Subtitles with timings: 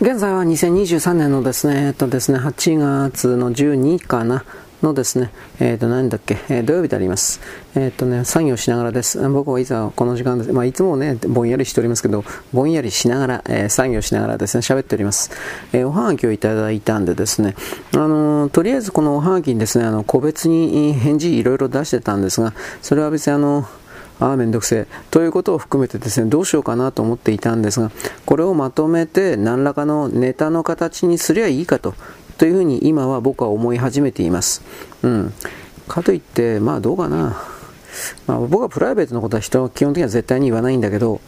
[0.00, 4.44] 現在は2023年のですね、えっとですね、8月の12かな、
[4.82, 7.40] のですね、えっ、ー、と、何だっけ、えー、土曜日であります。
[7.74, 9.28] えっ、ー、とね、作業しながらです。
[9.28, 10.52] 僕はいざこの時間です。
[10.52, 15.32] まあ、いつもね、ぼんやりしておりますけど、ぼんやりしながら、えー、作業しながらですね、喋っております。
[15.72, 17.56] えおはがきをいただいたんでですね、
[17.94, 23.66] あのとりあえずこのおはがきにですね、あの、個別に返事いろいろ出してたんですが、それは別にあの、
[24.20, 24.86] ああ、めんどくせえ。
[25.10, 27.90] ということを含めてですね、どうしようかなと思っていたんですが、
[28.26, 31.94] これをまとめて何らかのネタの形にすりゃいいかと、
[32.36, 34.62] というふうに今は僕は思い始めています。
[35.02, 35.32] うん。
[35.86, 37.36] かといって、まあどうかな。
[38.26, 41.20] まあ、僕はプライベートのことは人は基本的には絶対に言わないんだけど、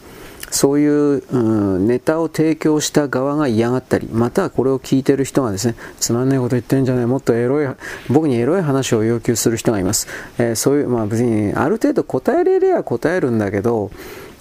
[0.51, 7.67] そういう、うん、ネタを提供した側が嫌がったり、またはこれを聞いてる人がですね、つまんないこと言ってんじゃない、もっとエロい、
[8.09, 10.07] 僕にエロい話を要求する人がいます。
[10.37, 13.91] えー、そういう、まあ別に、ある程度答えれれば答えるんだけど、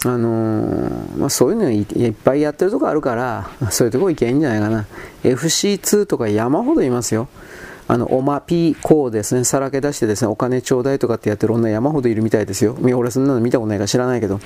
[0.05, 4.87] あのー、まあ、そういうのいっぱいやってるとこあるから、そういうとこ行けばいいんじゃないかな。
[5.23, 7.29] FC2 とか山ほどいますよ。
[7.91, 12.77] あの、おまぴこうですね、さらけ出してですね、お金ちょうだいとかってやってる女山ほどいるみたいですよ。
[12.81, 14.39] 俺そんなの見たことないから知らないけど。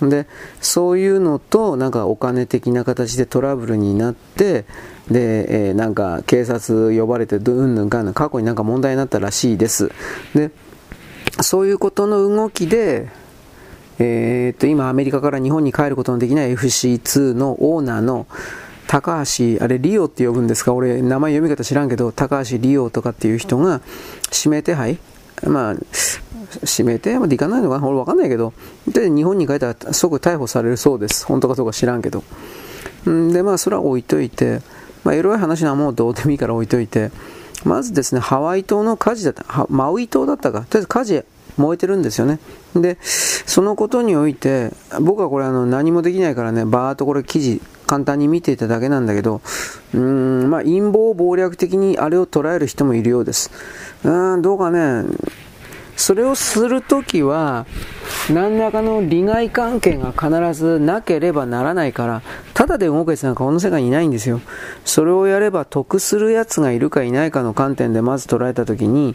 [0.00, 0.26] で、
[0.62, 4.64] そういうのと、なんかお金的な形でトラブルになって、
[5.10, 9.90] で、えー、なんか警察呼ばれて、うんぬんかんぬん、過去になんか問題になったらしいです。
[10.34, 10.50] で、
[11.42, 13.10] そういうことの動きで、
[13.98, 18.26] えー、っと、今アメリカから日本に帰ることのできない FC2 のオーナーの、
[18.88, 20.72] 高橋、あれ、リオって呼ぶんですか？
[20.72, 23.80] 俺、名前読み方知らんけど、高橋リオとかっていう人が、
[24.32, 24.98] 指名手配？
[25.44, 25.74] まあ、
[26.78, 27.20] 指名手配？
[27.20, 27.80] までいかないのか？
[27.80, 28.52] な俺わかんないけど、
[28.86, 31.26] で、日本に帰ったら即逮捕されるそうです。
[31.26, 32.22] 本当かどうか知らんけど。
[33.08, 34.60] んで、まあ、それは置いといて、
[35.04, 37.10] まあ、エロい話はもうどうでもいいから置いといて、
[37.64, 41.24] まずですね、ハワイ島の火事だった、マウイ島だったか、とりあえず火事
[41.56, 42.38] 燃えてるんですよね。
[42.74, 49.40] で、そのことにおいて、僕はこれあの何もできないからね、バーっとこれ記事簡単に見ていただけなんだけど、
[49.94, 53.50] うーん、まあ、陰謀謀略的にあれを捉える人もいるようです。
[54.04, 55.04] うーん、どうかね、
[55.96, 57.66] それをするときは、
[58.30, 62.22] 何らかの利害関係が必ずなければならないから、
[62.54, 64.40] ただで動くやつなんかこの世界にいないんですよ。
[64.84, 69.14] それをやれば得するやつがいるかいないかの観点でまず捉えたときに、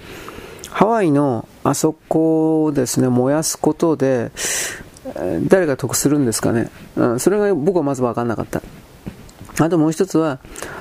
[0.71, 4.31] ハワイのあそこをですね、燃やすことで、
[5.47, 8.61] 誰が得するんですかね、うん、それが僕はまず分かんなかった。
[9.59, 10.39] あともう一つは、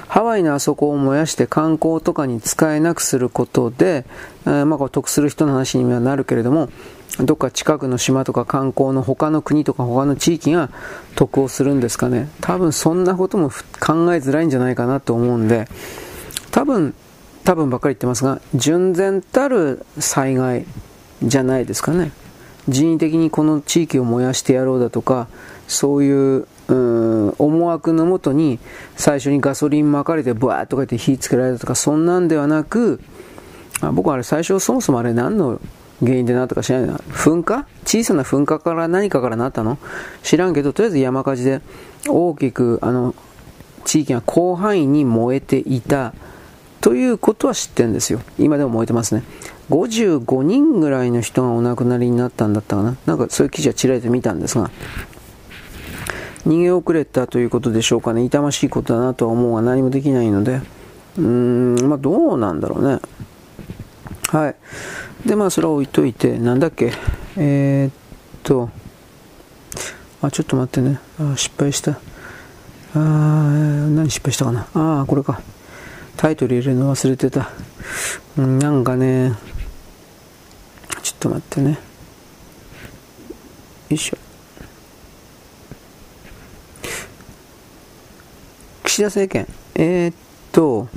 [0.09, 4.05] ハワイのあそこを燃やして観光とかに使えなくすることで、
[4.47, 6.71] えー、まあ、得する人の話にはなるけれども、
[7.19, 10.71] どっか近くの島とか観光の他の国とか他の地域が
[11.17, 12.29] 得をするんですかね。
[12.41, 13.57] 多分そんなことも考
[14.15, 15.69] えづらいんじゃないかなと思うんで、
[16.51, 16.95] 多分、
[17.45, 20.65] 多分ばっかり言ってますが、純然たる災害
[21.23, 22.13] じゃないですかね。
[22.71, 25.29] 人為的にこの地域を燃やしてやろうだとか、
[25.69, 28.59] そういうう思惑のもとに
[28.97, 33.01] 最初にガソリンまかれてブワーッとかって火つけられたとかそんなんではなく
[33.81, 35.61] あ僕はあれ最初そもそもあれ何の
[36.01, 36.89] 原因でなったか知らない。
[36.91, 37.67] な噴火？
[37.85, 39.79] 小さな噴火から何かからなったの？
[40.23, 41.61] 知らんけどとりあえず山火事で
[42.09, 43.15] 大きくあの
[43.85, 46.15] 地域が広範囲に燃えていた。
[46.81, 48.23] ということは知ってるんですよ。
[48.39, 49.23] 今でも燃えてますね。
[49.71, 52.97] 55人ぐらいの人がお亡くなりになったんだったかな？
[53.07, 54.71] なんかそういう記事はちらりと見たんですが、
[56.45, 58.25] 逃げ遅れたということでしょうかね。
[58.25, 60.61] 痛ましいことだなとは思うが何もできないので、
[61.17, 62.99] うーん、まあどうなんだろうね。
[64.29, 64.57] はい。
[65.29, 66.93] で、まあそれは置いといて、なんだっけ？
[67.37, 67.93] えー、っ
[68.43, 68.71] と、
[70.23, 70.99] あ、ちょっと待ってね。
[71.21, 72.01] あ、失敗した。
[72.93, 74.67] あ何失敗したかな？
[74.75, 75.41] ああ、これか。
[76.17, 77.51] タイトル入れるの忘れてた。
[78.37, 79.33] なんかね、
[81.03, 81.71] ちょっと待ってね。
[81.71, 81.77] よ
[83.91, 84.19] いしょ。
[88.85, 90.15] 岸田政権、えー、っ
[90.53, 90.89] と、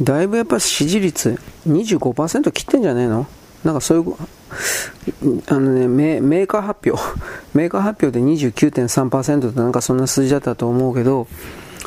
[0.00, 3.26] だいぶやっぱ支持率25%切ってんじゃねえの？
[3.64, 7.02] なんかそういう、あのね、メメーカー発表、
[7.54, 11.26] メーカー発表で29.3%ってなんかそんな数字だったと思うけど、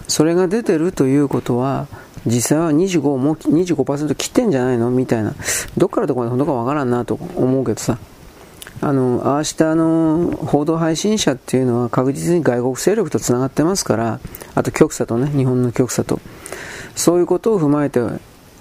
[0.07, 1.88] それが出てるということは、
[2.25, 4.91] 実際は25も25%切ってんじゃないの？
[4.91, 5.33] みたいな。
[5.77, 7.97] どっからどこまで本当かわからんなと思うけどさ。
[8.83, 14.19] あの、明日の報道配信者っていうのは確実に外国勢力と繋がってますから、
[14.56, 16.19] あと極左とね、日本の極左と。
[16.95, 18.01] そういうことを踏まえて、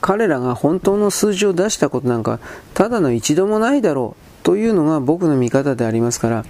[0.03, 2.39] 彼らが本当の数字を出したことなんか、
[2.75, 6.45] ただの一度もないだろうというのが僕の見方でありますから、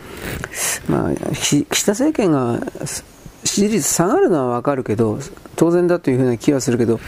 [0.89, 2.59] まあ、岸田政権が
[3.45, 5.19] 支持率下がるのはわかるけど、
[5.57, 7.01] 当然だというふうな気はするけど、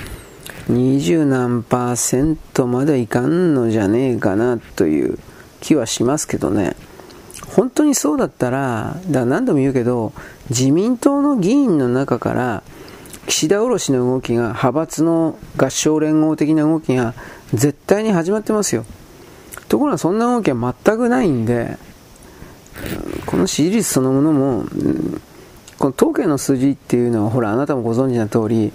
[0.70, 5.19] 20何パーセントまではいかんのじゃねえかなという
[5.61, 6.76] 気はしますけどね。
[7.46, 10.12] 本当にそうだったら、だら何度も言うけど、
[10.50, 12.62] 自民党の議員の中から、
[13.26, 17.14] 岸田卸の動きが、派閥の合唱連合的な動きが
[17.52, 18.84] 絶対に始まってますよ。
[19.69, 21.76] ところがそんな動きは全くないんで、
[23.26, 25.20] この支持率そのものも、うん
[25.82, 28.73] この統計の数字っていうのは、ほら、あなたもご存知の通り、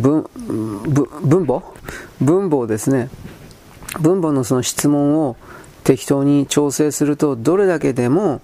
[0.00, 1.62] 分分母
[2.20, 3.10] 分母ですね。
[4.00, 5.36] 分母のその質問を
[5.84, 8.40] 適当に調整すると、どれだけでも、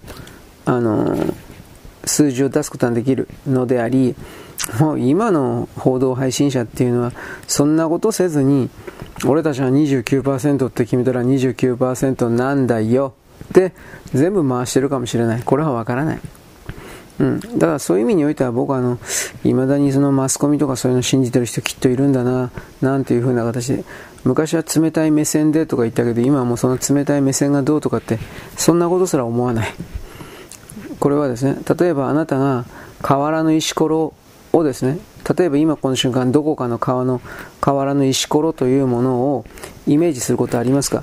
[0.65, 1.35] あの、
[2.05, 4.15] 数字を出すことができるのであり、
[4.79, 7.13] もう今の報道配信者っていうのは、
[7.49, 8.71] そんなことせずに、
[9.27, 13.13] 俺たちは29%って決めたら29%なんだよ
[13.51, 13.73] って
[14.13, 15.43] 全部回してるかもしれない。
[15.43, 16.21] これはわからない。
[17.19, 17.41] うん。
[17.41, 18.99] だからそういう意味においては僕はあの、
[19.43, 22.51] 未だにそのマスコミとかそういうの信じてる人きっといるんだな、
[22.81, 23.85] なんていう風な形で、
[24.25, 28.19] 昔は冷たい目線でとか言ったけど、今はもうその冷たい目線がどうとかって、
[28.57, 29.75] そんなことすら思わない。
[30.99, 32.65] これはですね、例えばあなたが
[33.03, 34.15] 河原の石ころ
[34.53, 34.99] をですね、
[35.37, 37.21] 例えば今この瞬間どこかの川の
[37.61, 39.45] 河原の石ころというものを
[39.87, 41.03] イメージすることありますか？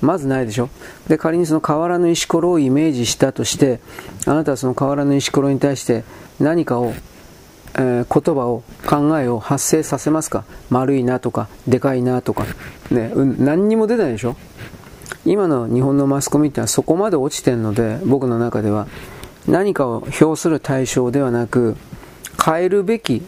[0.00, 0.70] まずないでしょ。
[1.08, 3.80] で仮にその河原の石ころをイメージしたとして
[4.26, 6.04] あなたはその河原の石ころに対して
[6.38, 6.92] 何かを、
[7.74, 10.44] えー、言葉を考えを発生させますか？
[10.70, 12.46] 丸いなとかでかいなとか。
[12.90, 14.36] ね、うん、何にも出ないでしょ。
[15.26, 18.88] 今の日本のマスコミってのはそこまで落ちてるので僕の中では
[19.46, 21.76] 何かを表する対象ではなく
[22.42, 23.22] 変えるべき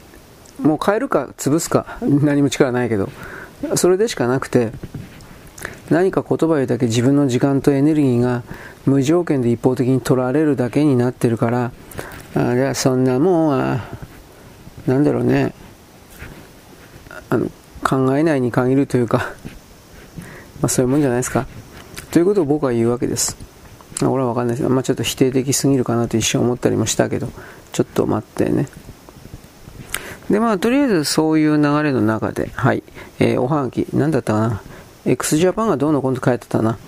[0.60, 3.10] もう変えるか潰すか何も力ないけど
[3.76, 4.72] それでしかなくて
[5.90, 8.42] 何か言葉を言うだけ自分の時間とエネルギーが
[8.86, 11.72] 無条件で一方的に取られるだけになってるから
[12.34, 13.80] あじゃあそんなもん
[14.86, 15.54] なんだろうね。
[17.28, 17.46] あの
[17.82, 19.32] 考えないに限るというか
[20.60, 21.46] まあそういうもんじゃないですか。
[22.10, 23.36] ということを僕は言うわけです。
[24.02, 24.68] 俺は分かんないです。
[24.68, 27.28] まあ、ちょっと否定的すぎるかなと一瞬思ったりもしたけど
[27.72, 28.68] ちょっと待ってね。
[30.30, 32.82] でまあとりあえずそういう流れの中ではい、
[33.18, 34.62] えー、おはがき何だったかな？
[35.04, 36.78] X ジャパンがどうのこうの書いてたな。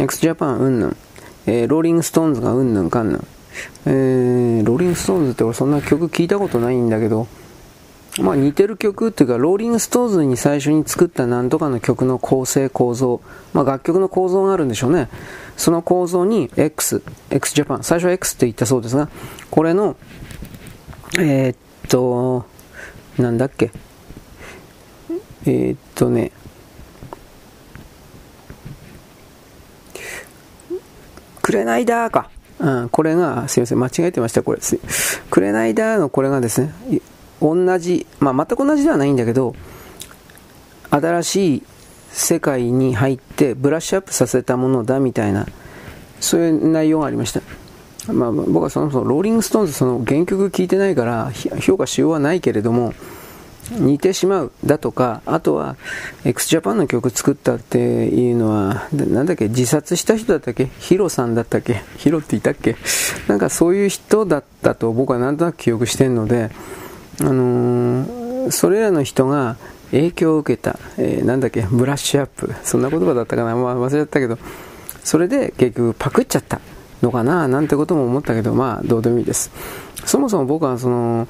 [0.00, 0.96] x ジャパンうんぬん。
[1.46, 3.26] えー、ローリングストーンズがうんぬんかんぬん。
[3.86, 7.26] えー、ローリングストーンズって俺そんな曲聞いたことないんだけど、
[8.20, 13.20] まあ似てる曲っていうか、ローリングストーンズに最初に作ったなんとかの曲の構成構造、
[13.52, 15.08] まあ楽曲の構造があるんでしょうね。
[15.56, 19.08] その構造に X、X ジャパン、最初は X って言ったそうですが、
[19.50, 19.96] これの、
[21.18, 21.56] えー、っ
[21.88, 22.46] と、
[23.18, 23.70] なんだっけ？
[25.46, 26.32] えー、っとね、
[31.46, 32.28] くれないだーか。
[32.58, 34.58] うん、これが、すいません、間違えてました、これ。
[35.30, 36.72] くれないだーのこれがですね、
[37.40, 39.54] 同じ、まあ、全く同じではないんだけど、
[40.90, 41.62] 新しい
[42.10, 45.46] 世界に入ってブラッシュアップさせたものだみたいな、
[46.18, 47.42] そういう内容がありました。
[48.12, 52.92] まあ、僕はそのそのローリング・ストーンズその原曲聴いてないから評価しようはないけれども、
[53.70, 55.76] 似てしまうだとか、あとは
[56.24, 60.70] x ジャパンの曲作ったっていうのは、なんだっけ、自殺した人だったっけ？
[60.78, 61.82] ヒロさんだったっけ？
[61.96, 62.76] ヒロっていたっけ？
[63.28, 66.50] なんかそういう人だったと僕はなんとなく記憶してるので、
[67.20, 69.56] あのー、それらの人が
[69.90, 74.38] 影響を受けた、えー、なんだっけ、ブラッシュアップ、そんな言葉だったかな、まあ、忘れちゃったけど、
[75.04, 76.60] それで結局パクっちゃった
[77.02, 79.50] のかな、なんてことも思ったけど、まあ、どうでもいいです。
[80.04, 81.28] そもそも僕はその、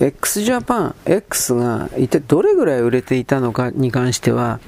[0.00, 4.60] x ジャパン X が一体どれぐらい売れていたのかに関しては、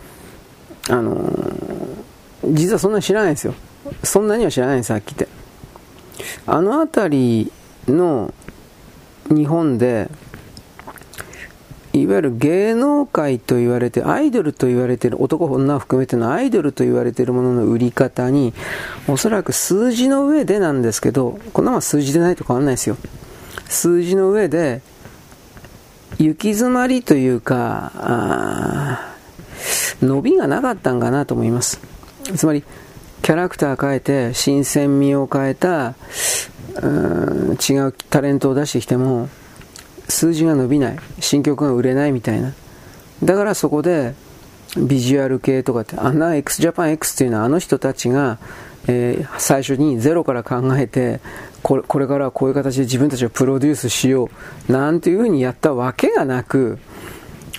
[0.88, 3.54] あのー、実はそんなに知らないんですよ。
[4.02, 5.40] そんなには知らないんです、はっき言って。
[6.46, 7.52] あの辺り
[7.92, 8.34] の
[9.28, 10.10] 日本で、
[11.92, 18.52] いわゆる芸能界と言われて、アイドルと言われてる、男女含めてのアイドルと言われているものの売り方に、
[19.08, 22.96] おそらく数字の上でなんですけど、こんなのは数字でないと変わらないですよ。
[23.68, 24.82] 数字の上で、
[26.20, 29.00] 行き詰まりというか、
[30.02, 31.80] 伸びがなかったんかなと思います。
[32.36, 32.62] つまり、
[33.22, 35.94] キャラクター変えて、新鮮味を変えた、
[36.82, 39.30] う違うタレントを出してきても、
[40.10, 42.52] 数字が伸びない、新曲が売れないみたいな。
[43.24, 44.14] だからそこで、
[44.76, 48.38] ビジュアル系とかって、あんな x ジャパン X っていうのはあの人たちが、
[48.86, 51.20] えー、最初にゼロから考えて
[51.62, 54.30] これこれからはこういう形で自分たちをプロデュースしよ
[54.68, 56.78] うなんていうふうにやったわけがなく、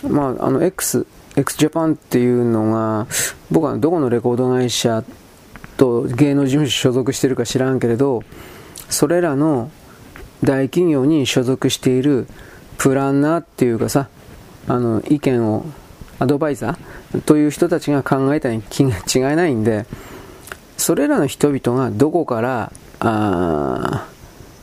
[0.03, 3.07] まあ、あの X、x ジャパンっていうのが
[3.51, 5.03] 僕はどこのレコード会社
[5.77, 8.23] と芸能事務所所属してるか知らんけれど
[8.89, 9.71] それらの
[10.43, 12.27] 大企業に所属している
[12.77, 14.09] プランナーっていうかさ
[14.67, 15.65] あの意見を
[16.19, 19.85] アドバイザーという人たちが考えたに違いないんで
[20.81, 24.07] それらの人々がどこからあ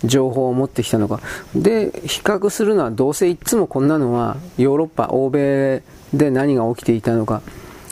[0.05, 1.21] 情報を持ってきたのか。
[1.55, 7.41] で、比較するのはどうせいつもこんなのはヨーロッパ、欧米で何が起きていたのか。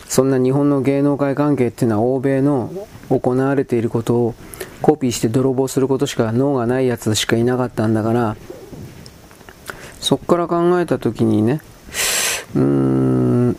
[0.09, 2.73] そんな日本の芸能界関係っていうのは欧米の
[3.11, 4.35] 行われていることを
[4.83, 8.37] コピーして泥棒することしか脳がないやつしかいなかったんだから、
[10.01, 11.61] そこから考えた時にね、
[12.57, 13.57] うーん、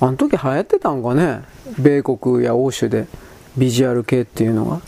[0.00, 1.42] あの時流行ってたんかね、
[1.78, 3.06] 米国や欧州で
[3.56, 4.80] ビジュアル系っていうのが。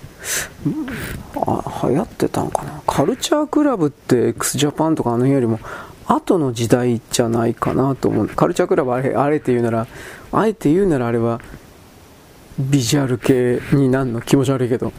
[1.36, 2.82] あ流行ってたんかな？
[2.86, 5.60] カルチャークラブって x ジャパンとかあの辺よりも
[6.06, 9.86] 後の時代じゃないかなと思うカルチャークラブあれあれって言うなら
[10.32, 11.40] あえて言うならあれは
[12.58, 14.92] ビジュアル系になるの気持ち悪いけど、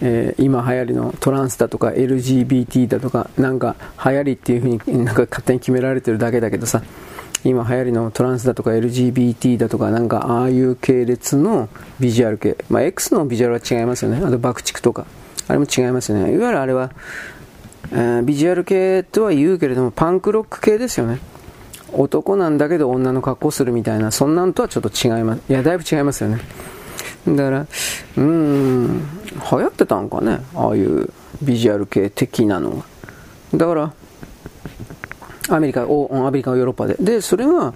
[0.00, 6.82] えー、今流行りのトランスだとか LGBT だとかなんか流行りっていう風になんか勝手に決められてるだけだけどさ
[7.44, 11.68] 今流行りのトランスだとか LGBT だとかなんかああいう系列の
[12.00, 14.20] ビジュアル系、まあ、X のビジュアルは違いますよね。
[14.24, 15.06] あと爆竹とか。
[15.48, 16.34] あれも違いますよね。
[16.34, 16.90] いわゆるあれは、
[17.90, 21.20] えー、ビジュアル系とは言うけれどもパンクロック系ですよね。
[21.92, 25.42] 男なんだけど女の格好するみたいなそんなんとはちょっと違います。
[25.48, 26.38] いやだいぶ違いますよね。
[27.26, 27.66] だから
[28.18, 30.40] うん流行ってたんかね。
[30.54, 32.84] ああいうビジュアル系的なのが。
[33.54, 33.92] だから
[35.48, 35.86] アメリカ、ア
[36.30, 36.96] メリカ、ヨーロッパで。
[37.00, 37.72] で、それが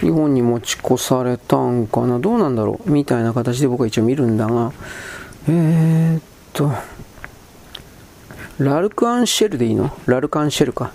[0.00, 4.72] 日本に持ち越されたんかな、どうなんだろう、みたいな形で僕は一応見るんだが、
[5.48, 6.72] えー、っと、
[8.58, 9.90] ラルク・アンシェルでいいの？
[10.06, 10.92] ラルク・アンシェルか。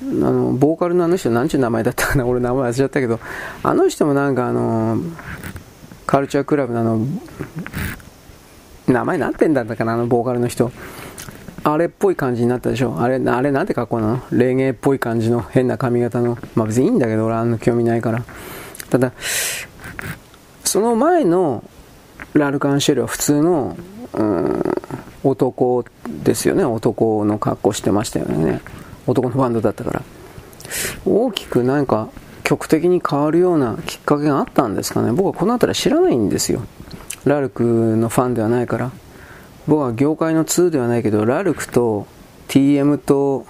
[0.00, 2.26] あの、ボーカルのあの人、なんちゅう名前だったかな？
[2.28, 3.18] 俺名前忘れちゃったけど、
[3.62, 4.98] あの人もなんかあの、
[6.06, 7.06] カルチャークラブのあの、
[8.86, 9.94] 名前なんてんだったかな？
[9.94, 10.70] あのボーカルの人。
[11.64, 13.00] あれっぽい感じになったでしょ？
[13.00, 14.22] あれ、あれなんて格好なの？
[14.30, 16.38] レゲエっぽい感じの変な髪型の。
[16.54, 18.24] まあ別にいいんだけど、俺あんな興味ないから。
[18.90, 19.12] ただ、
[20.64, 21.64] その前の
[22.34, 23.76] ラルカンシェルは普通の、
[24.12, 24.62] うん、
[25.24, 25.84] 男
[26.24, 26.64] ですよね。
[26.64, 28.60] 男の格好してましたよね。
[29.06, 30.02] 男のバンドだったから。
[31.04, 32.10] 大きく何か
[32.44, 35.10] 曲的に変わるようなきっかけがあったんですかね。
[35.12, 36.62] 僕はこの辺りは知らないんですよ。
[37.24, 37.64] ラルク
[37.96, 38.92] のファンではないから。
[39.66, 42.06] 僕は業界の2ではないけど、ラルクと
[42.48, 43.46] TM と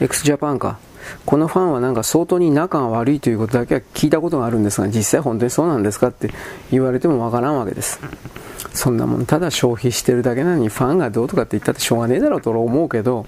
[0.00, 0.78] x ジャパンか。
[1.24, 6.30] このファンはなんか相当に仲が悪いということだけは聞いたことがあるんですが、実際本当にそうなんですかって
[6.72, 8.00] 言われてもわからんわけです。
[8.72, 13.26] そんなもん、ただ消費してるだけなのにファンがどうとかって言ったってしょうがねえだろうと思うけど、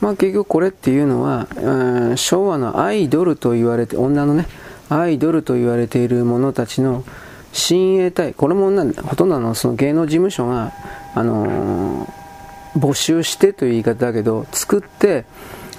[0.00, 4.46] まあ結局これっていうのは、うん、昭和のアイドルと言われて、女のね、
[4.88, 7.04] アイドルと言われている者たちの
[7.54, 8.70] 親衛隊、これも
[9.04, 10.72] ほとんどのその芸能事務所が、
[11.14, 12.08] あのー、
[12.76, 15.24] 募集してという言い方だけど、作って、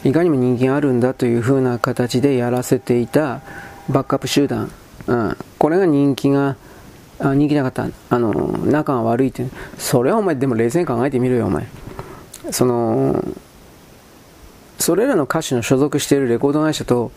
[0.05, 3.41] いかにも人気があるんだという風な形でやらせていた
[3.89, 4.71] バックアップ集団、
[5.07, 6.55] うん、これが人気が、
[7.19, 9.45] あ人気なかった、あのー、仲が悪いって、
[9.77, 11.67] それはお前、でも冷静に考えてみろよ、お前。
[12.51, 13.21] その、
[14.79, 17.11] それらの歌手の所属しているレコード会社と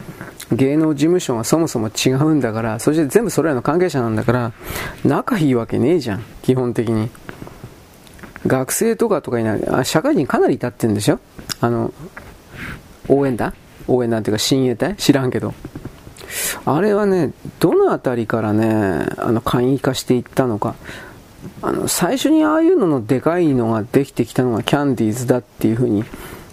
[0.52, 4.52] 芸能事務所がそもそも違うんだから、そして全部それらの関係者なんだから、
[5.04, 7.10] 仲いいわけねえじゃん、基本的に。
[8.46, 11.18] 学生とかとかになる、あ社会人かなりいたってんでしょ
[11.60, 11.92] あの、
[13.08, 13.52] 応援団？
[13.86, 14.96] 応援団っていうか親衛隊？
[14.96, 15.54] 知らんけど。
[16.64, 20.74] あれはね、どの辺りからね、あの、簡易化していったのか。
[21.62, 26.04] あの、最初にああいうののでかいのができてきたのがキャンディーズだっていうふうに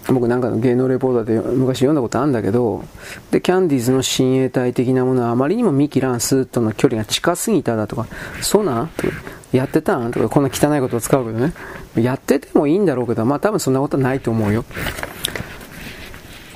[0.08, 2.84] 僕なんかの芸能レポーターで昔読んだことあるんだけど、
[3.30, 8.06] で、キャンディーズの親衛隊的なものはあまりにもミキ・ランスとの距離が近すぎただとか、
[8.40, 8.90] そうなん？
[9.52, 10.12] やってたん？
[10.12, 11.52] とか、こんな汚いことを使うけどね。
[11.96, 14.64] やっててもいいんだろうけど、まあ多分そんなことはないと思うよ。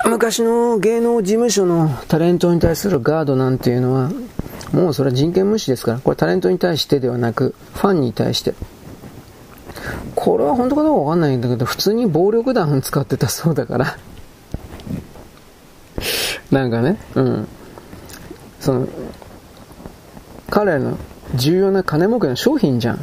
[0.05, 4.11] 昔の芸能事務所のタレントに対するガードなんていうのは、
[4.71, 8.55] もうそれは人権無視ですから、これタレントに対してではなく、ファンに対して。
[10.15, 13.97] これは本当かどうかわかんないんだけど、普通に暴力団使ってたそうだから
[16.51, 17.47] なんかね、うん。
[18.59, 18.87] その、
[20.49, 20.97] 彼らの
[21.35, 22.99] 重要な金儲けの商品じゃん。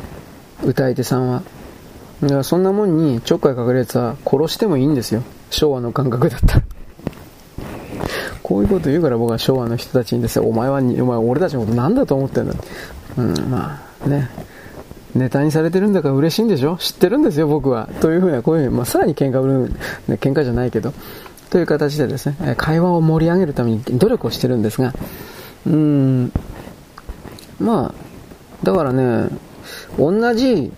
[0.65, 1.43] 歌い手さんは。
[2.23, 5.23] だからそんなもんにちょっかいかけるやつは殺してもいいんですよ。
[5.51, 6.63] 昭和の感覚だったら。
[8.43, 12.55] こういうこと言うから僕は昭和の人たちにですよ、お前は、お前俺たちのこと何だと思ってんだ
[13.17, 14.29] うん、まあね。
[15.19, 16.77] ネタにされてるんだから嬉しいんでしょ？
[16.79, 17.89] 知ってるんですよ、僕は。
[18.01, 19.73] というふうな、こういうふうに、まあ、さらに喧嘩売る、
[20.09, 20.93] ね、喧嘩じゃないけど、
[21.51, 24.95] という形でですね、会話を盛り上げるために努力をしてるんですが、
[25.67, 26.33] うーん、
[27.61, 27.95] まあ、
[28.63, 29.29] だからね、
[29.99, 30.73] 同じ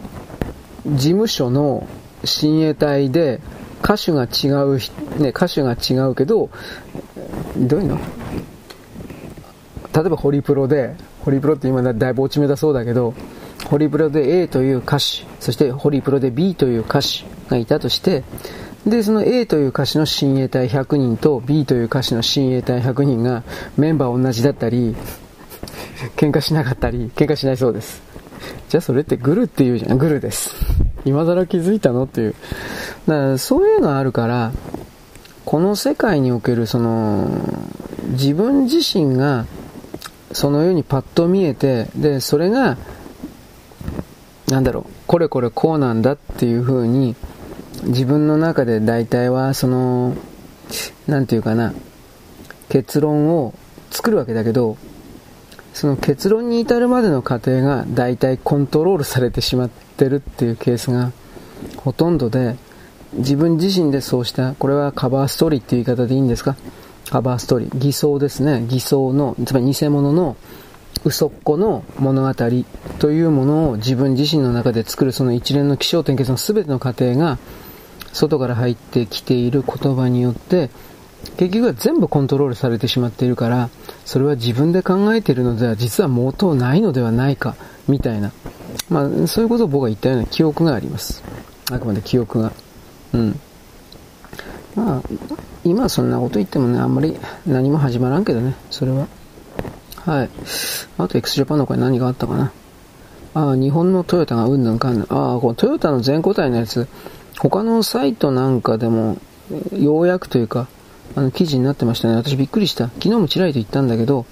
[0.86, 1.86] 事務所の
[2.24, 3.40] 親衛隊で、
[3.82, 4.78] 歌手が違う、
[5.18, 6.50] ね、歌手が違うけど、
[7.56, 7.98] どういうの？
[9.92, 10.94] 例えばホリプロで、
[11.24, 13.14] ホリプロって今だいぶ落ち目だそうだけど、
[13.66, 18.24] ホリプロで A という歌手、そしてホリプロで B という歌手がいたとして、
[18.86, 23.42] で、その A という歌手の親衛隊100人と B という歌手の親衛隊100人が
[23.76, 24.96] メンバー同じだったり、
[26.16, 28.02] 喧嘩しなかったり、喧嘩しないそうです。
[28.68, 29.98] じゃあそれってグルって言うじゃん。
[29.98, 30.54] グルです。
[31.04, 32.34] 今更気づいたのっていう。
[33.06, 34.52] だからそういうのあるから、
[35.44, 37.28] この世界におけるその、
[38.12, 39.44] 自分自身が
[40.32, 42.76] そのようにパッと見えて、で、それが、
[44.50, 47.16] なんだろう、これこれこうなんだっていう風に、
[47.84, 50.14] 自分の中で大体はその
[51.06, 51.72] 何て言うかな
[52.68, 53.54] 結論を
[53.90, 54.76] 作るわけだけど
[55.72, 61.12] その結論に至るまでの過程が大体コントロールされてしまってるっていうケースが
[61.78, 62.56] ほとんどで
[63.14, 66.56] 自分自身でそうしたこれはカバーストーリーっていう言い方でいいんですか？
[67.10, 68.64] カバーストーリー偽装ですね。
[68.68, 70.36] 偽装のつまり偽物の
[71.04, 72.34] 嘘っこの物語
[72.98, 77.38] というものを自分自身の中で作るその一連の気象点結の全ての過程が
[78.12, 80.70] 外から入ってきている言葉によって
[81.36, 83.70] 結局は全部コントロールされてしまっているから
[84.04, 87.56] それは自分で考えているのでは実は元ないのではないか
[87.88, 88.32] みたいな。
[88.88, 91.22] まあそういうことを僕が言ったような記憶があります。
[91.70, 92.52] あくまで記憶が。
[93.12, 93.40] うん。
[94.74, 95.02] まあ
[95.64, 99.06] 今そんなこと言ってもねあんまり何も始まらんけどねそれは。
[100.04, 100.30] はい。
[100.98, 102.52] あと x ジャパンの声何があったかな？
[103.34, 105.02] ああ日本のトヨタがうんぬんかんぬん。
[105.04, 106.88] ああこのトヨタの全固体のやつ。
[107.38, 109.18] 他のサイトなんかでも、
[109.72, 110.68] ようやくというか、
[111.16, 112.14] あの記事になってましたね。
[112.14, 112.88] 私びっくりした。
[112.88, 114.26] 昨日もちらりと言ったんだけど、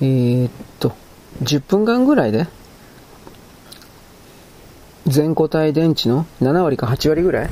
[0.00, 0.92] えー、っと、
[1.42, 2.48] 10分間ぐらいで、
[5.06, 7.50] 全固体電池の7割か8割ぐらい、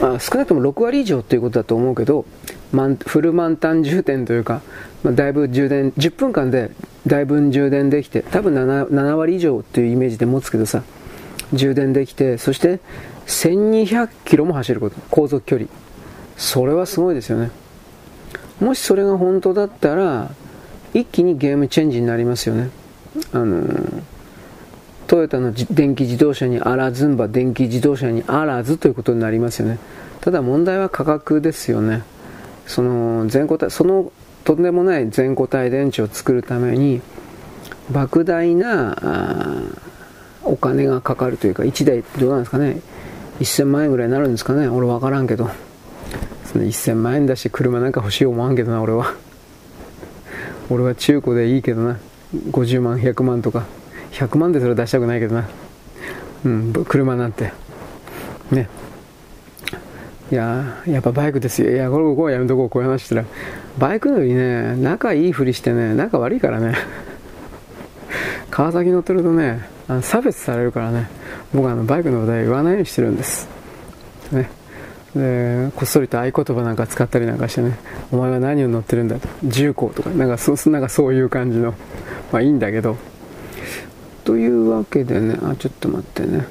[0.00, 2.24] あ、少なくとも6割以上ということだと思うけど、
[3.04, 4.62] フル満タン充電というか、
[5.02, 6.70] まあ、だいぶ充電、10分間で
[7.06, 10.82] だいぶ充電できて、多分 7, 7割以上というイメージで持つけどさ、
[11.52, 12.80] 充電できて、そして
[13.26, 15.68] 1200キロも走ること、航続距離。
[16.36, 17.50] それはすごいですよね。
[18.60, 20.30] もしそれが本当だったら、
[20.94, 22.70] 一気にゲームチェンジになりますよね。
[23.32, 24.02] あの
[25.06, 29.78] トヨタの電気自動車にあらずんば電気自動車にあらずということになりますよね。
[30.20, 32.02] ただ問題は価格ですよね。
[32.66, 34.12] その全固体、その
[34.44, 37.00] とんでもない全固体電池を作るために、
[37.90, 38.96] 莫大な
[40.44, 42.80] お金がかかるというか、1台どうなんですかね。
[43.40, 44.68] 1000万円ぐらいになるんですかね。
[44.68, 45.50] 俺分からんけど。
[46.46, 49.14] その1000万円だし車なんか欲しい思わんけどな俺は。
[50.70, 51.98] 俺は中古でいいけどな。
[52.50, 53.64] 50万100万とか。
[54.12, 55.44] 100万でそれ出したくないけどな。
[56.44, 57.52] うん車なんて。
[58.50, 58.68] ね。
[60.30, 63.24] いややっぱバイクですよいやこれここはやめとこうこういう話したら
[63.78, 66.74] バイクよりね仲いいふりしてね仲悪いからね
[68.50, 71.08] 川崎乗ってるとねあの差別されるからね
[71.54, 73.48] 僕はあのバイクの話題言わないようにしてるんです。
[74.32, 74.50] ね。
[75.14, 77.78] で、こっそりと合言葉なんか使ったりなんかしてね、
[78.12, 79.28] お前は何を乗ってるんだと。
[79.44, 81.74] 重工とか、なんかそなんかそういう感じの、
[82.32, 82.96] まあいいんだけど。
[84.24, 86.46] というわけでね、あ、ちょっと待ってね。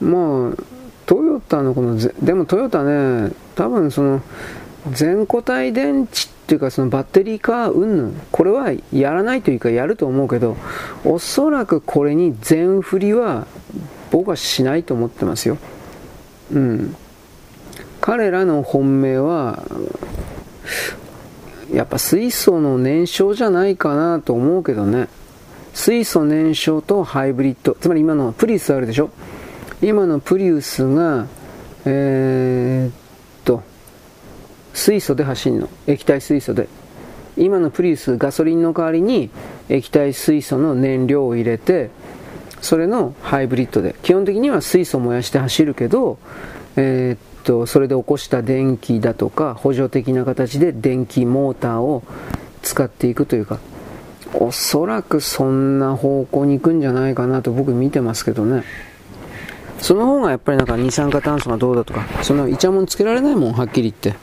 [0.00, 0.62] まあ、
[1.06, 4.22] トヨタのこのでもトヨタね、多分その、
[4.92, 10.58] 全固体電池っていうかそのバッテリー化うんぬんこれはやらないというかやると思うけど
[11.06, 13.46] おそらくこれに全振りは
[14.10, 15.56] 僕はしないと思ってますよ。
[16.52, 16.94] うん。
[18.02, 19.64] 彼らの本命は
[21.72, 25.08] やっぱ水素の燃焼じゃないかなと思うけどね。
[25.72, 27.74] 水素燃焼とハイブリッド。
[27.80, 29.08] つまり今のプリウスあるでしょ？
[29.84, 31.26] 今のプリウスが
[31.86, 33.62] えー、っ
[34.72, 35.68] 水素で走るの。
[35.86, 36.68] 液体水素で。
[37.36, 39.30] 今のプリウスガソリンの代わりに
[39.68, 41.90] 液体水素の燃料を入れて
[42.60, 43.94] それのハイブリッドで。
[44.02, 46.18] 基本的には水素を燃やして走るけど、
[46.76, 52.02] えー、っとそれで起こした電気だとか補助的な形で電気モーターを
[52.62, 53.58] 使っていくというか。
[54.36, 58.64] おそらくそんな方向に行くんじゃないかなと僕見てますけどね。
[59.84, 64.18] その方がやっぱりなんか二酸化炭素がどうだとかそんなイチャモンつけられないもんはっきり言って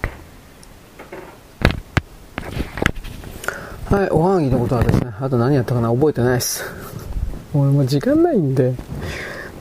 [3.85, 6.63] はい、おはぎのことはですね、あと何やったかな覚えてないです。
[7.53, 8.73] 俺も時間ないんで。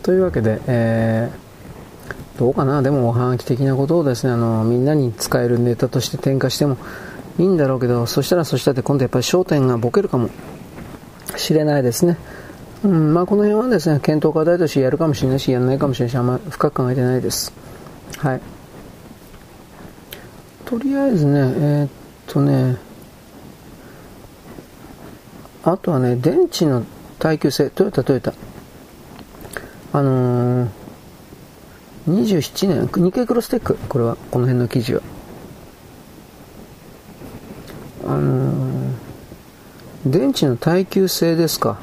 [0.05, 6.77] というわけで、えー、どうかなでもおはがき的なことをですね、あの、みんなに使えるネタとして転化しても
[7.41, 10.31] いいんだろうけど、そしたらそしたって今度やっぱり焦点がボケるかも
[11.37, 12.17] しれないですね。
[12.83, 17.53] うん、まあこの辺はですね、検討課題としてやるかもしれないし、やらないかもしれないし、あんまり深く考えてないです。
[18.17, 18.41] はい。
[20.65, 21.91] とりあえずね、えー、っ
[22.27, 22.79] とね、
[25.63, 26.85] あとはね、電池の
[27.19, 28.33] 耐久性、トヨタ、トヨタ。
[29.93, 30.71] あのー、
[32.07, 35.03] 27年、日経クロステック、これは、この辺の記事は。
[38.07, 41.79] あのー、電池の耐久性ですか。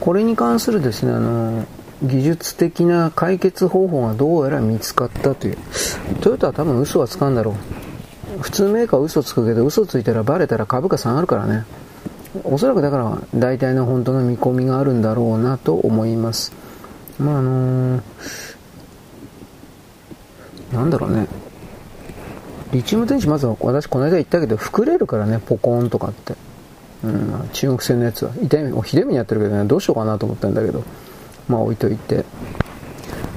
[0.00, 1.64] これに関するですね、あの、
[2.02, 5.58] 技術的な解決方法がどうやら見つかったという。
[6.20, 8.42] トヨタは多分嘘はつかんだろう。
[8.42, 11.64] 普通メーカーは嘘つくけど、嘘ついたらバレたら株価下がるからね。
[12.44, 16.52] おそらくだから大体の本当の見込みがあるんだろうなと思います。
[17.18, 18.02] まああのー、
[20.72, 21.28] なんだろうね。
[22.72, 26.34] リチウム電池まずは私この間言ったけど膨れるからね、ポコーンとかって。
[27.06, 28.32] うん、中国製のやつは。
[28.42, 30.82] 痛い目、ひで目にやってるけどね、どうしようかなと思ったんだけど。
[31.48, 32.24] まあ置いといて。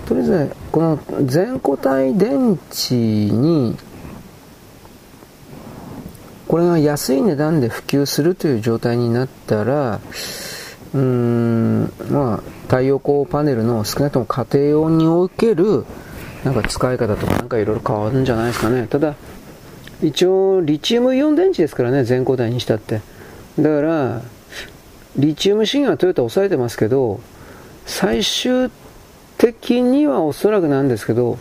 [0.08, 3.78] とりあえず、この全固体電池に、
[6.48, 10.00] これが安い値段で普及するという状態になったら、
[10.96, 15.86] うーん、まあ、太陽光パネルの少なくとも家庭用における、
[16.44, 18.88] なんか使い方とかなんかいろいろ変わるんじゃないですかね。
[18.90, 19.14] ただ、
[20.02, 23.02] 一応、リチウムイオン電池ですからね、全固体にしたって。
[23.62, 24.22] だから、
[25.18, 27.20] リチウム資源はトヨタ抑えてますけど、
[27.86, 28.72] 最終
[29.38, 31.38] 的にはおそらくなんですけど、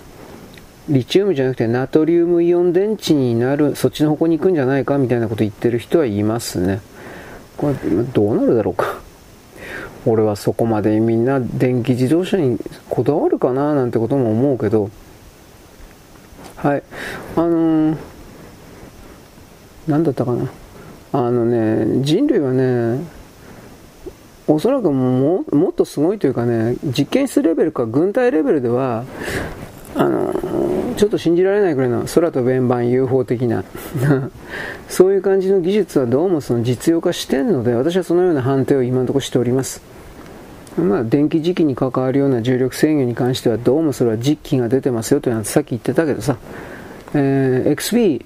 [0.89, 6.81] リチウムじゃなくてナトリウムイオン電池になる、そっちの方向に行くんじゃないかみたいなこと言ってる人はいますね。
[7.57, 9.01] これどうなるだろうか。
[10.07, 14.91] 俺はそこまでみんな電気自動車にこだわるかななんてことも思うけど、
[16.57, 16.83] はい。
[17.37, 17.97] あのー、
[19.87, 20.51] なんだったかな。
[21.13, 23.01] あのね、人類はね、
[24.47, 29.05] おそらくももっとすごいというかね、実験室レベルか軍隊レベルでは、
[29.95, 30.35] あの、
[30.97, 33.65] ちょっと信じられないくらいの空と弁盤 UFO 的な
[34.89, 39.81] そういう感じの技術はどうもその実用化してるので、私はそのような判定を今のところしております。
[40.77, 46.37] まあ、電気磁気に関わるような重力制御に関してはどうもそれは実機が出てますよというのはさっき言ってたけどさ、
[47.15, 48.25] えー、XB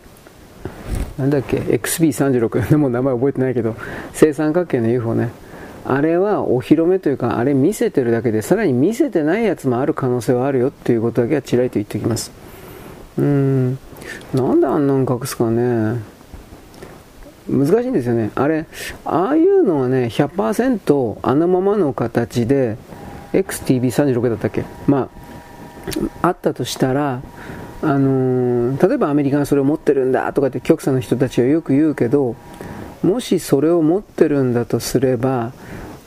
[1.23, 3.77] なんだっけ？XB36 でも名前覚えてないけど
[4.13, 5.31] 正三角形の UFO ね
[5.85, 12.31] あれはお披露目というか、あれ見せてるだけで、さらに見せてないやつもある可能性はあるよっていうことだけはちらりと言っておきます。
[13.19, 13.79] うーん、
[14.33, 16.01] なんであんなん隠すかね。
[17.49, 18.31] 難しいんですよね。
[18.37, 18.67] あれ、
[19.05, 22.77] ああいうのはね、100%あのままの形で、
[23.33, 24.65] XTB36 だったっけ？
[24.87, 25.09] ま
[26.23, 27.23] あ、あったとしたら、
[27.83, 32.37] あのー、例えばアメリカがそれを持ってるんだとかって極左の人たちはよく言うけど、
[33.03, 35.53] もしそれを持ってるんだとすれば、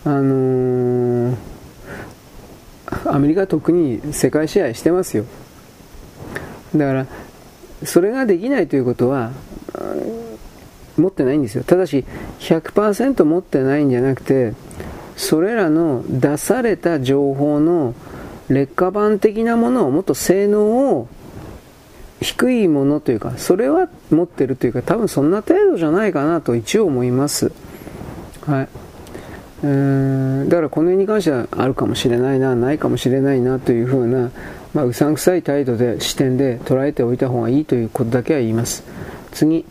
[0.05, 1.35] あのー、
[3.07, 5.25] アメリカは特に世界支配してますよ。
[6.73, 7.07] だから、
[7.83, 9.31] それができないということは、
[10.97, 11.63] 持ってないんですよ。
[11.65, 12.05] ただし、
[12.39, 14.53] 100%持ってないんじゃなくて、
[15.17, 17.93] それらの出された情報の
[18.47, 21.07] 劣化版的なものをもっと性能を
[22.21, 27.51] 低いものというか、それは持ってるというか、多分そんな程度じゃないかなと一応思います。
[28.45, 28.67] はい。
[29.63, 34.32] えー、だからこの辺に関してはあるかもしれないな、ないかもしれないなというふうな、
[34.73, 38.84] まあ、うさんくさい態度で、視点で捉えておいた方がいいということだけは言います。
[39.32, 39.65] 次、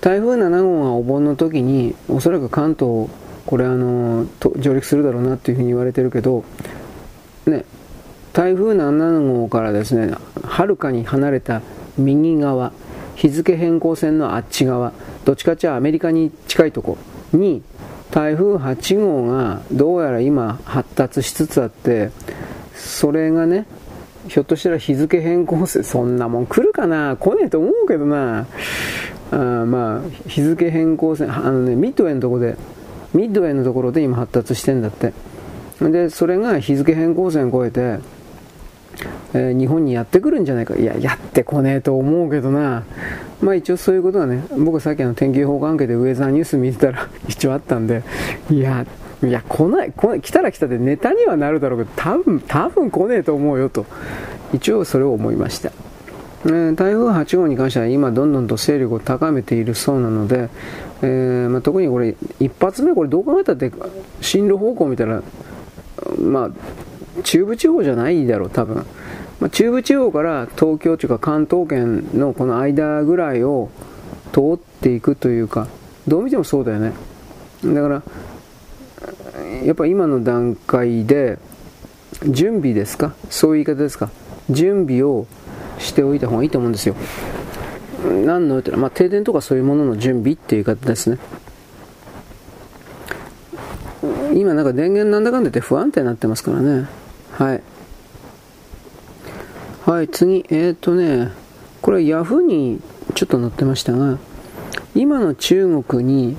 [0.00, 3.08] 台風7号がお盆の時に、おそらく関東、
[3.46, 6.44] これあの、上陸するだろうなというふうに言われてるけど、
[7.46, 7.64] ね、
[8.32, 11.62] 台風7号からですね、はるかに離れた
[11.98, 12.72] 右側、
[13.14, 14.92] 日付変更線のあっち側、
[15.24, 16.98] どっちかっちゃアメリカに近いとこ
[17.32, 17.62] に、
[18.10, 22.10] 台風8号がどうやら今発達しつつあって、
[22.74, 23.66] それがね、
[24.28, 27.16] ひょっとしたら日付変更線、そんなもん来るかな？
[27.16, 28.46] 来ねえと思うけどな。
[29.30, 32.56] あまあ、日付変更線、あのね、ミッドウェイのとこで、
[33.12, 35.12] ミッドウェイのところで今発達してんだって。
[35.80, 38.02] で、それが日付変更線を越えて、
[39.34, 40.74] えー、日本にやってくるんじゃないか。
[40.76, 42.84] いや、やってこねえと思うけどな。
[43.40, 48.02] まあ一応そういうことはね、僕さっきの天気予報関係でウェザーニュース見てたら 一応あったんで、
[48.50, 48.86] いや、
[49.22, 53.86] いや、来ない、来ない、来たら来たでネタにはなるだろうけど、多分、多分来ねえと思うよと。
[54.52, 55.72] 一応それを思いました。
[56.44, 60.48] えー、台風8号に関しては今どんどんと勢力を高めているそうなので、
[61.02, 63.72] えー、まあ、特にこれ一発目これどう考えたって
[64.20, 65.22] 進路方向見たら
[66.20, 66.50] まあ
[67.22, 68.86] 中部地方じゃないだろう、多分。
[69.40, 73.70] まあ、中部地方から東京というか関東圏のこの間ぐらいを
[74.32, 75.68] 通っていくというか、
[76.08, 76.92] どう見てもそうだよね。
[77.64, 78.02] だから、
[79.64, 81.38] やっぱ今の段階で、
[82.24, 83.14] 準備ですか？
[83.28, 84.08] そういう言い方ですか？
[84.48, 85.26] 準備を
[85.78, 86.94] しておいた方がいいと思うんですよ。
[88.24, 91.18] 何の言ったら、まあ、停電とかそういうものの準備っていう言い方ですね。
[94.34, 96.86] 今なんか電源なんだかんだ言って不安定になってますからね。
[97.36, 97.62] はい。
[99.84, 100.36] はい、次。
[100.48, 101.32] えっ、ー、とね、
[101.82, 102.80] これヤフーに
[103.14, 104.18] ちょっと載ってましたが、
[104.94, 106.38] 今の中国に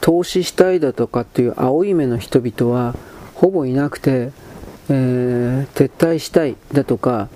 [0.00, 2.94] 投資したいだとかっていう青い目の人々は
[3.34, 4.30] ほぼいなくて、
[4.88, 7.28] えー、撤退したいだとか、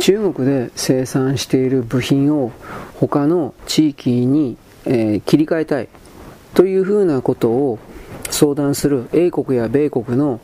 [0.00, 2.50] 中国で生産している部品を
[2.98, 5.88] 他の地域に、えー、切り替えたい
[6.54, 7.78] というふうなことを
[8.30, 10.40] 相談する英国や米国の、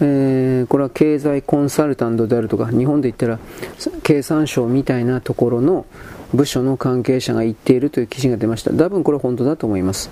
[0.00, 3.38] えー、これは経済コンサルタントであるとか日本で言ったら
[4.02, 5.86] 経産省みたいなところの
[6.32, 8.72] 部署の関係者が言っているという記事が出ました。
[8.72, 10.10] 多分これは本当だと思います。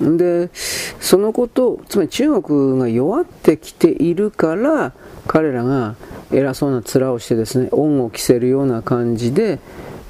[0.00, 4.92] でそのことつまり中国が弱ってきているから
[5.26, 5.96] 彼らが
[6.32, 9.58] 偉そうな面をしてですね恩を着せるような感じで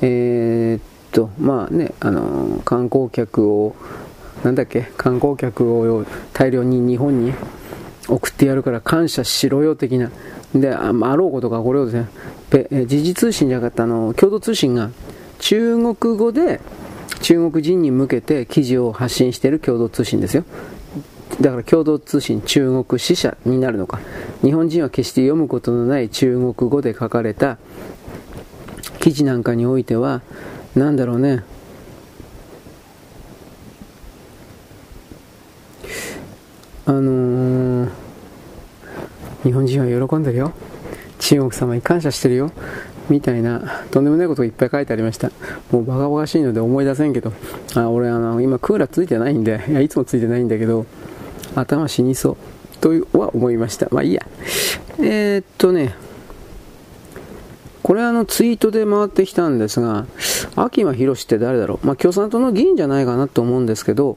[0.00, 3.76] えー、っとまあねあの観光客を
[4.42, 7.32] なんだっけ観光客を大量に日本に
[8.08, 10.10] 送ってやるから感謝しろよ的な。
[10.54, 12.86] であろうことかこれをですね。
[12.86, 14.90] 時事通信じゃなかったあの共同通信が
[15.38, 16.60] 中国語で
[17.20, 20.44] 中国人に向けて記事を発信している共同通信ですよ。
[21.40, 24.00] だから共同通信中国支社になるのか。
[24.42, 27.58] 日本人は決して読むことのない中国語で書かれた
[29.00, 30.22] 記事なんかにおいては
[30.74, 31.42] 何だろうね。
[36.86, 37.88] あのー、
[39.42, 40.52] 日本人は喜んでるよ。
[41.18, 42.52] 中国様に感謝してるよ。
[43.08, 45.30] みたいなとんでもないことがいっぱい書いてありました。
[45.72, 47.32] もうバカバカしいので思い出せんけど。
[47.74, 50.86] あ俺あの今クーラーついてないんでいやいつもついてないんだけど
[51.54, 52.36] 頭死にそう
[52.80, 53.88] とは思いました。
[53.90, 54.26] まあいいや。
[55.00, 55.94] えー、っとね。
[57.82, 60.06] これあのツイートで回ってきたんですが
[60.56, 61.86] 秋間博って誰だろう。
[61.86, 64.16] まあ共産党の議員じゃないかなと思うんですけど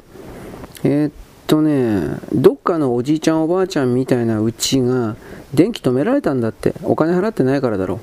[0.83, 1.11] えー、っ
[1.49, 5.15] とねどっかのおじいちゃんおばあちゃんみたいなうちが
[5.51, 6.75] 電気止められたんだって。
[6.83, 7.99] お金払ってないからだろう。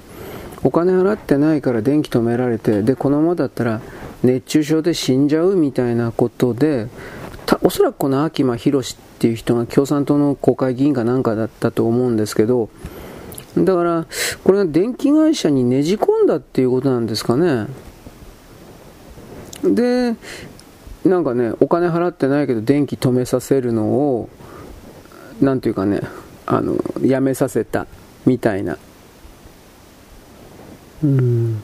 [0.64, 3.80] お金払ってないから電気止められてでこのままだったら
[4.24, 6.88] 熱中症で死んじゃうみたいなことで
[7.62, 12.68] おそらくこの秋間博っていう人が共産党の国会議員かなんかだったと思うんですけど
[13.56, 14.06] だから
[14.42, 17.68] これが電気会社にねじ込んだっていうことなんですかね。
[19.62, 20.16] で
[21.08, 24.28] なんかねお金払ってないけど電気止めさせるのを
[25.40, 26.00] なんていうかね
[26.46, 27.86] あのやめさせた
[28.24, 28.78] みたいな。
[31.04, 31.62] うん。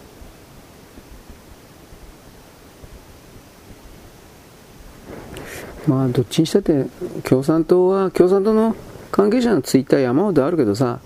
[5.87, 6.87] まあどっちにしたって
[7.24, 8.76] 共産党は共産党の
[9.11, 11.00] 関係者のツイッター山ほどあるけどさ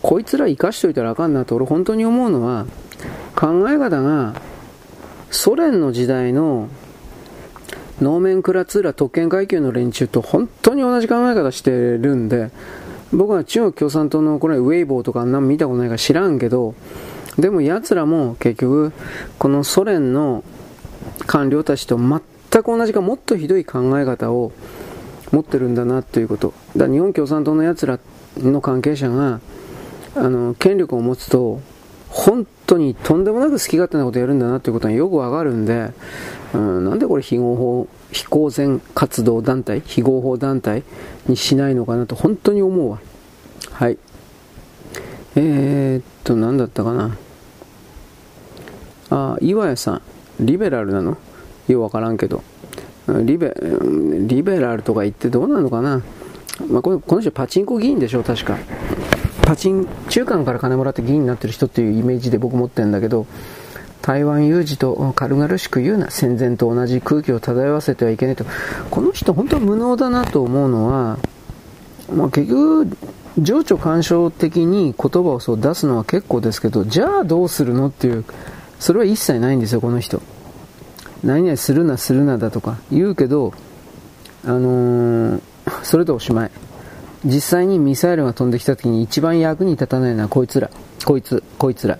[0.00, 2.66] こいつら生かしといたらあかんなと俺本当に思うのは
[3.34, 4.34] 考え方が
[5.30, 6.68] ソ連の時代の
[8.00, 12.50] ノーメンクラツーラ特権階級の連中と本当に同じ考え方してるんで
[13.12, 16.74] 僕は中国共産党のこれウェイボーとかあんな見たことないか知らんけど
[17.38, 18.92] でも奴らも結局
[19.38, 20.44] このソ連の
[21.26, 22.20] 官僚たちと全
[22.62, 24.52] く同じかもっとひどい考え方を
[25.30, 26.54] 持ってるんだなということ。
[26.76, 27.98] だ日本共産党の奴ら
[28.38, 29.40] の関係者が
[30.16, 31.60] あの権力を持つと
[32.08, 35.90] 本当にとんでもなく好き勝手なことやるんだなということがよくわかるんで、
[36.54, 40.84] うん、なんでこれ非合法非公然活動団体非合法団体
[41.26, 43.00] にしないのかなと本当に思うわ。
[43.72, 43.98] はい。
[45.34, 47.16] えー、っと何だったかな。
[49.10, 50.02] あ岩屋さん。
[50.38, 51.16] リベラルなの？
[51.66, 52.44] ようわからんけど。
[53.24, 53.52] リベ
[54.20, 56.02] リベラルとか言ってどうなのかな、
[56.70, 58.56] まあ、このこの人パチンコ議員でしょ確か。
[59.44, 63.26] パチン中間から金もらって議員になってる人っていうイメージで僕持ってるんだけど。
[64.04, 68.44] 台湾有事と軽々しく言うな戦前と同じ空気を漂わせてはいけないと。
[68.90, 71.18] この人本当は無能だなと思うのは、
[72.12, 72.98] まあ、結局
[73.38, 78.26] 情緒干渉的に言葉をそう出すのは結構ですけどじゃあどうするのっていう
[78.78, 80.20] それは一切ないんですよこの人。
[81.22, 83.54] 何々するなするなだとか言うけど
[84.44, 85.40] あのー、
[85.82, 86.50] それでおしまい。
[87.24, 90.68] 実際にミサイルが飛んできた時に一番役に立たないのはこいつら。
[91.06, 91.98] こいつこいつら。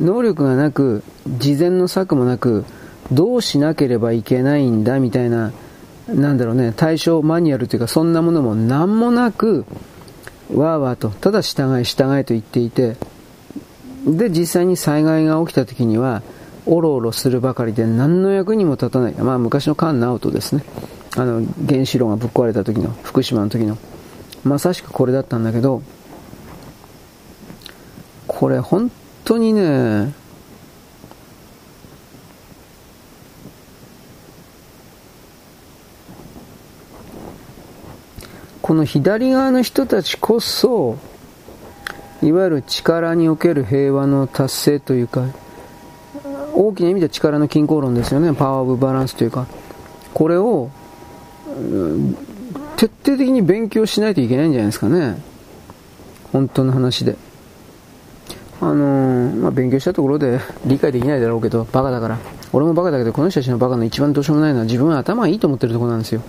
[0.00, 1.02] 能力がなく
[1.36, 2.64] 事前の策もなく
[3.12, 5.52] どうしなければいけないんだみたいな
[6.08, 9.66] なんだろうね対象マニュアルというかそんなものも何もなく
[10.54, 12.96] わーわーとただ従い従いと言っていて
[14.06, 16.22] で実際に災害が起きた時には
[16.64, 20.64] おろおろするばかりで何の役にも立たない、まあ、昔の菅直人ですね。
[21.16, 23.78] あの原子炉がぶっ壊れた時の福島の時の。
[24.44, 25.82] まさしくこれだったんだけど
[28.26, 28.90] これ本
[29.24, 30.12] 当にね
[38.68, 40.98] この左側の人たちこそ、
[42.22, 45.24] いわゆる力における平和の達成というか、
[46.52, 48.34] 大きな意味で力の均衡論ですよね。
[48.34, 49.46] パワーオブバランスというか。
[50.12, 50.68] これを、
[52.76, 55.18] 徹底的に勉強しないといけないんじゃないですかね。
[56.30, 57.16] 本当の話で。
[58.60, 62.18] あのー、まあ、勉強したところで 理解できないだろうけど、バカだから。
[62.52, 66.20] 俺もバカだけど、この人たちのバカの一番どうしようもないのは自分は頭がいいと思ってるところなんですよ。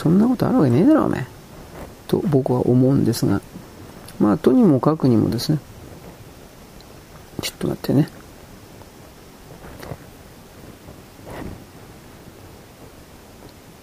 [0.00, 1.26] そんなことあるわけねえだろ、おめ
[2.08, 3.42] と僕は思うんですが。
[4.18, 5.58] まあ、とにもかくにもですね。
[7.42, 8.08] ちょっと待ってね。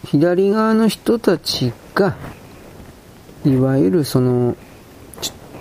[0.05, 2.15] 左側の人たちが、
[3.45, 4.55] いわゆるその、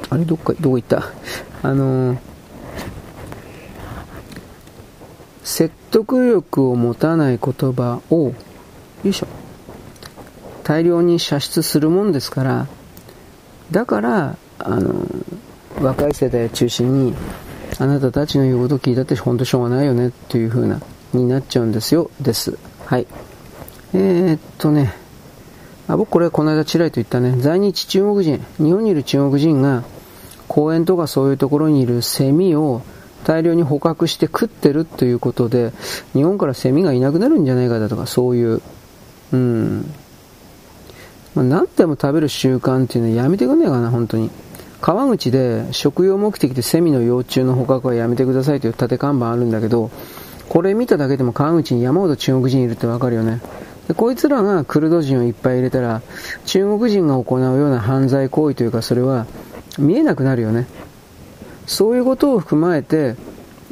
[0.08, 1.02] あれどっか、どこ行った？
[1.62, 2.16] あの、
[5.44, 8.34] 説得力を持たない言葉を、よ
[9.04, 9.26] いしょ、
[10.66, 12.66] 大量に射出するもんですから、
[13.70, 15.06] だから、あの、
[15.80, 17.14] 若い世代を中心に、
[17.78, 20.80] あなたたちの言うことを聞いたって本当しょうがないよねっていう風な、
[21.12, 22.58] になっちゃうんですよ、です。
[22.84, 23.06] はい。
[23.94, 24.92] えー、っとね、
[25.86, 29.84] あ僕これこの間ちらりと言ったね、在日中国人、日本にいる中国人が
[30.48, 32.82] 公園とかそういうところにいるセミを
[33.24, 35.72] 大量に捕獲して食ってるということで、
[36.12, 38.60] 日本からセミがいなくなるんじゃないかだとか、そういう、
[39.32, 39.94] うん。
[41.36, 44.30] まあ、何でも食べる習慣っていうのはやめてくんねえかな、本当に。
[44.80, 49.90] 川口で食用目的でセミの幼虫の捕獲はやめてくださいという縦看板あるんだけど、
[50.48, 53.40] これ見ただけでも川口に山ほど中国人いるってわかるよね。
[53.88, 56.00] でこいつらがクルド人をいっぱい入れたら、
[56.46, 59.26] 中国人が行うような犯罪行為というか、それは
[59.78, 60.66] 見えなくなるよね。
[61.66, 63.16] そういうことを踏まえて、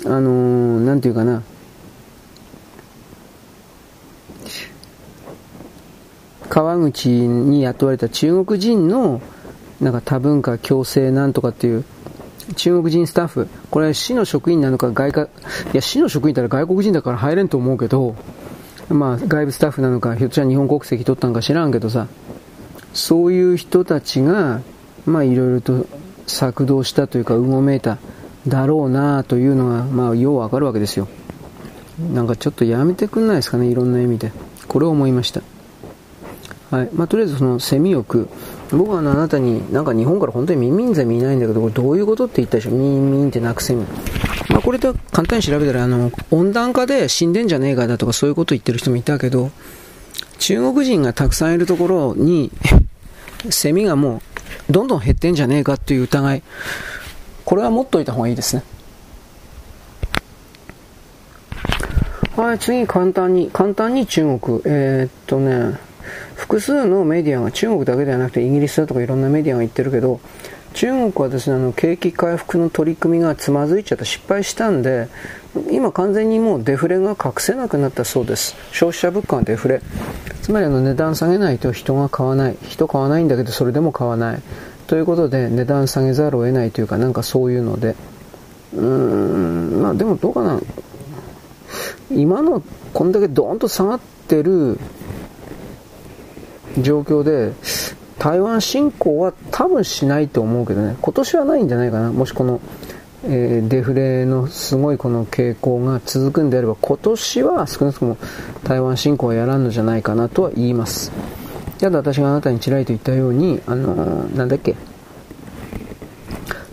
[0.05, 1.43] あのー、なんていうかな、
[6.55, 9.21] 川口に雇われた中国人の
[9.81, 11.85] なんか多文化共生なんとかっていう
[12.55, 15.29] 中国人スタッフ、これ市の職員なのか外貨、い
[15.73, 18.15] や市の職員だったら外国人だから入れんと思うけど、
[18.89, 22.07] まあ、外部スタッフなのか、ひょっとしたら日本国籍取ったのか知らんけどさ、
[22.93, 24.61] そういう人たちが、
[25.07, 25.89] まあ、いろいろと
[26.29, 27.99] 策動したというか、うごめいた
[28.47, 31.09] だろうなというのが、まあ、ようわかるわけですよ。
[32.13, 34.31] なんかちょっとやめてくんないですかね、いろんな意味で。
[34.69, 35.43] これを思いました。
[36.75, 36.89] はい。
[36.93, 38.29] まあ、とりあえずそのセミを食う。
[38.77, 43.85] 僕はあなたに、なんか日本から本当にミンミンゼミいないんだけど、これどういうことって言ったでしょミンミンって鳴くセミ。
[44.49, 49.53] まあ、これと簡単に調べたら、あの、温暖化で死んでんじゃねえかだとかそういうこと言ってる人もいたけど、
[50.39, 52.51] 中国人がたくさんいるところに、
[53.51, 54.21] セミがも
[54.69, 56.43] う、どんどん減ってんじゃねえかっていう疑い。
[57.45, 58.65] これは持っといた方がいいですね。
[62.37, 64.61] はい、次、簡単に、簡単に中国。
[64.65, 65.79] えー、っとね、
[66.45, 70.21] 複数のメディアが、中国だけではなくてイギリスだとかいろんなメディアが言ってるけど、
[70.75, 75.09] 中国はですね、あの、景気回復の取り組みがつまずいちゃった失敗したんで、
[75.71, 78.57] 今完全にもうデフレが隠せなくなったそうです。
[78.73, 79.81] 消費者物価はデフレ。
[80.43, 82.57] つまりあの値段下げないと人が買わない。
[82.69, 84.43] 人買わないんだけどそれでも買わない。
[84.87, 87.95] ということで値段下げざるを得ないというかなんかそういうので。
[88.75, 90.61] うーん、まあでもどうかな。
[92.11, 94.79] 今のこんだけドーンと下がってる
[96.79, 97.53] 状況で、
[98.19, 102.61] 台湾侵攻は多分しないと思うけどね、今年はないんじゃないかな、もしこの、
[103.25, 108.17] えー、デフレのすごいこの傾向が続くんであれば、今年は少なくとも
[108.65, 111.13] 台湾侵攻はやらんのじゃないかなとは言います。
[111.79, 114.75] ただ私があなたにちらりと言ったように、あのー、なんだっけ、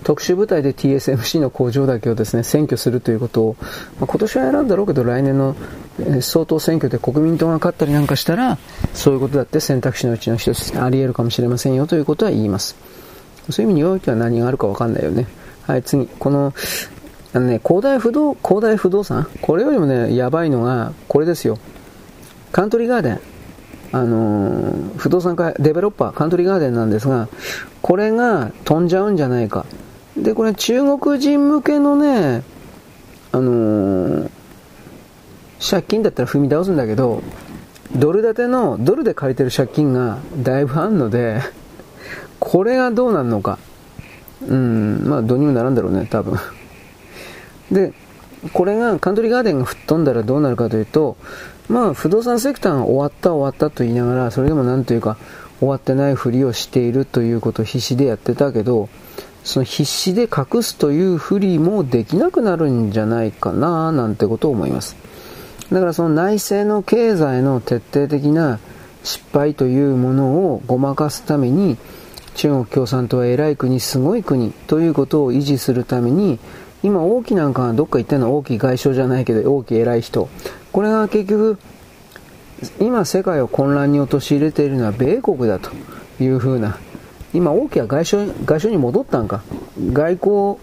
[0.03, 3.55] 特殊部隊で TSMC の工場だけをですね、占拠するということを、
[3.99, 5.55] まあ、今年はやるんだろうけど、来年の、
[6.21, 8.57] 総統選挙で国民党が勝ったりなんかしたら、
[8.93, 12.75] そういうことだって選択肢のうちの一つあり得るかもしれませんよということは言います。
[13.49, 15.27] そういう意味においては何があるかわかんないよね。
[15.67, 16.07] はい、次。
[16.07, 16.53] この、
[17.33, 19.27] あのね、広大不動、広大不動産？
[19.41, 21.57] これよりもね、やばいのが、これですよ。
[22.51, 23.19] カントリーガーデン。
[23.93, 27.27] あのー、不動産会、デベロッパー、カントリーガーデンなんですが、
[27.81, 29.65] これが飛んじゃうんじゃないか。
[30.15, 32.43] で、これ中国人向けのね、
[33.33, 34.29] あのー、
[35.61, 37.21] 借金だったら踏み倒すんだけど、
[37.95, 41.41] ドル建ての、ドルで借りてる借金がだいぶあるので、
[42.39, 43.59] これがどうなるのか。
[44.47, 46.39] うん、まあどうにもならんだろうね、多分。
[47.71, 47.93] で、
[48.53, 51.15] これが、カントリーガーデンが吹っ飛んだらどうなるかというと、
[51.69, 55.17] まあ不動産セクターが終わった終わったと言いながら、それでもなんというか、
[55.59, 58.89] 終わってないふりをしているということを必死でやってたけど、
[59.43, 64.95] その必死で隠すというふりもできなくなるんじゃないかななんてことを思います。
[65.71, 68.59] だからその内政の経済の徹底的な
[69.03, 71.77] 失敗というものをごまかすために
[72.35, 76.39] 中国共産党は偉い国、すごい国ということを維持するために
[76.83, 80.29] 今王毅なんかがどっか行ってのは王毅外相じゃないけど王毅偉い人。
[80.71, 81.59] これが結局
[82.79, 85.71] 今世界を混乱に陥れているのは米国だと
[86.19, 86.77] いうふうな。
[87.33, 89.41] 今王毅は外相外相に戻ったんか。
[89.93, 90.57] 外交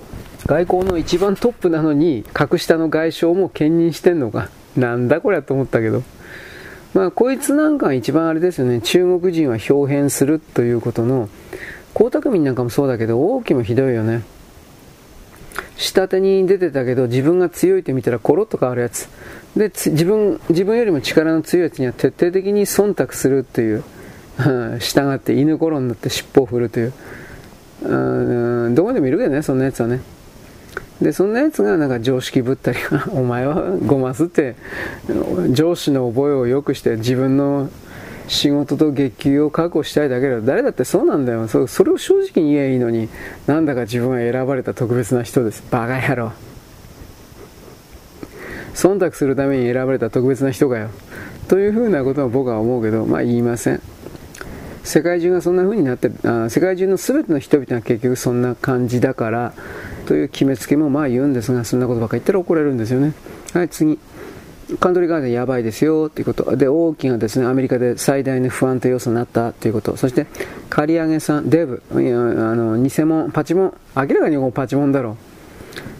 [0.47, 4.49] 外交の一番トップなのに格下の外相も兼任してんのか。
[4.79, 6.03] なんだこれと思ったけど。
[6.95, 8.81] まあこいつなんかが一番あれですよね。
[8.81, 11.29] 中国人は表変するということの
[11.95, 14.22] 江沢民なんかもそうだけど王毅もひどいよね。
[15.76, 19.09] 下手に出てたけど自分が強いって見たらコロッと変わるやつ。
[19.57, 23.85] で自分自分よりも力の強いやつには徹底的に忖度するという。
[24.79, 26.93] 従って犬ころになって尻尾を振るという。
[27.83, 30.01] うんどこでもいるけどねそんなやつはね。
[31.01, 32.78] でそんなやつがなんか常識ぶったり
[33.12, 34.57] お前はごますって
[35.51, 37.70] 上司の覚えを良くして自分の
[38.28, 40.40] 仕事と月給を確保したいだけだ。
[40.40, 41.49] 誰だってそうなんだよ。
[41.49, 43.09] そそれを正直に言えばいいのに
[43.46, 45.64] なんだか自分は選ばれた特別な人です。
[45.70, 46.32] バカ野郎。
[48.74, 50.90] 忖度するために選ばれた特別な人かよ。
[51.49, 53.80] というふうなことは僕は思うけどまあ言いません。
[54.84, 59.55] 世界中がそんな風になってるあ世界中の全ての人々が結局そんな感じだから
[60.09, 63.13] という決めつけもまあ言うんですがそんなことばっか言ったら怒られるんですよね
[63.53, 63.99] はい次
[64.81, 66.55] カントリーガーデンやばいですよということ。
[66.55, 69.97] で、大きなですね、アメリカで最大の不安定要素になったということ。
[69.97, 70.27] そして、
[70.69, 72.23] 刈り上げさん、デブ、いやあ
[72.55, 75.17] の、偽物、パチモン、明らかにパチモンだろ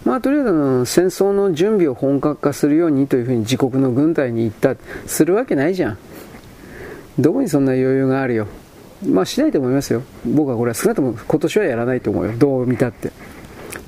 [0.05, 0.09] う。
[0.09, 5.99] まあ、とりあえずあの戦争の準備を本格化するようにというふうに自国の軍隊に行った、するわけないじゃん。
[7.19, 8.49] どこにそんな余裕があるよ。
[9.07, 10.03] まあ、しないと思いますよ。
[10.27, 12.33] 僕はこれは少なくとも今年はやらないと思うよ。
[12.37, 13.13] どう見たって。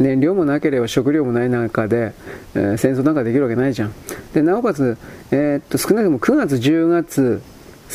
[0.01, 2.15] 燃料もなければ食料もない中で、
[2.55, 3.93] えー、戦争なんかできるわけないじゃん。
[4.33, 4.97] で、なおかつ、
[5.31, 7.43] えー、っと、少なくとも9月、10月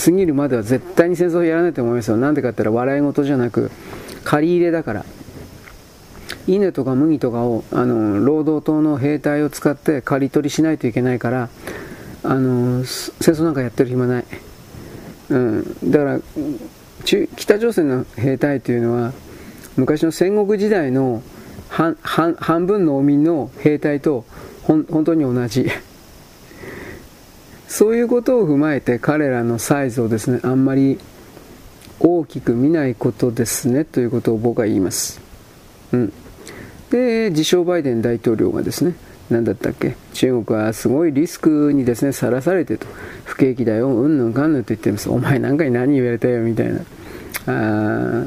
[0.06, 2.18] 過ぎるまでは絶対に戦争をやらないと思いますよ。
[2.18, 3.72] なんでかって言ったら笑い事じゃなく、
[4.24, 5.06] 借り入れだから。
[6.48, 11.50] 稲とか麦とかを、あの、労働党の兵隊を使って刈り取りしないといけないから、
[12.24, 14.26] あの、戦争なんかやってる暇ない。
[15.30, 15.92] うん。
[15.92, 16.20] だから、
[17.04, 19.14] 北朝鮮の兵隊というのは、
[19.76, 21.24] 昔の戦国時代の
[21.70, 24.26] 半半分農民の兵隊と
[24.64, 25.70] 本当に同じ。
[27.68, 30.98] そういうことを踏まえて彼らのサイズをですねあんまり
[32.00, 35.20] 大きく見ないことですねということを僕は言います、
[35.92, 36.14] うん、
[36.90, 38.96] で自称バイデン大統領がですね
[39.30, 42.86] 何だったっけ中国はすごいリスクにですねさらされてと
[43.24, 45.10] 不景気だようんぬんかんぬんと言ってます。
[45.10, 46.82] お前なんかに何言われたよみたいな。
[47.48, 48.24] あ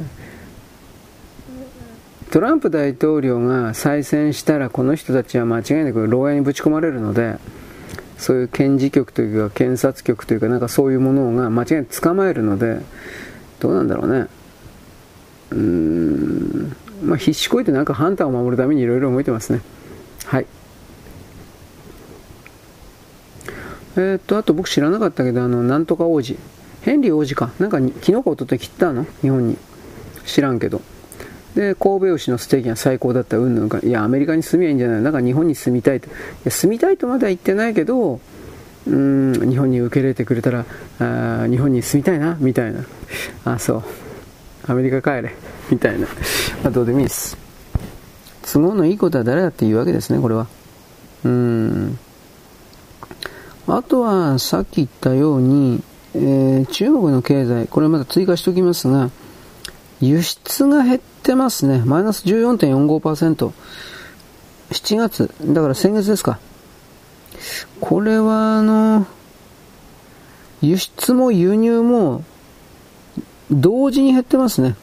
[2.30, 7.38] トランプ大統領が再選したらこの人たちは間違いなく牢屋にぶち込まれるので
[8.18, 12.80] そういう検事局というか検察局というかなんかそういうものが間違いなく捕まえるので
[13.60, 14.26] どうなんだろうね。
[15.50, 16.76] うーん。
[17.02, 19.60] まあ必死こいてなんかハンターを守るためにいろいろ動いてますね。
[20.26, 20.46] はい。
[23.96, 26.36] えー、っとあと僕知らなかったけどあのなんとか王子。
[26.82, 27.50] ヘンリー王子か。
[27.58, 29.06] なんか昨日か一昨日切ったの？
[29.22, 29.56] 日本に。
[30.26, 30.82] 知らんけど。
[31.54, 36.08] で、神戸牛のステーキが最高だったうんぬんか、いや、アメリカに住みゃいいんじゃないだか日本に住みたいと。
[36.08, 36.10] い
[36.44, 38.20] や、住みたいとまだ言ってないけど、
[38.86, 40.64] うん、日本に受け入れてくれたら、
[41.00, 42.84] あ日本に住みたいな、みたいな。
[43.44, 43.82] あ、そう。
[44.66, 45.34] アメリカ帰れ、
[45.70, 46.06] みたいな。
[46.62, 47.36] まあ、どうでもいいです。
[48.42, 50.46] 都合のいいことは誰だっていうわけですね、これは。
[51.24, 51.98] うん。
[53.66, 55.82] あとは、さっき言ったように、
[56.14, 59.10] えー、中国の経済、これまだ追加しておきますが、
[60.00, 61.82] 輸出が減ってますね。
[61.84, 63.52] マイナス14.45%。
[64.70, 66.38] 7月、だから先月ですか。
[67.80, 69.06] これは、あの、
[70.60, 72.24] 輸出も輸入も
[73.50, 74.76] 同時に減ってますね。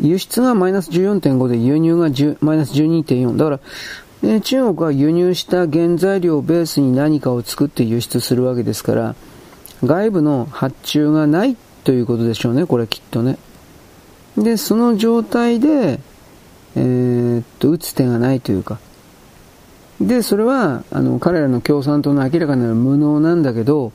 [0.00, 2.08] 輸出がマイナス14.5で輸入が
[2.40, 3.36] マイナス12.4。
[3.36, 3.60] だから、
[4.22, 9.14] え中国は輸入した原材料をベースに何かを作って輸出するわけですから、
[9.84, 13.38] 外部の発注がないということでしょうね、これきっとね。
[14.36, 16.00] で、その状態で、
[16.74, 18.78] えー、っと、打つ手がないというか。
[20.00, 23.92] で、それは、あの、彼らの共産党の明らかな無能なんだけど、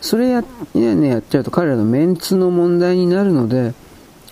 [0.00, 0.44] それや、
[0.74, 3.74] ね、やっちゃうと彼らのメンツの問題になるので、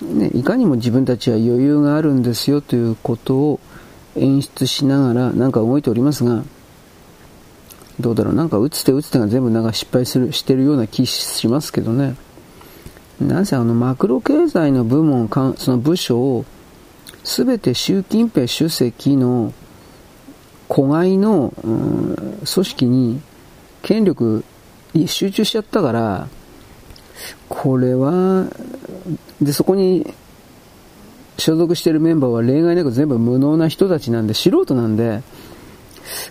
[0.00, 3.60] ね、いかにも自分たちは余裕があるんですよということを
[4.16, 6.42] 演出しながらなんか動いておりますが、
[8.00, 12.16] どうだろう、なんか打つ手打つ手が全部なんか失敗する、してるような気しますけどね。
[13.20, 16.44] なぜあのマクロ経済の部門、その部署を
[17.24, 19.52] 全て習近平主席の
[20.68, 23.20] 子飼いの、うん、組織に
[23.82, 24.44] 権力
[25.06, 26.28] 集中しちゃったから、
[27.48, 28.46] これは、
[29.40, 30.14] で、そこに
[31.38, 35.22] 所属してるメンバーは例外なく全部無能な人たちなんで、素人なんで、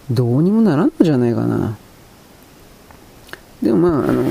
[0.10, 1.78] どうにもならんのじゃないかな。
[3.62, 4.24] でもまあ、あの、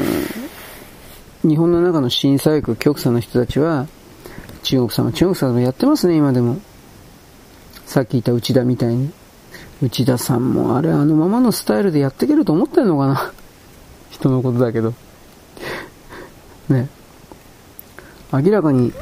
[1.46, 3.86] 日本の中の審査役、局者の人たちは、
[4.64, 6.58] 中国様、中国様やってますね、今でも。
[7.86, 9.12] さっき言った内田みたいに。
[9.80, 13.32] 内田さんも、あれあのままのスタイルでやっていけると思ってんのかな
[14.10, 14.92] 人のことだけど。
[16.68, 16.88] ね。
[18.32, 18.92] 明らかに、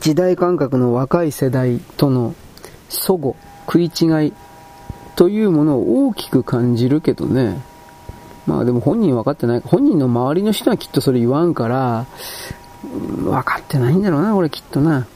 [0.00, 2.34] 時代感覚の若い世代との
[2.88, 3.36] 祖語、
[3.66, 4.32] 食い違い
[5.14, 7.62] というものを大きく感じるけどね。
[8.46, 9.60] まあでも本人分かってない。
[9.60, 12.06] 本人の周りの人はきっとそれ言わんから、
[12.82, 15.06] 分かってないんだろうな、これきっとな。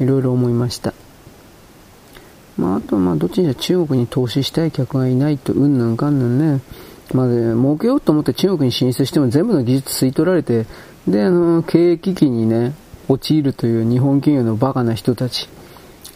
[0.00, 0.92] いろいろ思いました。
[2.56, 6.62] まあ、あと、まあ、どっちにしろ中国に投資したい客がいないと、うんなんかんなんね。
[7.12, 10.66] まあ、で、儲けようと思って中国に進出しても全部の技術吸い取られて、
[11.06, 12.74] で、あの、経営危機にね、
[13.08, 15.48] 陥るという日本企業のバカな人たち。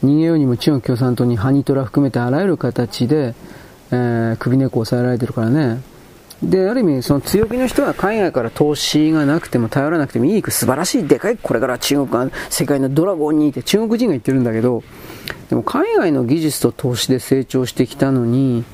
[0.03, 3.34] 逃げようにも中国共産党にハニトラ含めてあらゆる形で、
[3.91, 5.82] えー、首根っこを抑えられてるからね。
[6.43, 14.82] で、ある意味、その強気の人は海外から投資がなくても頼らなくてもいい、素晴らしい、でかい、これから中国が世界のドラゴンにいて中国人が言ってるんだけど、
[15.51, 18.64] でも海外の技術と投資で成長してきたのに、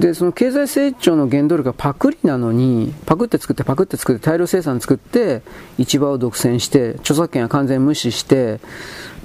[0.00, 5.42] で、その経済成長の原動力がパクリなのに、パクって作ってパクって作って大量生産作って、
[5.76, 8.60] 市場を独占して、著作権は完全無視して、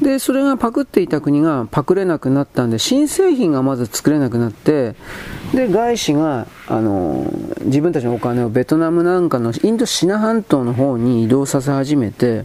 [0.01, 4.95] で、それがパクっていた国がパクれなくなったんで、新製品がまず作れなくなって、
[5.53, 7.26] で、外資が、あの、
[7.61, 12.43] 自分たちのお金をベトナムなんかのインドシナ半島の方に移動させ始めて、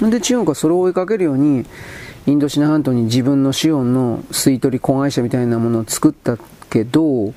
[0.00, 1.66] で、中国はそれを追いかけるように、
[2.28, 6.38] インドシナ半島に自分の資本の吸い取り子会社みたいなものを作った。
[6.70, 7.34] けど、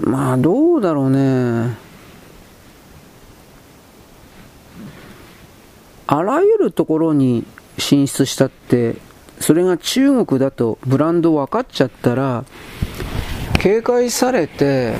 [0.00, 1.76] まあどうだろうね。
[6.06, 7.44] あらゆるところに
[7.78, 8.96] 進出したって、
[9.40, 12.44] それが中国だとブランド分かっちゃったら、
[13.58, 14.94] 警戒されて、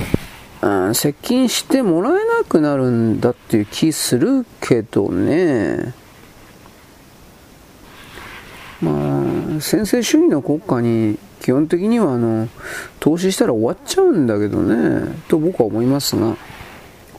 [0.60, 5.94] うん、接近してもらえなくなるんだっていう気するけどね。
[8.80, 9.22] ま
[9.58, 12.48] あ、先制主義の国家に基本的にはあの
[13.00, 16.36] 投資したら終わっちゃうんだけどね、と僕は思いますが、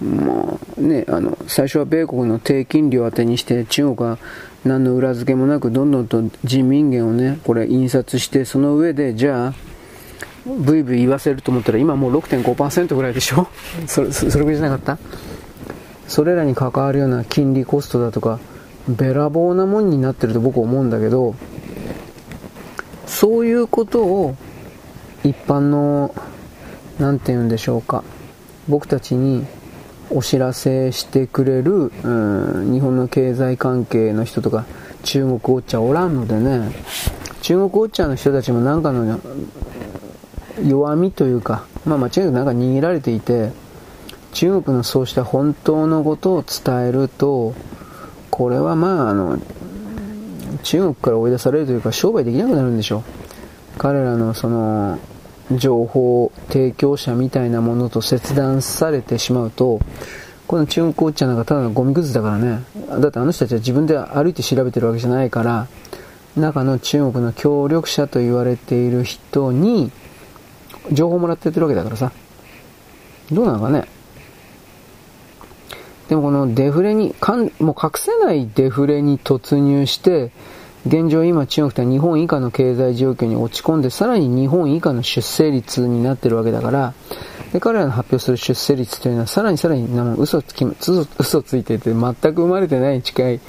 [0.02, 4.18] まあね、あの最初は米国の低金利を当てにして中国は
[4.66, 9.54] 何の裏付けもなくどんどんと人民元をね、これ印刷して、その上でじゃあ、
[10.46, 13.48] ブイブイ言わせると思ったら今もう6.5%ぐらいでしょ？
[13.88, 14.98] それ、それぐらいじゃなかった？
[16.08, 18.40] それらに関わるような金利コストだとか、
[18.88, 21.36] べらぼうなもんになってると僕は思うんだけど、
[23.08, 24.36] そういうことを
[25.24, 26.14] 一般の、
[27.00, 28.04] なんて言うんでしょうか、
[28.68, 29.46] 僕たちに
[30.10, 32.08] お知らせしてくれる、う
[32.68, 34.66] ん、日本の経済関係の人とか
[35.04, 36.72] 中国ウォッチャーおらんのでね、
[37.42, 39.20] 中国ウォッチャーの人たちもなんかの
[40.66, 43.52] 弱みというか、まあ間違いなくなんか握られていて、
[44.34, 47.56] 中国のそうした本当のことを伝えると、
[48.30, 49.40] これはまああの、
[50.64, 53.04] 中国から追い出されるというか商売できなくなるんでしょ。
[53.78, 54.98] 彼らのその、
[55.52, 59.80] 情報提供者みたいなものと切断されてしまうと、
[60.46, 62.64] この中国コーチャーなんかただのゴミくずだからね。
[62.90, 65.68] だってあの人たちは自分で歩いて調べてるわけじゃないから、
[66.36, 69.92] 中の中国の協力者と言われている人に、
[70.92, 72.12] 情報もらってってるわけだからさ。
[73.32, 73.86] どうなのかね。
[76.10, 80.32] でもこのデフレに、かんもう隠せないデフレに突入して、
[80.86, 86.94] 現状今中国って日本以下の経済状況に落ち込んで、さらに日本以下の出生率になってるわけだから、
[87.52, 89.88] で彼らの発表する出生率というのはさらにさらに
[90.18, 93.40] 嘘つき嘘ついてて全く生まれてない近い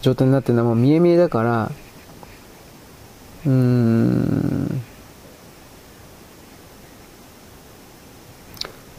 [0.00, 1.72] 状態になってるのはもう見え見えだから、
[3.46, 4.82] うーん、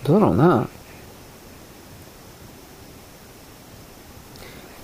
[0.03, 0.69] どうだろうな。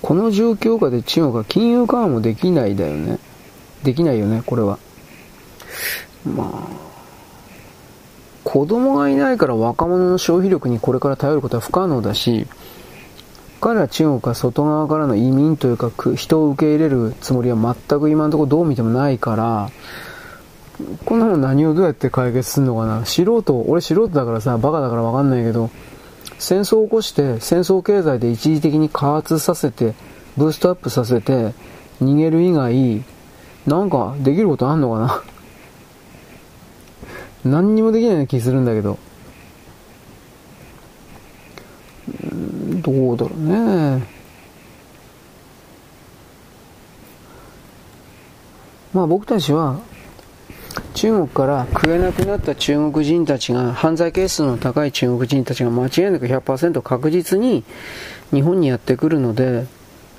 [0.06, 3.18] この状況下で中国は金融緩和もできないだよね。
[3.82, 4.78] できないよね、これは。
[6.24, 6.68] まあ、
[8.44, 12.46] 子供がいないから若者の消費力にこれから頼ることは不可能だし、
[13.60, 19.70] 彼ら中国は外側からの移民というか人を受け入れるつもりは全く今のところどう見てもないから、
[21.04, 25.68] こんなの何をどうやって解決するのかな素人、俺素人だからさ、バカだからわかんないけど、
[26.38, 29.94] 戦争を起こして戦争経済で一時的に加圧させて
[30.36, 31.52] ブーストアップさせて
[32.02, 33.02] 逃げる以外
[33.66, 35.22] なんかできることあんのか
[37.44, 37.50] な？
[37.60, 38.98] 何にもできない気するんだけど
[42.82, 44.06] どうだろうね。
[48.92, 49.78] まあ僕たちは
[50.94, 57.64] 中国から食えなくなった中国人たちが、犯罪係数の高い中国人たちが間違いなく100%確実に
[58.32, 59.66] 日本にやってくるので、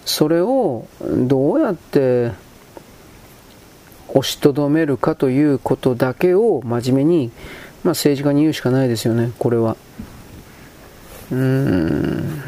[0.05, 2.31] それをどうやって
[4.09, 7.31] 押しとどめるかということだけを真面目に、
[7.83, 9.75] まあ、政治家に言うしかないですよね、これは。
[11.31, 12.41] うーん。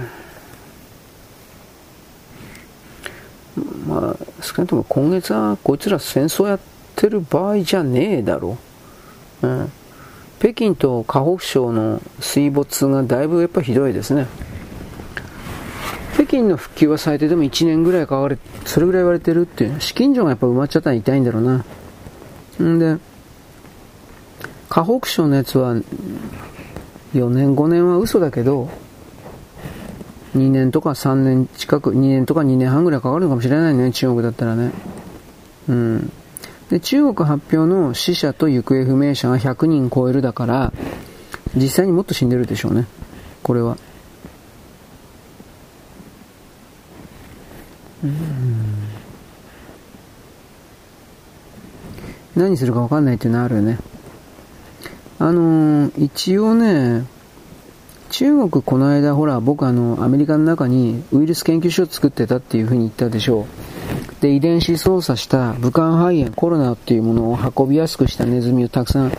[3.87, 8.57] まあ、少なくとも今月はこいつら戦争やっててる場合じゃねえだろ。
[9.41, 9.71] うん。
[10.39, 14.27] 北京と河北省の水没がだいぶやっぱひどいですね。
[16.15, 21.63] 北京の復旧は最低でも1年ぐらいかかる、それぐらい言われてるっていう、資金所がやっぱ埋まっちゃったら痛いんだろうな。
[22.61, 22.97] んで、
[24.67, 25.75] 河北省のやつは、
[27.13, 28.69] 4年5年は嘘だけど、
[30.35, 34.71] 2年とか3年近く、2年とか2年半ぐらいかかるのかもしれないね、中国だったらね。
[35.69, 36.11] うん。
[36.69, 40.71] で、中国発表の死者と行方不明者が100人超えるだから、
[41.55, 42.85] 実際にもっと死んでるでしょうね。
[43.41, 43.77] これは。
[48.03, 48.89] うん。
[52.35, 53.79] 何するか分かんないっていうのあるよね。
[55.17, 57.03] あのー、一応ね、
[58.09, 64.21] 中国この間ほら僕あのアメリカの中にウイルス研究所を作ってたっていうふうに言ったでしょう。
[64.21, 69.11] で遺伝子操作した武漢肺炎コロナっていうものを運びやすくしたネズミをたくさん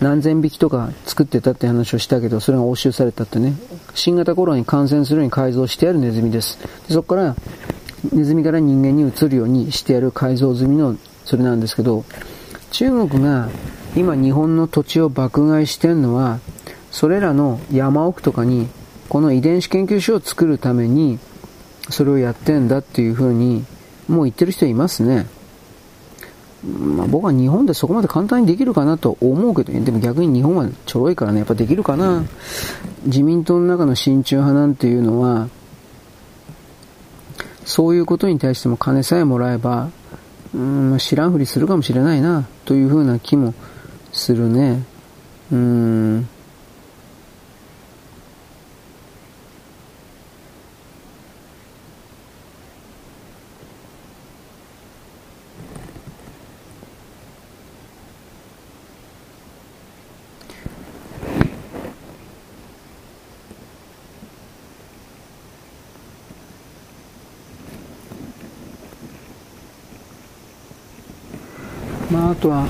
[0.00, 3.54] 何千匹とか作ってたって話をしたけどそれが押収されたってね。
[3.94, 6.58] 新型コロナに感染するように改造してあるネズミです。
[6.88, 7.36] でそこから
[8.12, 12.04] ネズミから人間に移るようにしてやる改造済みのそれなんですけど
[12.72, 13.48] 中国が
[13.94, 16.40] 今日本の土地を爆買いしてるのは
[16.92, 18.68] それらの山奥とかに
[19.08, 21.18] この遺伝子研究所を作るために
[21.90, 23.64] それをやってんだっていうふうに
[24.08, 25.26] もう言ってる人いますね。
[26.62, 32.22] まあ、僕は日本でそこまで簡単にできるかなと思うけど、でも逆に日本はちょろいからね、やっぱできるかな。
[33.04, 35.48] 自民党の中の親中派なんていうのは、
[37.64, 39.90] そういうことに対しても金さえもらえば、
[40.54, 43.54] うん、知らんふりするかもしれないな、というふうな気も
[44.12, 44.84] するね。
[45.50, 46.28] うん。
[72.42, 72.66] とは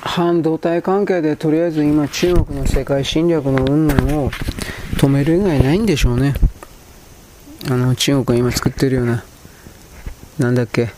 [0.00, 4.30] 半導体関係でとりあえず今中国の世界侵略の云々を
[4.98, 6.34] 止める以外ないんでしょうね
[7.70, 9.24] あの中国が今作ってるような
[10.38, 10.90] なんだっけ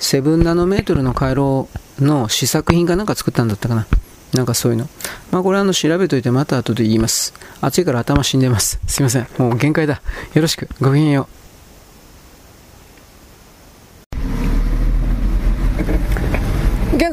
[0.00, 1.68] セブンナノメートルの回路
[2.00, 3.86] の試作品かなんか作ったんだったかな
[4.34, 4.88] なんかそういうの。
[5.30, 7.32] まあこれあの調べといてまた後で言います。
[7.60, 8.80] 暑いから頭死んでます。
[8.88, 9.28] すいません。
[9.38, 10.02] もう限界だ。
[10.34, 10.68] よろしく。
[10.80, 11.43] ごきげんよう。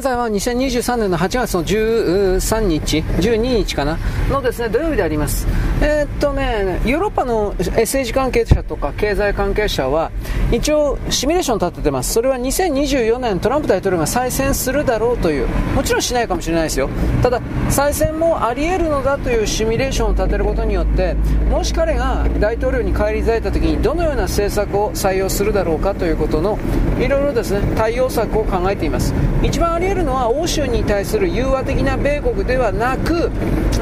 [0.02, 5.46] 現在は2023年の8月の13日、12日かな、のですね、土曜日であります。
[5.80, 10.10] えー、っとね、ヨーロッパの政治関係者とか経済関係者は、
[10.50, 12.14] 一応シミュレーション立ててます。
[12.14, 15.46] それは2024年トランプ大統領が再選するだろうという、
[15.76, 16.88] もちろんしないかもしれないですよ。
[17.22, 17.40] ただ、
[17.70, 21.14] 再選もあり得るのだというシミュレーションを立てることによって、
[21.48, 26.58] もし彼が大統領に返り咲いた時にどのような政策を採用するだろうかということの、
[26.98, 29.14] いろいろですね、対応策を考えています。
[29.44, 33.30] 一番あり得るのは欧州に対する融和的な米国ではなく、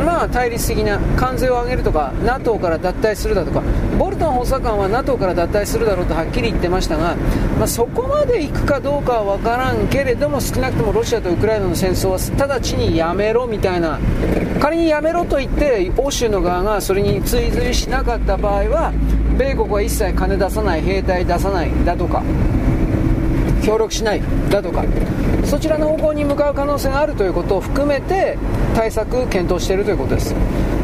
[0.04, 3.62] まあ、対立的な関税を上げるとか NATO から脱退するだとか
[3.96, 7.14] ボルトン補佐官は NATO から脱退するだろうとはっきり言ってましたが、
[7.58, 14.00] まあ、そこまで行くかどうかは分からんけれども少なくともロシアとウクライナの戦争は直ちにやめろみたいな
[14.60, 18.92] 仮にやめろと言って欧州の側がそれに追随しなかった場合は
[19.38, 22.24] 米国は一切金出さない兵隊出さないだとか
[23.62, 24.84] 協力しないだとか
[25.44, 28.38] そちらの方向に向かう可能性があるということを含めて
[28.74, 30.34] 対策検討しているということです、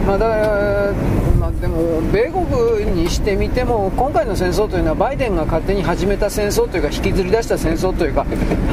[0.06, 0.92] まあ、だから、
[1.38, 8.26] まあ、でも米国にしてみても今回の戦争というのはバイデンが勝手に始めた戦争というか引きずり出した戦争というか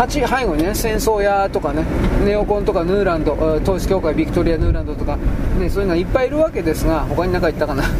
[0.07, 1.85] 背後にね戦争屋とかね
[2.25, 5.17] ネオコンとかヌーランド統一教会ビクトリア・ヌーランドとか、
[5.59, 7.83] ね、そういうのはいっぱいいるわけですが他に何か言ったかな。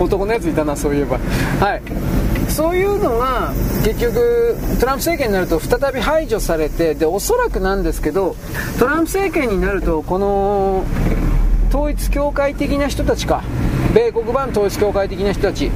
[0.00, 1.18] 男のやついたなそういえば。
[1.60, 1.82] はい。
[2.50, 3.52] そういうのが
[3.84, 8.36] 結局トランプ政権になると再び排除されてでおそらくなんですけど
[8.78, 10.84] トランプ政権になるとこの
[11.68, 13.42] 統一教会的な人たちか
[13.94, 15.70] 米国版統一教会的な人たち。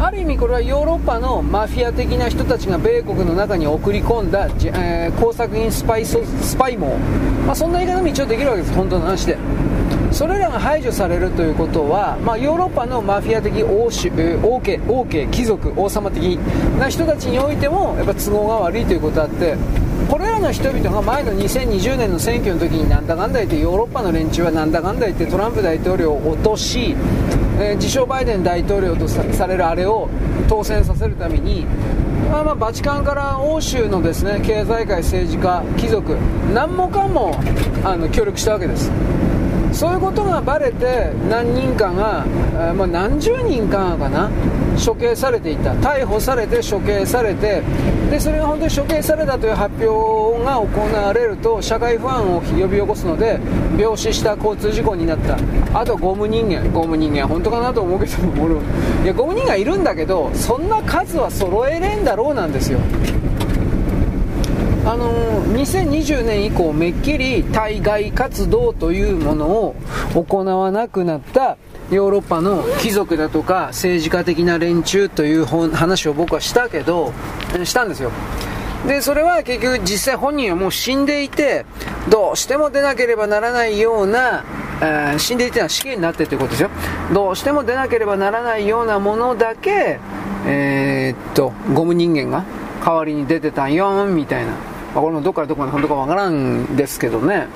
[0.00, 6.16] ある意味これはヨーロッパのマフィア的な人たちが米国の中に送り込んだ、えー、工作員スパイス
[6.56, 6.96] パイ網、
[7.44, 9.36] まあ、そんな言い方も一応できるわけです本当の話で。
[10.12, 14.10] それらが排除されるということは、まあ、ヨーロッパのマフィア的王主、
[14.42, 16.36] 王家王家貴族王様的
[16.78, 19.56] な人たちにおいてもやっぱ都合が悪いということあって
[20.08, 26.94] これらの人々が前の2020年の選挙の時になんだかんだ言ってヨーロッパの連中はなんだかんだ言ってトランプ大統領を落とし、
[27.60, 30.08] えー、自称バイデン大統領とされるあれを
[30.48, 31.66] 当選させるために、
[32.30, 36.16] まあ、まあバチカンから欧州のですね経済界政治家貴族
[36.54, 37.38] 何もかも
[37.84, 38.90] あの協力したわけです。
[39.72, 44.30] そういうことがバレて何人かが、えー、まあ、何十人かかな
[44.84, 45.72] 処刑されていた。
[45.74, 47.62] 逮捕されて処刑されて
[48.10, 53.40] でそれが本当に処刑されたという発表が行われると社会不安を呼び起こすので
[53.76, 55.36] 病死した交通事故になった。
[55.78, 56.68] あとゴム人間。
[56.72, 58.12] ゴム人間本当かなと思うけど
[59.04, 62.78] いやゴム人間いるんだけどそんな数は揃えれんだろうなんですよ。
[64.88, 65.12] あの
[65.52, 69.74] 2020年以降めっきり対外活動というものを
[70.14, 71.58] 行わなくなった
[71.90, 77.12] ヨーロッパの貴族だとか政治家的な連中という話を僕はしたけど
[77.64, 78.10] したんですよ。
[78.86, 81.66] でそれは結局実際本人はもう死んでいて
[82.08, 84.46] どうしても出なければならないような、
[84.80, 86.70] えー、死んでいては死刑になってということですよ。
[87.12, 90.00] どうしても出なければならないようなものだけ
[90.46, 92.46] えー、っとゴム人間が
[92.82, 94.77] 代わりに出てたんよみたいな。
[94.94, 97.46] まあ、これもどっからどこまで本当かわからんですけどね。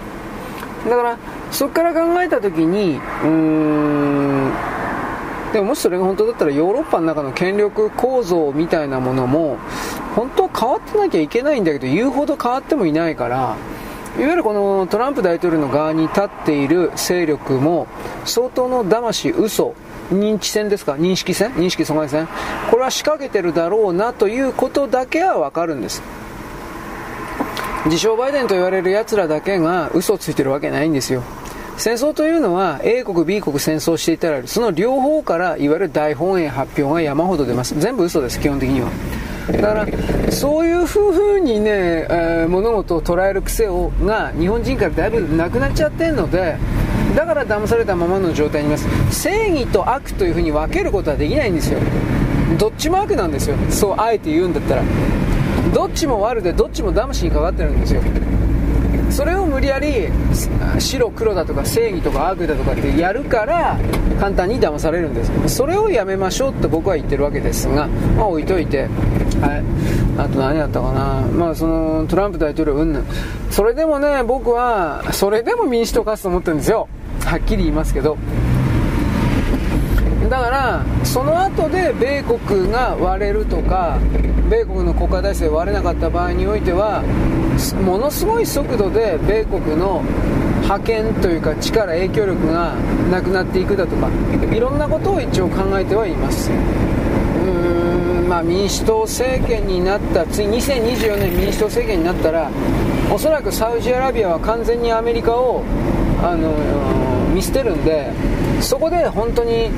[0.88, 1.16] だから
[1.50, 4.52] そこから考えた時にうーん
[5.52, 9.58] でももしそれが本当だったらヨーロッパの中の権力構造みたいなものも
[10.16, 13.56] 本当は変わってなきゃいけないんだけど言うほど変わってもいないから
[14.18, 17.86] いわゆるこのトランプ大統領の側に立っている勢力も
[18.24, 19.74] 相当の騙し、嘘、
[20.10, 20.94] 認知戦ですか？
[20.94, 21.52] 認識戦？
[21.52, 22.28] 認識阻害戦？
[22.70, 26.02] これは仕掛けてるだろうなということだけはわかるんです。
[27.86, 31.22] 自称バイデンと言われる奴らだけが嘘をついてるわけないんですよ。
[31.76, 37.78] 戦争というのは A 国 B 国戦争していたらその両方からいわゆる大本営発表が山ほど出ます。
[37.78, 38.88] 全部嘘です基本的には。
[39.50, 39.86] だから
[40.30, 46.56] そういうふうにね、えー、物事を捉える癖をが日本人からだいぶなくなっちゃってるので
[47.16, 48.86] だから騙されたままの状態にいます。
[49.10, 51.80] 正義と悪というふうに分けることはできないんですよ。
[52.58, 53.56] どっちも悪なんですよ。
[53.70, 54.82] そうあえて言うんだったら。
[55.74, 58.02] どっちも悪でどっちも騙しにかかってるんですよ。
[59.10, 60.08] それを無理やり
[60.78, 63.78] 白黒だとか正義とか悪だとかってやるから
[64.18, 65.56] 簡単に騙されるんです。
[65.56, 73.04] それをやめましょうって僕は言ってるわけですが、まあ、置いといて、はい、あと何やったかな、まあ、そのトランプ大統領うんぬん。
[73.50, 76.88] それでもね僕はそれでも民主党勝つと思ってるんですよ。
[77.22, 78.16] はっきり言いますけど。
[80.30, 83.98] だからその後で米国が割れるとか
[84.53, 87.00] 米国の国家体制割れなかった場合においては
[87.86, 90.03] ものすごい速度で米国の
[90.68, 92.74] 覇権というか力影響力が
[93.11, 94.11] なくなっていくだとか
[94.55, 96.50] いろんなことを一応考えてはいます。
[96.50, 102.50] うーんまあ民主党政権になった次2024年民主党政権になったら
[103.11, 105.64] おそらくサウジアラビアは完全にアメリカを
[106.22, 106.53] あの
[107.34, 108.12] 見捨てるんで
[108.61, 109.70] そこで本当に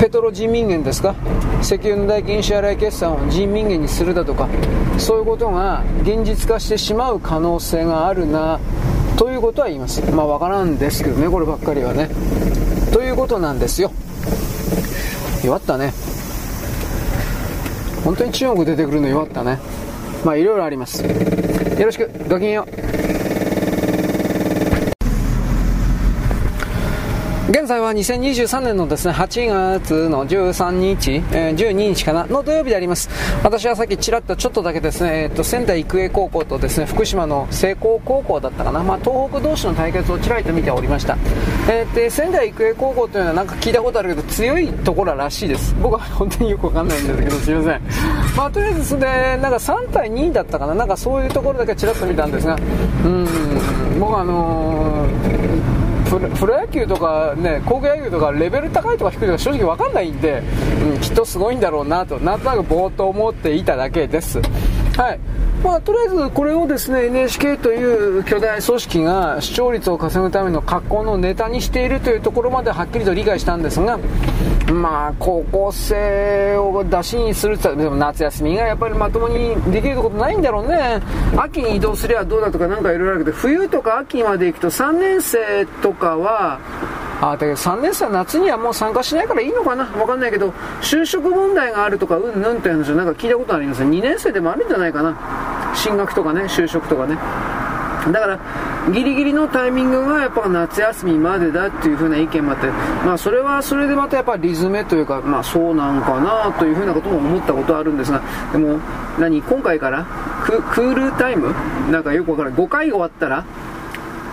[0.00, 1.14] ペトロ人民元ですか？
[1.60, 4.48] 石油の代金支払い決算を人民元にするだとか
[4.96, 8.58] そういうことが現実化してしまう可能性があるな
[9.18, 10.00] ということは言います。
[10.10, 12.08] まあ分からんですけどねこればっかりはね。
[12.94, 13.92] ということなんですよ。
[15.44, 15.92] 弱ったね。
[18.02, 19.58] 本当に中国出てくるの弱ったね。
[20.24, 21.02] まあいろいろあります。
[21.02, 21.10] よ
[21.84, 22.10] ろしく。
[22.26, 22.99] ごきげんよう。
[27.50, 33.10] 現在は2023年のですね、8月の13日、えー、12日かな、の土曜日であります。
[33.42, 41.18] 私はさっきちらっとちょっとだけですね、えっ、ー、と、仙台育英高校とですね、福島の聖光高校だったかな、まあ、東北同士の対決をちらりと見ておりました。
[41.68, 45.74] えー、で、仙台育英高校というのはなんか聞いたことあるけど、強いところらしいです。
[45.82, 47.82] 僕は本当によくわかんないんですけど、すいません。
[48.36, 49.06] まあ、とりあえずそれで、
[49.42, 52.56] なんか3対2だったかな、なんかそういうところだけちらっと見たんですが、
[53.04, 53.26] うん、
[53.98, 55.39] 僕はあのー
[56.18, 60.42] プロ野球とか、ね、高校野球とかレベル高いとか低いとか正直分かんないんで、
[60.82, 64.40] うん、きっとすごいんだろうなとなんとなくぼーっと思っていただけです。
[65.00, 65.20] はい。
[65.64, 73.98] まあ、とりあえずこれをですね、NHK という巨大組織が視聴率を稼ぐための格好のネタにしているというところまではっきりと理解したんですが、
[74.70, 81.00] まあ、高校生を出しにするって言ったら、でも夏休みがやっぱりまともにできることないんだろうね。
[81.34, 86.60] 秋に移動すればどうだとかなんかいろいろあるけど、冬とか秋まで行くと3年生とかは、
[87.22, 89.84] あだけど3年生は夏にはもう参加しないからいいのかな？
[89.84, 95.72] わかんないけど、就職問題があるとか、うんぬんって話はなんか聞いたことあります2年生でもあるんじゃないかな？
[95.74, 97.16] 進学とかね、就職とかね。
[98.10, 98.40] だから、
[98.94, 102.68] ギリギリのタイミングがやっぱ夏休みまでだっていう風な意見もあって、
[103.04, 108.80] まあそれはそれでまたやっぱリズムというか、まあそうなんかなという風なことも思ったことあるんですが、でも、
[109.18, 110.06] 何、今回から
[110.42, 111.54] ククールタイム？
[111.90, 112.58] なんかよくわからない。
[112.58, 113.44] 5回終わったら、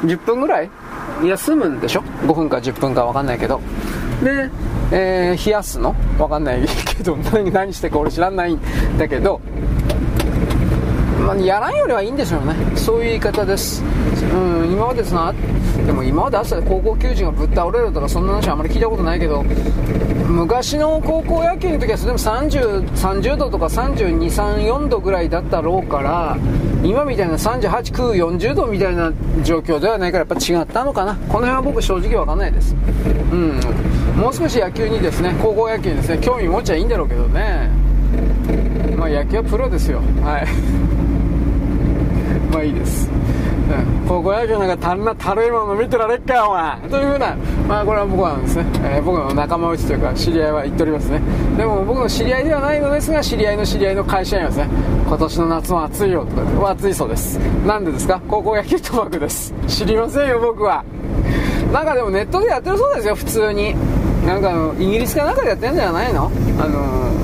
[0.06, 0.70] 10分ぐらい？
[1.26, 3.62] 休むんでしょ ?5 分か10分かわかんないけど。
[4.24, 4.50] で、
[4.92, 5.96] えー、冷やすの？
[6.18, 6.66] わかんない
[6.98, 8.60] けど、何何してか俺知らないん
[8.98, 9.40] だけど、
[11.28, 12.56] まあ、やらんよりはいいんでしょうね。
[12.78, 13.84] そういう言い方です。
[14.34, 15.34] うん、今までさ、
[15.86, 19.44] でも今まで朝で高校球児がぶっ倒れるとかそんな話はあまり聞いたことないけど、
[20.30, 26.38] 昔の高校野球の時はでも30、30度とか32、3、4度ぐらいだったろうから、
[26.82, 29.12] 今みたいな38、9、40度みたいな
[29.44, 31.16] 状況ではないからやっぱ違ったのかな。
[31.16, 32.74] この辺は僕正直わかんないです。
[33.34, 33.60] うん。
[34.16, 37.70] もう少し野球にですね、高校野球にですね、興味持っちゃいいんだろうけどね。
[38.98, 40.02] まあ野球はプロですよ。
[40.24, 40.48] はい。
[42.58, 43.10] まいいです。
[43.10, 46.90] うん、高校野球なんか足んなたるいもの見てられっかよ、お前。
[46.90, 47.36] というふうな、
[47.68, 51.22] まあこれは僕はですね、えー、僕の仲間内というか知り合いは言っておりますね。
[51.58, 54.70] でも僕の知り合いではないのですが、知り合いの知り合いの会社員はですね、
[55.06, 57.38] 今年の夏も暑いよとか言って、暑いそうです。
[57.66, 58.22] なんでですか？
[58.28, 59.54] 高校野球賭博です。
[59.68, 60.84] 知りませんよ、僕は。
[61.74, 63.76] なんかでもネットでやってるそうですよ、普通に。
[64.26, 66.32] なんかあの、イギリスかなんかでやってんじゃないの？
[66.60, 67.18] あのー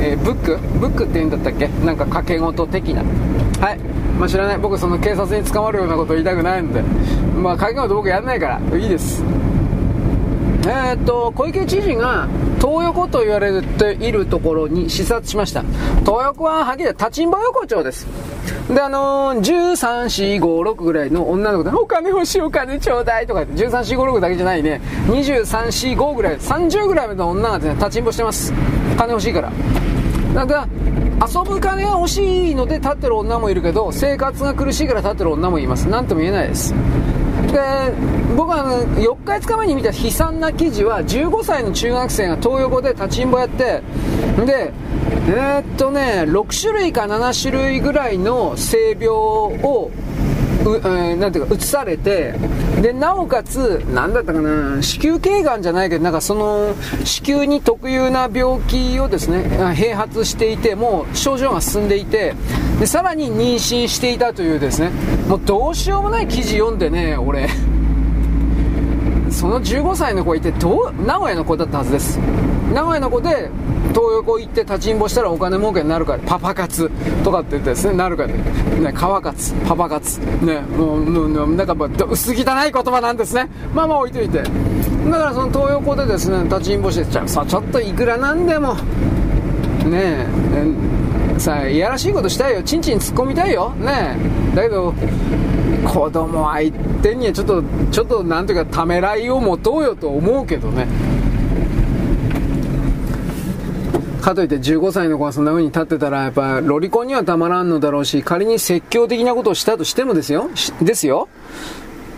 [0.00, 0.56] えー、ブック？
[0.78, 1.66] ブックって言うんだったっけ？
[1.84, 3.02] なんか掛け事的な。
[3.60, 3.78] はい。
[4.18, 4.58] まあ、知らない。
[4.58, 6.82] 僕その警察に捕まるようなこと言いたくないので。
[7.38, 8.78] まあ鍵事僕やらないから。
[8.78, 9.22] いいです。
[10.66, 12.28] えー、っと小池知事が
[12.60, 15.62] 東横と言われているところに視察しました。
[16.00, 18.06] 東横ははっきり言って立ちんぼ横丁です。
[18.68, 24.80] であのー、13456ぐらいの女の子でお金欲しいお金ちょうだいとか言って13456だけじゃないね。
[25.06, 28.52] 2345ぐらい30ぐらいの女がですね立ちんぼしてます。
[28.96, 29.52] 金欲しいから。
[30.34, 30.68] だから
[31.20, 35.88] 遊ぶ金が欲しいので立ってる女もいるけど生活が苦しいから立ってる女もいます。
[35.88, 36.72] 何とも言えないです。
[36.72, 37.58] で
[38.36, 43.82] 僕は4日5日前に見た悲惨な記事は15歳の中学生が東横で立ちんぼやって
[44.44, 44.72] で
[45.28, 49.90] えー、っとね6種類か7種類ぐらいの性病を
[50.68, 52.34] う、えー、なんていうか、移されて、
[52.82, 56.74] で、なおかつ、なんだったかな、子宮頸がんじゃないけど、なんかその、
[57.04, 59.38] 子宮に特有な病気をですね、
[59.74, 62.34] 併発していて、もう症状が進んでいて、
[62.78, 64.90] で、さらに妊娠していたというですね、
[65.28, 67.48] もうどうしようもない記事読んでね、俺、
[69.38, 72.18] その15歳の子いてどう名古屋の子だったはずです。
[72.74, 73.48] 名古屋の子で
[73.90, 76.90] 東横行って立ちんぼしたらお金儲けになるからパパ活
[77.22, 78.92] とかって言ってですねなるからね。
[78.92, 80.18] 川活パパ活。
[80.44, 81.76] ねもうなんか
[82.10, 83.48] 薄汚い言葉なんですね。
[83.72, 84.42] まあまあ置いといて。
[84.42, 88.74] だからその東横でですね立ちんぼしてちゃさちょっといくらなんでも。
[89.84, 90.26] ね
[90.56, 90.97] え
[91.38, 92.62] さあいやらしいことしたいよ。
[92.62, 93.70] ちんちん突っ込みたいよ。
[93.70, 94.16] ね
[94.54, 94.92] だけど
[95.86, 96.72] 子供相
[97.02, 100.86] 手にはちょっとちょっとなんていうかためらいを持とうよと思うけどね。
[104.20, 110.50] かといって15歳の子がそんな風に立ってたら、やっぱロリコンにはたまらんのだろうし、仮に説教的なことをしたとしてもですよ、
[110.82, 111.28] ですよ。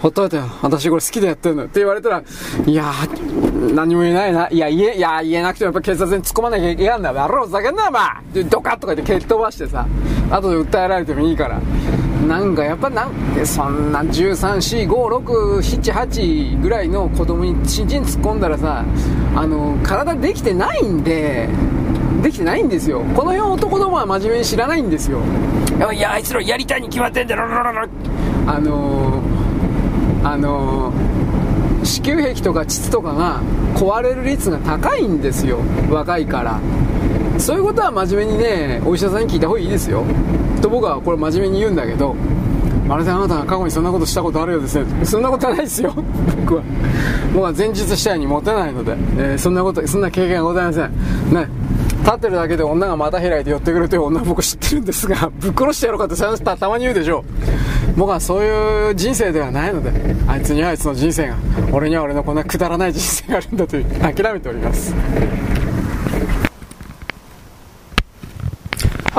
[0.01, 0.45] ほっといてよ。
[0.63, 1.65] 私これ好きでやってんの。
[1.65, 2.23] って言われたら、
[2.67, 2.91] いや、
[3.75, 4.49] 何も言えないな。
[4.49, 7.13] いや、言え、いや、言えなくてもやっぱ警察に突っ込まなきゃいけないんだ。
[7.13, 9.87] やろう、ふざけんなよ、まあで、ドカッとか言って蹴っ飛ばしてさ、
[10.31, 11.61] 後で訴えられてもいいから。
[12.27, 13.11] なんかやっぱなん
[13.47, 18.85] そんな13、4、5、6、7、8ぐらいの子供にちんちん突っ込んだらさ、
[19.35, 21.49] あの、体できてないんで、
[22.23, 23.01] できてないんですよ。
[23.15, 25.21] この辺男どもは真面目に知らないんですよ。
[25.95, 27.45] いや、あいつらやりたいに決まってんだろ、
[28.47, 29.23] あの、
[30.23, 33.41] あのー、子宮壁とか膣とかが
[33.75, 35.61] 壊れる率が高いんですよ。
[35.91, 36.61] 若いから。
[37.39, 40.05] そういうことは真面目にね、お医者さんに聞いた方がいいですよ。
[40.61, 42.15] と僕はこれ真面目に言うんだけど、
[42.87, 45.05] まるであなたが過去にそんなことしたことあるようですね。
[45.05, 45.95] そんなことはないですよ。
[46.45, 46.63] 僕は。
[47.33, 50.91] 僕は前日したようにモテないので、えー、そんなこと、そんな経験はございません。
[51.33, 51.49] ね。
[52.01, 57.25] 立ってるだけで女が股開いて寄ってくるという女は僕知ってるんですが、 ぶっ殺してやろうかってそた たまに言うでしょう。
[57.97, 59.91] 僕はそういう人生ではないので、
[60.27, 61.37] あいつにはあいつの人生が、
[61.73, 64.95] 俺には俺のこんなくだらない人生があるんだという諦めております。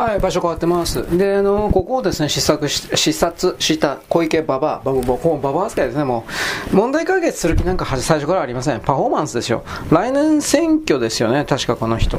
[0.01, 1.15] はい、場所変わってます。
[1.15, 6.25] で、あの、ここをですね、視察し視察した小池ババア、バババババ扱いですね、も
[6.73, 8.79] う、問題解決する気なんか最初からありません。
[8.79, 9.63] パフォーマンスですよ。
[9.91, 12.17] 来年選挙ですよね、確かこの人。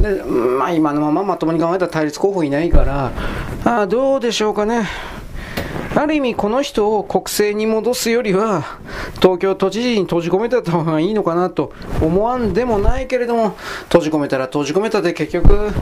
[0.00, 3.12] で、まあ今のまままともに考えたら対立候補いないから、
[3.64, 4.88] あどうでしょうかね。
[5.94, 8.78] ある意味この人を国政に戻すよりは
[9.16, 15.72] 東京都知事に閉じ込めてた方がいいのかなと思わんでもないけれども閉じ込めたら閉じ込めたで結局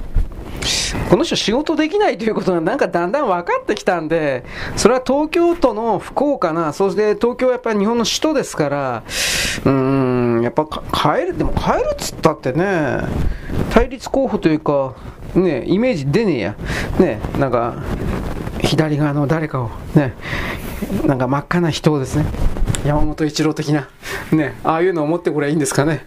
[1.11, 4.45] この人仕事できないということがなんかだんだん分かってきたんで、
[4.77, 9.03] それは東京都の不幸かな、そして東京はやっぱり日本の首都ですから、
[9.65, 13.01] うん、やっぱ帰る、でも帰るっつったってね、
[13.71, 14.95] 対立候補というか、
[15.35, 16.57] ね、イメージ出ねえや。
[16.99, 17.83] ね、なんか、
[18.61, 20.15] 左側の誰かを、ね、
[21.05, 22.25] なんか真っ赤な人をですね、
[22.85, 23.89] 山本一郎的な、
[24.33, 26.07] ね、ああいうのを持ってこればいいんですかね。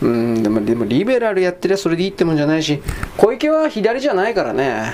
[0.00, 2.82] うん、でも、でもリベラルやってりゃそれでいいってもんじゃないし、
[3.16, 4.92] 小池は左じゃないからね。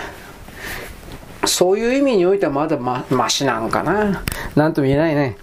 [1.46, 4.22] そういう意味においてはまだま、ましなんかな。
[4.54, 5.36] なんとも言えないね。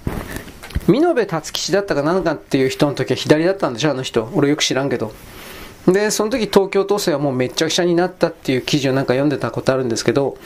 [0.87, 4.29] 見延達吉だったかなんかっていう人の時は左だったんでしょ、あの人。
[4.35, 5.13] 俺よく知らんけど。
[5.87, 10.37] で、その時東京都政はもうめっちゃくちゃになったっていう記事をなんか読んでたことあるんですけど、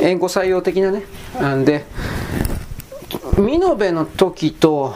[0.00, 1.04] 援護採用的なね。
[1.40, 1.84] あんで、
[3.38, 4.94] 見延の時と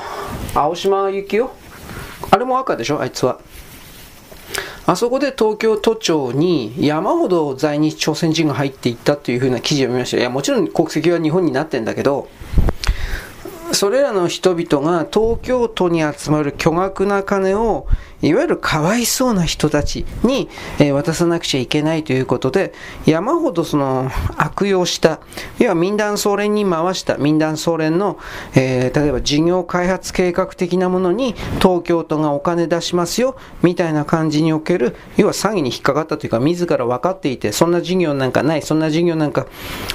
[0.54, 1.54] 青島幸男
[2.30, 3.40] あれも赤でしょあいつは。
[4.86, 10.16] あそこで東京都庁に山ほど在日朝鮮人が入っていったというふうな記事を見ました。
[10.16, 12.28] いや、もちろん国籍は日本になってんだけど、
[13.72, 17.86] それらの人々が東京都に集まる巨額な金を
[18.22, 20.48] いわゆるかわいそうな人たちに、
[20.78, 22.72] え渡さなくちゃいけないということで、
[23.06, 25.20] 山ほどその悪用した、
[25.58, 28.18] 要は民団総連に回した、民団総連の、
[28.54, 39.46] えー、例えば事業開発計画的なものに東京都がお金出しますよ、みたいな感じにおける、要は詐欺に引っかかったというか、自ら分かっていて、そんな事業なんかない、そんな事業なんか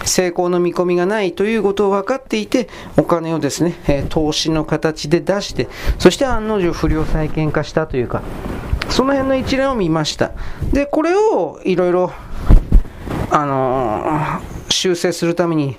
[0.03, 5.67] 成功の見込みがないということを分かっていて、お金をですね、え、投資の形で出して、
[5.99, 8.24] そして案の定不良債権化したというか、か
[8.89, 10.32] その辺の一連を見ました
[10.72, 12.11] でこれをいろいろ
[13.32, 15.78] あのー修正するために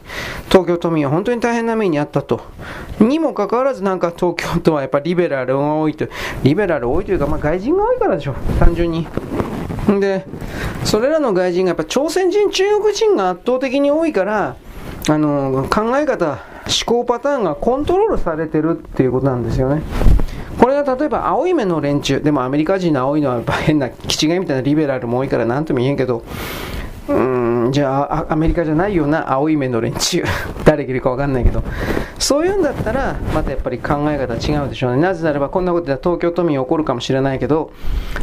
[0.49, 2.41] 東京都民は本当に大変な目にあったと。
[2.99, 6.09] にもかかわらずなんか東京都はやっぱリベラルが多いと。
[6.43, 9.07] リベラル多いというか、まあ、外人が多いからでしょ、単純に。
[10.01, 10.27] で、
[10.85, 14.57] それらの外人がやっぱ朝鮮人、中国人が圧倒的に多いから、
[15.09, 16.39] あの考え方、思
[16.87, 19.83] 考パターンがコントロールされてるっていうことなんですよね。
[20.59, 26.23] これが例えば青い目の連中、でもアメリカ人の青いのは変な、気違いみたいなリベラルも多いから何とも言えんけど、
[27.09, 30.25] うん、じゃあアメリカじゃないような青い目の連中、
[30.65, 31.63] 誰がいるか分かんないけど、
[32.19, 35.03] そういうんだったら、またやっぱり考え方違うでしょうね。
[35.03, 37.73] なぜならばこんなことでは東京都民怒るかもしれないけど、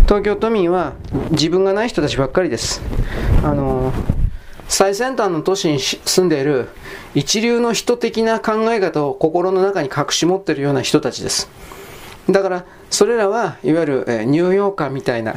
[0.03, 0.93] 東京都民は
[1.31, 2.81] 自分がない人たちばっかりです。
[3.43, 3.93] あの
[4.67, 6.67] 最先端の都市に住んでいる
[7.13, 11.49] 一流の人的な考え方を心の中に隠し持っているような人たちです。
[12.29, 15.35] だから、それらはいわゆる、え、ニューヨーカーみたいな、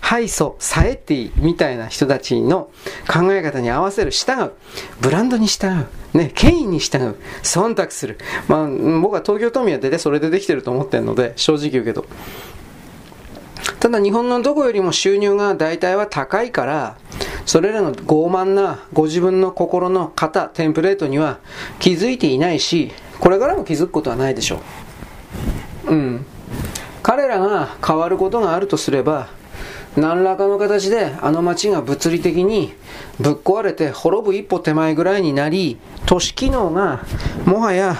[0.00, 2.70] ハイソ、サエティみたいな人たちの
[3.10, 4.52] 考え方に合わせる、従う。
[5.00, 5.86] ブランドに従う。
[6.16, 7.16] ね、権威に従う。
[7.42, 8.18] 忖度する。
[8.46, 8.68] まあ、
[9.00, 12.04] 僕は東京都民は出てそれでできてると思ってるので、正直言うけど。
[13.80, 16.96] ただ日本のどこよりも収入が大体は高いから、
[17.46, 21.38] それらの傲慢なご自分の心の型、テンプレートには
[21.78, 24.87] 気づいていないし、これからも気づくことはないでしょう。
[25.88, 26.26] うん、
[27.02, 29.28] 彼らが変わることがあるとすれば
[29.96, 32.72] 何らかの形であの町が物理的に
[33.18, 37.04] ぶっ壊れて滅ぶ一歩手前ぐらいになり都市機能が
[37.46, 37.96] もはや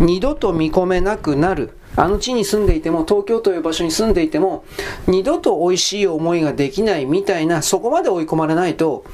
[0.00, 1.74] 二度と見込めなくなる。
[1.96, 4.64] あの地に住んでいても、東京という場所に住んでいても、
[5.08, 9.04] 二度と美味しい思いができないみたいな、そこまで追い込まれないと、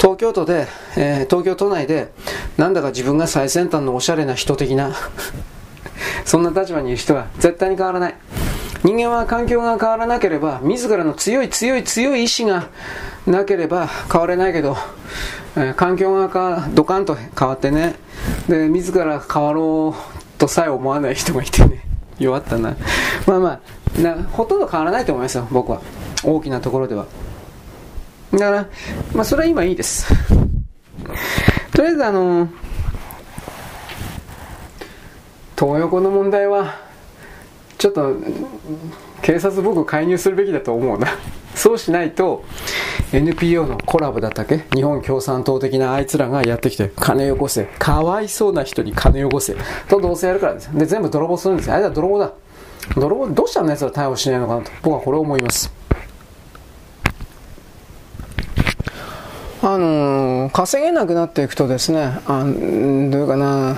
[0.00, 0.66] 東京都で、
[0.96, 2.10] えー、東京都内で、
[2.56, 4.92] なんだか自分が最先端のおしゃれな人的な
[6.24, 8.14] そんな立場にいる人は絶対に変わらない。
[8.84, 12.68] 人間は環境が変わらなければ、自らの強い強い強い意志が
[13.26, 14.76] なければ変われないけど、
[15.56, 17.94] えー、環境がかドカンと変わってね、
[18.48, 21.84] で、自ら変わろうとさえ思わない人がいてね、
[22.18, 22.74] 弱ったな。
[23.26, 25.80] まあまあ、ほとんど変わらないと思いますよ、僕は。
[26.24, 27.06] 大きなところでは。
[28.32, 28.66] だから、
[29.14, 30.12] まあそれは今いいです。
[31.72, 32.71] とりあえずあのー
[35.62, 36.74] 東横の問題は
[37.78, 38.16] ちょっと
[39.22, 41.06] 警察僕介入するべきだと思うな。
[41.54, 42.44] そうしないと
[43.12, 44.64] NPO のコラボだったっけ？
[44.74, 47.66] 日本共産党的なあいつらがやってきて金よこせ。
[47.78, 49.54] かわいそうな人に金よこせ。
[49.88, 50.76] とどうせやるからです。
[50.76, 51.70] で全部泥棒するんです。
[51.70, 52.32] あれは泥棒だ。
[52.96, 54.72] 泥棒どうしたのやつら逮捕しないのかなと。
[54.82, 55.72] 僕はこれを思います。
[59.62, 63.76] あの稼げなくなっていくとですね、あどういうかな、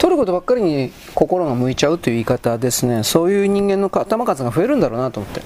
[0.00, 5.42] 取ることばっかりに心が向いちゃうという言い方ですね、そういう人間の頭数が増えるんだろうなと思って。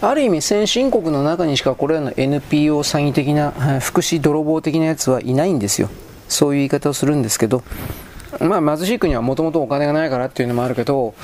[0.00, 5.88] ある意味先進国の中にしかこれらの NPO 詐欺的な福祉泥棒的なやつはいないんですよ。
[6.28, 7.62] そういう言い方をするんですけど。
[8.40, 11.14] まあ貧しい国はもともとお金がないからっていうのもあるけど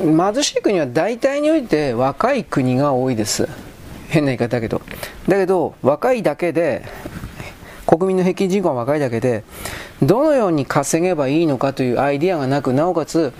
[0.00, 3.48] 貧しい国は大体において若い国が多いです。
[4.08, 4.80] 変な言い方だけど。
[5.28, 6.84] だけど若いだけで
[7.86, 9.44] 国民の平均人口が若いだけで
[10.02, 13.32] どのように稼げばいいのかというアイディアがなくなおかつ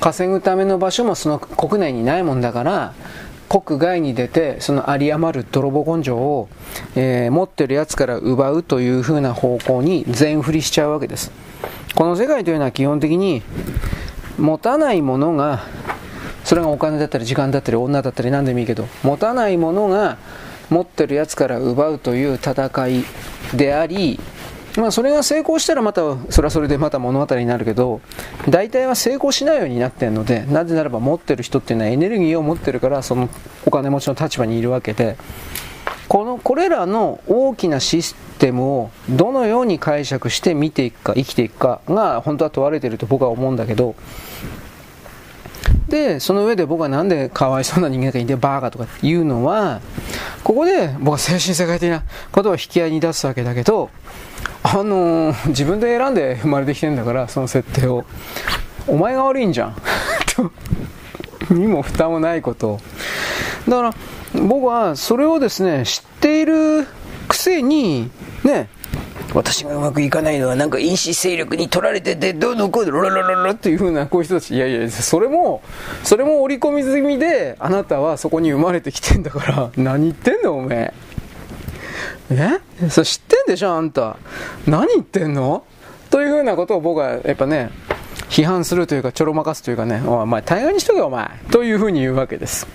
[0.00, 2.94] 稼ぐための場所もその国内にないもんだから
[3.48, 6.48] 国外に出てその有り余る泥棒根性を、
[6.96, 11.30] えー、持ってるやつから奪うというふうな方向に全振りしちゃうわけです。
[11.94, 13.42] この世界というのは基本的に
[14.38, 15.60] 持たないものが
[16.44, 20.16] それがお金だったり時間だったり女だったり何でもいいけど持たないものが
[20.72, 23.04] 持ってるやつから奪うという戦い
[23.54, 24.18] であり
[24.76, 26.00] まあ、それが成功したらまた
[26.30, 28.00] それはそれでまた物語になるけど
[28.48, 33.28] 大体は成功しないようになってるのでなぜならば持ってる人っていうのはエネルギーを持ってるからその
[33.66, 35.18] お金持ちの立場にいるわけで
[36.08, 43.94] このこれらの大きなシステムをどのように解釈して見ていくか生きていくかが本当は問われてると僕は思うんだけど
[45.92, 49.82] でその上で僕はなんでかわいそうな人間がいてバーカとか言うのは
[50.42, 53.90] ここで僕は精神世界的なことを引き合いに出すわけだけど
[54.62, 58.06] あのー、自分で選んで生まれてきてんだからその設定を。
[58.86, 59.76] お前が悪いんじゃん。
[61.46, 62.80] とにも蓋もないこと
[63.68, 63.94] だから
[64.34, 66.86] 僕はそれをですね知っている
[67.28, 68.10] くせに
[68.44, 68.68] ね
[69.34, 75.62] 私がうまくいかないのはなんか因子勢力に取られててどうのこうのロロロロロっていう風なこういう人たちいやいやそれも
[76.04, 80.92] それも織り込み済みであなたはそこに生まれてきてんだから 何言ってんのおめ
[82.30, 82.60] え。
[82.82, 82.90] え？
[82.90, 84.16] それ知ってんでしょあんた。
[84.66, 85.64] 何言ってんの？
[86.10, 87.70] という風なことを僕はやっぱね
[88.28, 91.28] 批判するというかちょろまかすというかねお前大概にしとけお前。
[91.50, 92.66] という風に言うわけです。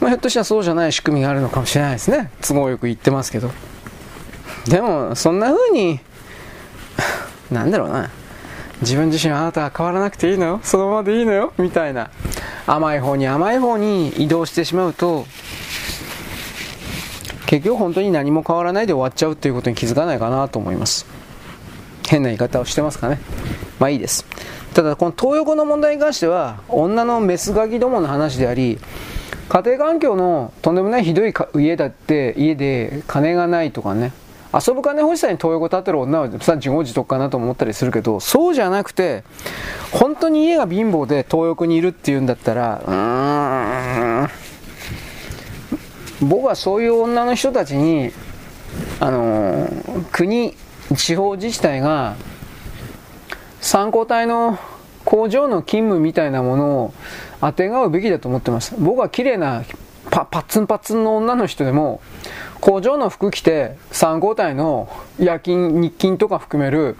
[0.00, 2.30] まあ、ひょっとしたらそうじゃない仕組みがあるのかもしれないですね。
[2.40, 3.50] 都合よく言ってますけど。
[4.68, 6.00] でもそんな風に
[7.50, 8.10] なんだろうな。
[8.80, 10.60] 自分自身あなたは変わらなくていいのよ。
[10.62, 11.52] そのままでいいのよ。
[11.58, 12.10] みたいな。
[12.66, 15.26] 甘い方に甘い方に移動してしまうと
[17.46, 21.04] 結局本当に何も変わらないで終わっちゃうということに気づかないかなと思います。
[22.06, 23.18] 変な言い方をしてますかね。
[23.80, 24.24] まあいいです。
[24.72, 28.78] ただこの東横の問題に関しては女のメスガキどもの話であり
[29.48, 34.12] 家庭環境のとんでもないひどい家だって家で金がないとかね。
[34.52, 39.22] 遊ぶ金欲しさに東横立てる女はさ自業自得かなと思ったりするけどそうじゃなくて
[39.92, 44.28] 本当に家が貧乏で東横にいるっていうんだったらうーん
[46.28, 48.10] 僕はそういう女の人たちに
[48.98, 49.68] あの
[50.12, 50.54] 国
[50.96, 52.16] 地方自治体が
[53.60, 54.58] 参考体の
[55.04, 56.94] 工場の勤務みたいなものを
[57.40, 58.74] あてがうべきだと思ってます。
[58.78, 59.64] 僕は綺麗な
[60.10, 62.00] パッツンパッツンの女の人でも
[62.60, 64.88] 工場の服着て3号隊の
[65.18, 66.96] 夜勤日勤とか含める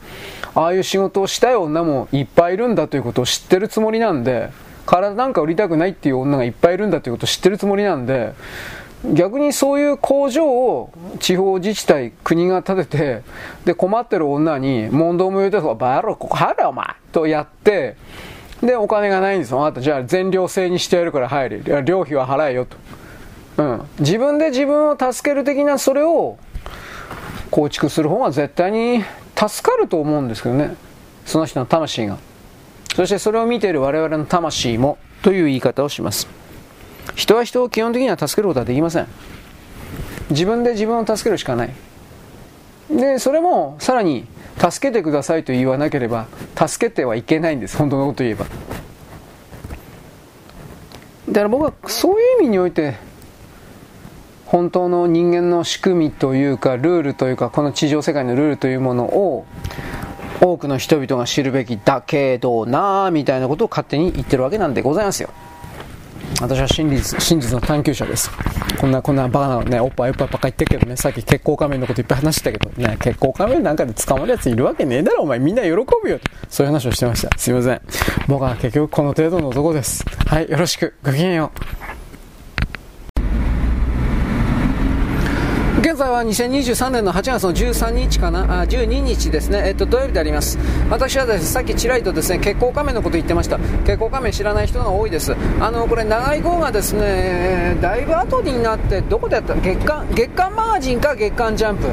[0.54, 4.50] ああいう仕事をしたい女もいっぱいいるんだということを知ってるつもりなんで
[4.86, 8.34] 体なんか売りたくないっていう女がいっぱいいるんだということを知ってるつもりなんで
[9.04, 13.22] 逆にそういう工場を地方自治体、国が建てて、
[13.64, 17.96] で、困ってる女に問答無用で、バカ野郎、ここ入れお前とやって、
[18.62, 19.62] で、お金がないんですよ。
[19.62, 21.82] あなた、じゃあ全寮制にしてやるから入れ。
[21.82, 22.76] 寮費は払えよと。
[23.60, 23.82] うん。
[23.98, 26.38] 自分で自分を助ける的なそれを
[27.50, 29.04] 構築する方が絶対に
[29.36, 30.76] 助かると思うんですけどね。
[31.26, 32.18] その人の魂が。
[32.94, 36.26] そしてそれを見ている我々の魂もという言い方をします。
[37.14, 39.06] 人は人を基本的には助けることはできません。
[40.30, 41.70] 自分で自分を助けるしかない。
[42.90, 44.26] で、それもさらに
[44.60, 48.44] 助けてくださいと言わなければ助けてはいけないんです本当のこと言えば
[51.28, 52.96] だから僕はそういう意味において
[54.50, 59.46] 本当の人間の仕組みというかルールというかこの地上世界のルールというものを
[60.40, 65.30] 多くの人々が知るべきだけどなぁみたいなことを勝手に言ってるわけなんでございますよ
[66.40, 68.30] 私は真実真実の探求者です。
[68.80, 75.38] こんな、こんなバカなのね、おっぱいおっぱいばっか言ってるけどね、さっき結構仮面のこといっぱい話してたけど、ね、結構仮面なんかで捕まるやついるわけねえだろ、お前。
[75.38, 76.18] みんな喜ぶよ。
[76.48, 77.36] そういう話をしてました。
[77.36, 77.80] すいません。
[78.26, 80.04] 僕は結局この程度の男です。
[80.26, 80.94] はい、よろしく。
[81.04, 81.99] ごきげんよう。
[85.80, 90.58] 現在は2023年の8月の13日かな、あ12日ですね、えっと、土曜日であります。
[90.90, 93.58] 私はですね、さっきちらりとですね、血行仮面のこと言ってました。
[93.86, 95.34] 血行仮面知らない人が多いです。
[95.58, 99.54] あの、これ長い号がですね、だいぶ後になって、どこでやった？
[99.54, 101.88] 月刊、月刊マガジンか月刊ジャンプ。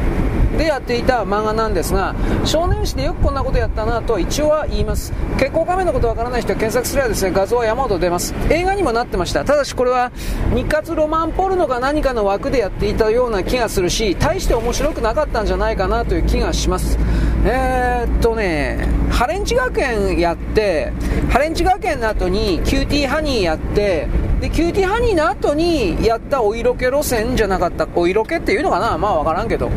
[0.57, 2.15] でやっていた漫画なんですが
[2.45, 5.13] 少年誌でよくこんなことやったなと一応は言います。
[5.37, 8.33] けっこう仮面のことわからない人は検索すればですね画像は山ほど出ます。
[8.49, 9.43] 映画にもなってました。
[9.43, 10.11] ただしこれは
[10.53, 16.97] 日活ロマンポルノか何かの枠でやっていたような気がするし大して面白くなかったんじゃないかなという気がします。
[17.45, 20.91] えー、っとねハレンチ学園やって
[21.29, 24.07] ハレンチ学園の後にキューティーハニーやって
[24.41, 28.97] でキューティーハニーの後にやったお色気路線じゃなかったお色気っていうのかな？
[28.97, 29.69] まあ分からんけど。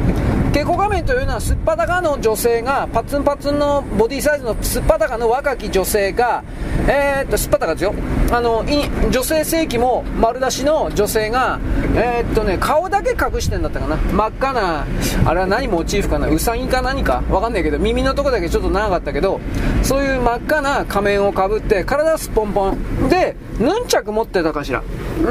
[0.50, 6.42] 蛍光画面というのはすっぱだかの女性がパツンパツンのボディサイズのすっぱだかの若き女性が
[6.88, 7.94] えー、っとすっぱだかですよ。
[8.32, 8.64] あの
[9.10, 11.60] 女性性器も丸出しの女性が
[11.94, 13.96] えー、っとね顔だけ隠してんだったかな。
[13.96, 14.86] 真っ赤な
[15.24, 16.26] あれは何モチーフかな。
[16.26, 17.22] ウサギか何か？
[17.30, 19.40] わかんないけど耳のとこだけちょっと長かったけど
[19.84, 24.82] そういう真っ赤な仮面をかぶって体すっぽんぽんでヌンチャク持ってたかしら。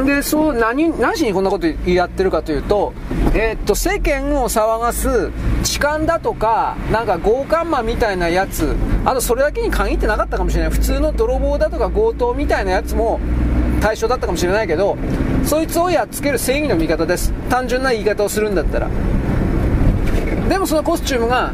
[0.05, 2.93] でそう何何しにこんなことやってるかというと
[3.33, 5.08] えー、っと世間を騒がす
[5.63, 8.75] 痴漢だとかなんか強姦魔みたいなやつ
[9.05, 10.71] あとそれだけに限ってなかったかもしれない。
[10.71, 13.19] 普通の泥棒だとか強盗みたいなやつも
[13.81, 14.97] 対象だったかもしれないけど
[15.45, 17.33] そいつをやっつける正義の味方です。
[17.49, 18.89] 単純な言い方をするんだったら。
[20.49, 21.53] でもそのコスチュームが、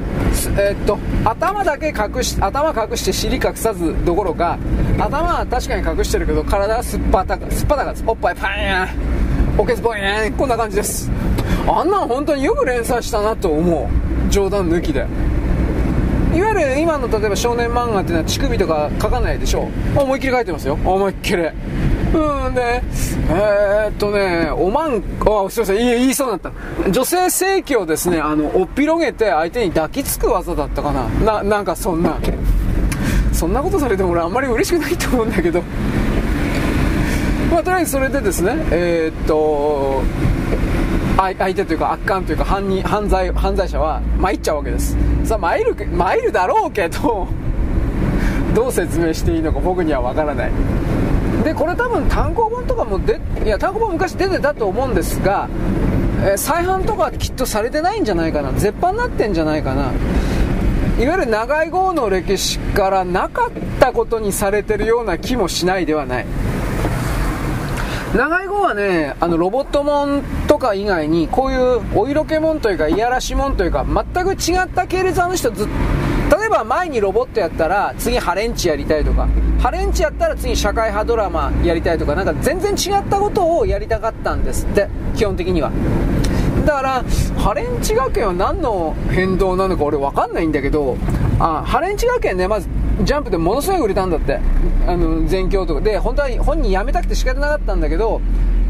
[0.57, 4.57] えー、っと頭だけ隠し頭隠して尻隠さずどころか
[4.98, 8.03] 頭は確かに隠してるけど体はすっぱだかすっぱだかです。
[8.07, 11.11] おっぱいパーンおけつぼーんこんな感じです。
[11.67, 13.89] あんなん本当によく連載したなと思
[14.27, 15.07] う冗談抜きで
[16.33, 21.43] いわゆる今の例えば少年漫画っていうのは乳首とか書かないでしょ思いっきり書いてますよ思いっきり
[22.15, 22.81] うんで、
[23.29, 26.89] えー、っとね、おまん、あ、すいません、言いそうになった。
[26.91, 31.09] 女性性器をですね、あの、おっぴろげて相手に抱きつく技だったかな。
[31.09, 32.17] な、なんかそんな。
[33.33, 35.61] そんなことされても俺あんまり嬉しくないと思うんだけど。
[37.51, 40.03] まあ、とりあえずそれでですね、えー、っと、
[41.17, 44.97] 相手というか悪漢というか犯人犯罪犯罪者は参っちゃうわけです。
[45.23, 47.27] さあ参る参るだろうけど
[48.53, 50.51] どう説明していいのか僕には分からない。
[51.43, 55.47] でこれ多分単行本とかもでいや単行本昔出てたと思うんですが、
[56.23, 58.51] えー、再販とかきっとされてないんじゃないかな。
[58.53, 59.91] 絶版になってんじゃないかな。
[60.97, 66.25] いわゆる長い号の歴史からなかったことにされてるような気もしないではない。
[68.15, 70.23] 長い号はねあのロボットもん
[70.65, 75.67] か以外にこういうお色気もんというかいやらしもんというか全く違った系列の人ずっ
[76.39, 79.27] 例えば前にロボットやったら次ハレンチやりたいとか
[79.59, 85.71] ハレンチやったら次社会派ドラマやりたいとかなんか全然違ったことをやりたかったんですって基本的には。
[86.65, 87.03] だから
[87.37, 90.97] ハレンチ学園は何の変動なのか俺分かんないんだけど
[91.39, 92.67] あハレンチ学園ねまず
[93.03, 94.39] ジャンプでものすごい売れたんだって。
[94.87, 95.81] あの全教とか。
[95.81, 98.21] で本当は本人辞めたくて仕方なかったんだけど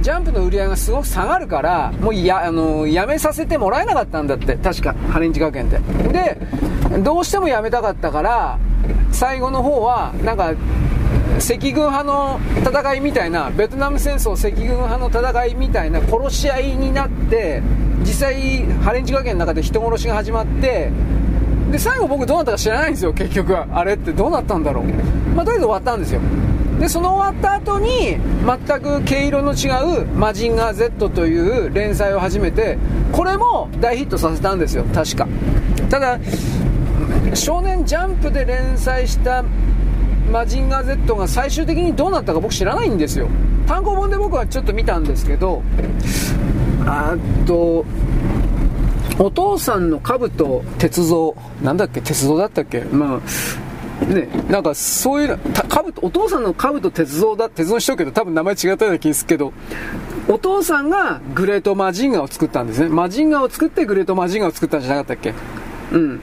[0.01, 4.55] ジャンプの売り上げがすごく下がるからもうやあの辞めさせてもらえなかったんだって。
[4.55, 5.79] 確かハレンチ学園って。
[6.09, 6.37] で
[7.03, 8.57] どうしても辞めたかったから
[9.11, 10.53] 最後の方はなんか
[11.37, 17.61] 赤軍派の戦いみたいなベトナム戦争赤軍派の戦いみたいな殺し合いになって
[18.01, 20.91] 実際ハレンチ学園の中で人殺しが始まって
[21.71, 23.67] で最後僕どうなったか知らないんですよ結局は。
[23.71, 24.85] あれってどうなったんだろう。
[25.35, 26.21] まあとりあえず終わったんですよ。
[26.79, 32.77] でその終わった後に全く毛色の違う「マジンガー Z」という連載を始めて
[33.11, 35.27] これも大ヒットさせたんですよ確か。
[35.89, 36.19] ただ
[37.33, 39.43] 少年ジャンプで連載した
[40.31, 43.27] マジンガー Z が最終的にどうなったか僕知らないんですよ。
[43.67, 45.63] 単行本で僕はちょっと見たんですけど
[46.85, 47.15] あ
[47.47, 47.85] と
[49.17, 52.81] お父さんの兜鉄道なんだっけ鉄道だったっけ？
[52.81, 59.53] まあね、なんかそういうかぶお父さんの兜鉄道だ鉄道にしとくけど多分名前違ったような気がするけど
[60.27, 62.89] お父さんがグレートマジンガーを作ったんですね。
[62.89, 65.33] マジンガーを作ってグレートマジンガーを作ったんじゃなかったっけ？
[65.93, 66.19] うん。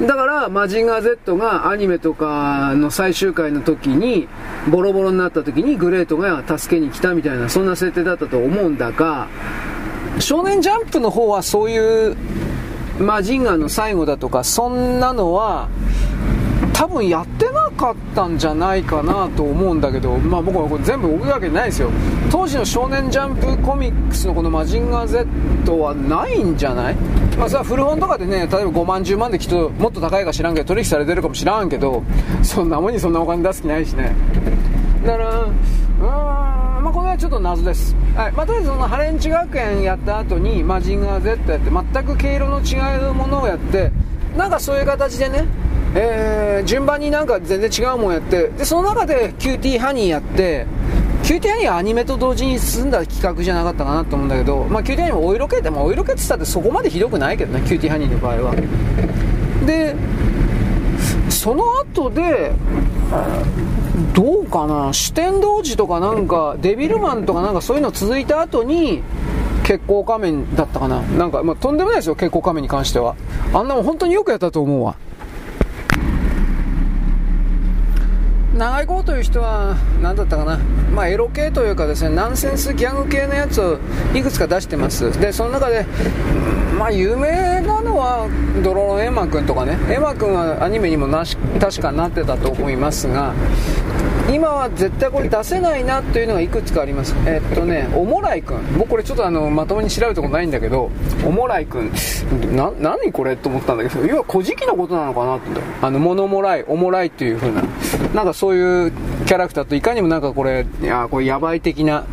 [0.00, 4.28] だから、マジンガー Z がアニメとかの最終回の時に、
[4.70, 9.26] ボロボロになった時にグレートが助けに来たみたいな、そんな設定だったと思うんだが、
[10.20, 12.16] 少年ジャンプの方はそういう
[13.00, 15.68] マジンガーの最後だとか、そんなのは、
[16.72, 21.90] 多分やってなかったんじゃないかなと思うんだけど、まあ僕はこれ全部追うわけないですよ。
[22.30, 26.96] 当時の少年ジャンプコミックスのこのマジンガー Z はないんじゃない？
[27.38, 32.02] まあそれは古本とかでね、例えば5万10万できっともっと高いか知らんけど取引されてるかもしらんけど、
[32.42, 34.12] そんなもんにそんなお金出す気ないしね。
[35.06, 43.92] だから、うーん、まあ、これはちょっと謎です、はいまあ、とりあえずそのハレンチ学園やった後にマジンガー Z やって全く毛色の違うものをやって
[44.36, 45.44] なんかそういう形でね、
[45.94, 50.66] えー、順番になんか全然違うもんやってでその中でキューティーハニーやって
[51.28, 58.54] キューティーハニーはアニメと同時に進んだ企画じゃなかったかなと思うんだけど、まあ、キューティーハニーもお色気でもお色気って言ったってそこまでひどくないけどねキューティーハニーの場合は。
[59.66, 59.94] で
[61.28, 62.52] その後で
[64.14, 69.02] どうかな四天王寺とかなんかデビルマンとかなんかそういうの続いた後に
[69.64, 71.02] 血行仮面だったかな。
[71.02, 73.16] なんか、まあ、とんでもないですよ血行仮面に関しては。
[73.52, 74.96] あんなもん本当によくやったと思うわ。
[78.58, 80.58] 長い子という人は何だったかな、
[80.92, 83.78] まあ、エロ系というかですねナンセンスギャグ系のやつを
[84.14, 85.18] いくつか出してます。
[85.20, 85.86] でその中で、
[86.76, 88.28] まあ、有名なのは
[88.64, 89.78] ドロロンエマ君とかね。
[89.88, 93.32] エマ君はアニメにもなし確かなってたと思いますが
[94.32, 97.14] 今は絶対これ出せないなというのがいくつかあります。
[97.26, 98.78] えっとねおもらいくん。
[98.78, 100.90] 僕これちょっとあのまともに調べたことないんだけど
[101.24, 101.90] おもらいくん。
[102.54, 105.48] な何これと思ったんだけど要は古事記のことなのかなって。
[105.80, 107.62] あの物もらいおもらいっていう風な。
[108.14, 108.92] なんかそういう
[109.26, 112.04] キャラクターといかにもなんかこれいやこれやばい的な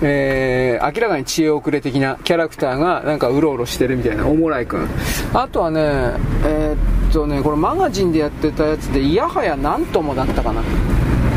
[0.00, 4.88] えー、明らかに知恵遅れ的なキャラクターがなんかうろうろしてるみたいなおもらいくん。
[5.34, 10.62] あとはねえー、っとねこれマガジンでやってたやつでいやはやなんともだったかな。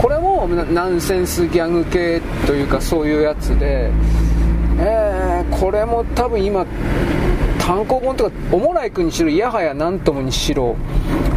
[0.01, 3.91] これもナンセンスギャグ系というかそういうやつで、
[4.79, 6.65] えー、これも多分今
[7.59, 10.75] 単行本とかおもらいくにしろいやはや何ともにしろ。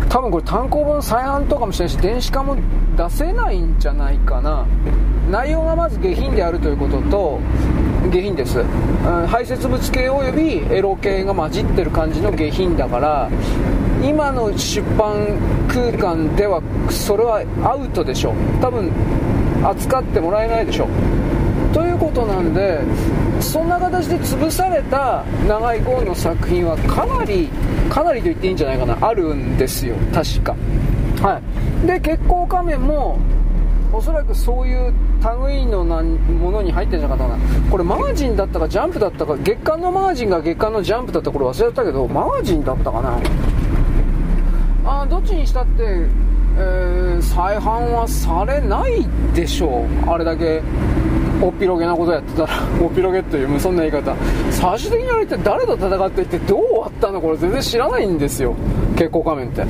[0.08, 2.56] 多分これ単行本再販とかもしないし電子化も
[2.96, 4.66] 出せないんじゃないかな。
[5.30, 7.40] 内容がまず下品であるということと
[8.10, 8.66] 下品です、うん、
[9.26, 13.31] 排泄物系およびエロ系が混じってる感じの下品だから
[14.02, 18.90] 今の出版空間ではそれはアウトでしょ多分
[19.64, 20.89] 扱ってもらえないでしょ
[21.72, 22.81] ということなんで
[23.40, 27.48] そんな形で潰された長井豪の作品はかなり
[27.90, 28.97] かなりと言っていいんじゃないかな。
[29.06, 29.97] あるんですよ。
[30.12, 30.56] 確か。
[31.20, 31.40] は
[31.82, 31.86] い。
[31.86, 33.18] で血行仮面も
[33.94, 34.92] おそらくそういう
[35.46, 37.70] 類のなものに入ってんじゃなかったかな。
[37.70, 43.20] これマガジンだったかジャンプだったか月刊のマガジンが月刊のジャンプだったかこれ忘れたけどマガジンだったかな。
[44.84, 50.10] あどっちにしたって、えー、再販はされないでしょう。
[50.10, 50.60] あれだけ
[51.40, 52.52] おっぴろげなことやってたら
[52.82, 54.14] おっぴろげというそんな言い方。
[54.50, 57.20] 最終的にあれって誰と戦っていってどう終わったの？
[57.20, 58.54] これ全然知らないんですよ。
[58.96, 59.64] けっこう仮面って。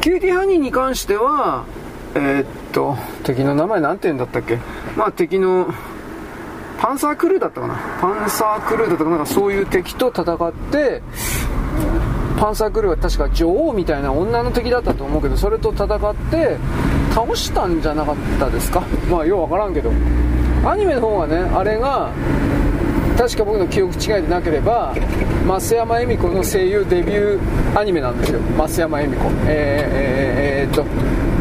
[0.00, 1.64] キューティーハニーに関しては
[2.16, 4.58] えー、っと敵の名前何て言うんだったっけ？
[4.96, 5.66] まあ敵の
[6.80, 7.74] パンサークローだったかな？
[8.00, 9.14] パンサークローだったかな？
[9.14, 11.02] なんかそういう敵と戦って
[12.38, 16.56] パンサークローは確か女王みたいな女の敵だったと思うけどそれと戦って
[17.12, 18.82] 倒したんじゃなかったですか？
[19.10, 19.90] まあようわからんけど。
[20.66, 22.10] アニメの方がねあれが
[23.16, 24.94] 確か僕の記憶違いでなければ
[25.46, 28.40] 増山恵美子の声優デビューアニメなんですよ。
[28.56, 29.30] 増山恵美子。
[29.46, 30.84] えー、えー、えー、っと。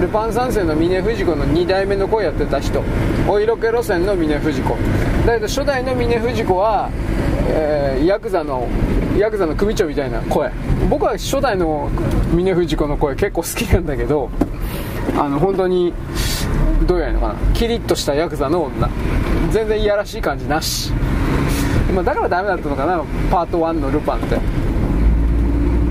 [0.01, 2.83] ルパン三世の峰不二子の2代目の声やってた人。
[3.27, 4.75] お色気路線の峰不二子。
[5.25, 6.89] だけど初代の峰不二子は、
[7.47, 8.67] えー、ヤクザの
[9.17, 10.51] ヤクザの組長みたいな声。
[10.89, 11.89] 僕は初代の
[12.33, 14.29] 峰不二子の声結構好きなんだけど
[15.17, 15.93] あの本当に
[16.85, 17.35] どうやるのかな。
[17.53, 18.89] キリッとしたヤクザの女。
[19.51, 20.91] 全然いやらしい感じなし、
[21.93, 24.37] まあ、だからダメだったのかなパート1のルパンって。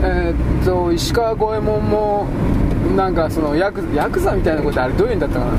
[0.05, 2.27] えー、っと石川五右衛門も
[2.97, 5.53] なんかそのヤクヤクザみたいなことあれどういうんだったかな。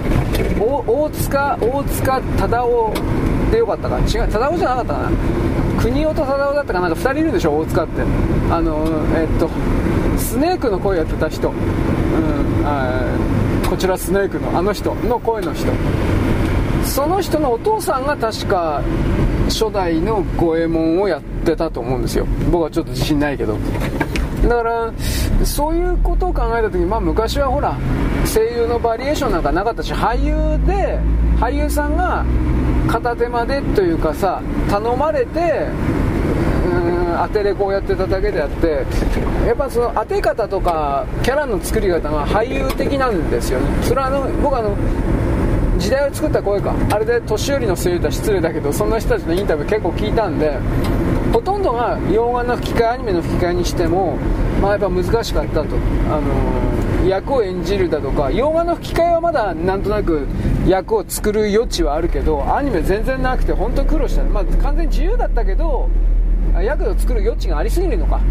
[0.62, 2.94] 大塚大塚忠夫
[3.52, 5.12] でよかったか違う忠夫じゃなかったかな。
[5.82, 6.90] 国夫と忠夫だったかな。
[6.90, 8.02] んか2人いるでしょ大塚って。
[8.52, 9.50] あのえー、っと
[10.18, 11.56] スネークの声やってた人、うん、
[12.66, 13.06] あ
[13.70, 15.72] こちらスネークのあの人の声の人。
[16.84, 18.82] その人のお父さんが確か
[19.50, 22.26] 初代の五右衛門をやってたと思うんですよ。
[22.52, 23.58] 僕はちょっと自信ないけど。
[24.44, 24.94] だから
[25.46, 27.78] そういうことを考えた時まあ昔はほら
[28.26, 30.34] 声優のバリエーションなんかなかったし俳優
[30.66, 31.00] で
[31.40, 32.26] 俳優さんが
[32.88, 35.68] 片手間でというかさ頼まれて
[37.18, 38.86] 当てレコをやってただけであって
[39.48, 43.84] やっぱその当て方とかキャラの作り方が俳優的なんですよね。
[43.84, 44.76] それはあの僕あの
[45.84, 46.74] 時代を作った声か。
[46.92, 50.58] あれで年寄りの声優とは失礼だけどそんな人たちのインタビュー結構聞いたんで
[51.34, 54.16] ほとんどが洋画の吹き替えアニメの吹き替えにしても、
[54.62, 55.76] まあ、やっぱ難しかったと、
[56.08, 60.26] あのー、役を演じるだとか洋画の吹き替えはまだなんとなく
[60.66, 65.90] 役を作る余地はあるけどアニメ全然なくて本当苦労した、まあ、完全に自由だったけど
[66.62, 68.22] 役を作る余地がありすぎるのか。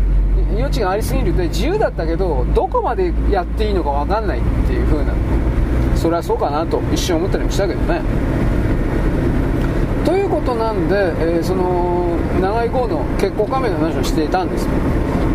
[0.55, 5.13] 余地がありすぎるで自由だったけどどこまでやっていいのか分かんないっていう風な。
[6.03, 8.03] それはそうかなと一瞬思ったりもしたけどね。
[10.05, 14.67] ということなんで、えー、その長い号の結婚仮面の話をしていたんです。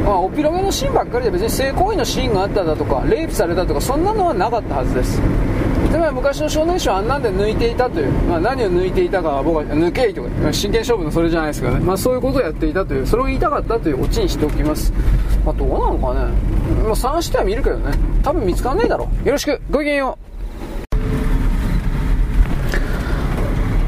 [0.04, 5.22] まあ、おピロゲのシーンばっかりで別に性行為のシーンがあっただとかレイプされたとかそんなのはなかったはずです。
[5.90, 14.92] つまり昔の少年誌はあんなんで抜いていたという、まあ、何を抜いていたかは僕は抜けいとか真剣勝負のそれじゃないですかね、まあ、そういうことをやっていたというそれを言いたかったというオチにしておきます。
[15.46, 16.32] まあ、どうなのかね、
[16.84, 17.98] まあ、探しては見るけどね。
[18.22, 19.26] 多分見つかんないだろう。
[19.26, 19.62] よろしく。
[19.72, 20.37] ごきげんよう。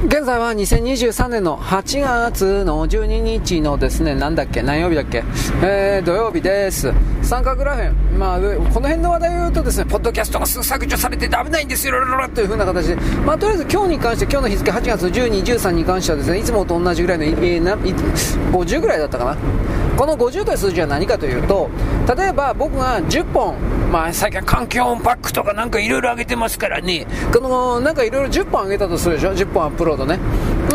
[0.09, 5.23] 現在は2023年の8月の12日のですね、なんだっけ、何曜日だっけ、
[5.61, 6.91] えー、土曜日です。
[7.21, 8.43] 三角らへん、まあ、こ
[8.79, 11.93] の辺の話題を言うとですね、ポッドキャストが削除されて危ないんですよ、
[12.33, 19.37] という風な形で、まあ、とりあえず今日に関して、今日の日付8月12、13に関してはですね、いつもと同じぐらいの、えー、な50ぐらいだったかな。
[19.99, 21.69] この50という数字は何かというと、
[22.15, 23.55] 例えば僕が10本、
[23.91, 30.17] まあ、最近環境音パックとかなんかいろいろ上げてますからね、この、なんかいろいろ10本上げたとするでしょ、10本アップロードね。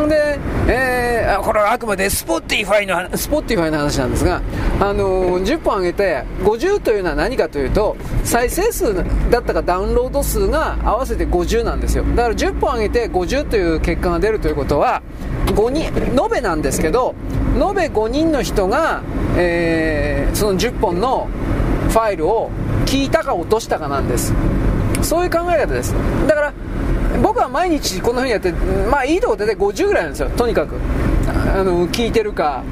[0.07, 0.39] で、
[0.69, 4.43] えー、これはあくまで Spotify の、 Spotify の話なんですが、
[4.79, 8.95] あのー、10本上げて、50というのは何かというと、再生数
[9.31, 12.05] だったかダウンロード数が合わせて50なんですよ。
[12.15, 15.01] だから10本上げて50という結果が出るということは、
[15.47, 17.15] 5人、延べなんですけど、
[17.55, 19.03] 延べ5人の人が、
[19.37, 21.29] えー、その10本の
[21.89, 22.51] ファイルを
[22.87, 24.33] 聞いたか落としたかなんです。
[25.03, 25.95] そういう考え方です。
[26.27, 26.53] だから、
[27.23, 28.53] 僕は毎日こんな風にやって、
[28.91, 30.77] まあいいとこで50ぐらいなんですよ、とにかく。
[31.55, 32.63] あの、聞いてるか、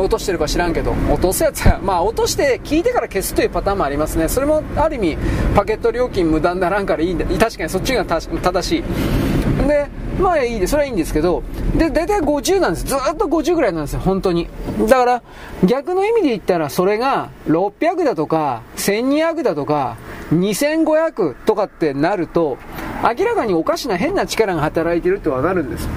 [0.00, 4.28] 落としてるか知らんけど、落とすやつは、まあ落として聞いてから消すというパターンもありますね。
[4.28, 5.18] それもある意味、
[5.54, 7.26] パケット料金無駄にならんからいいんだ。
[7.26, 9.68] 確かにそっちが正しい。
[9.68, 9.88] で、
[10.20, 11.42] まあいいで、それはいいんですけど、
[11.76, 12.86] で、大体50なんです。
[12.86, 14.48] ずっと50ぐらいなんですよ、本当に。
[14.88, 15.22] だから、
[15.64, 19.96] 逆の意味で言ったら、それが600だとか、1200だとか、
[20.32, 22.56] 2500とかってなると、
[23.02, 25.88] 明らかにおかしな変な力が働いてるってわかるんです。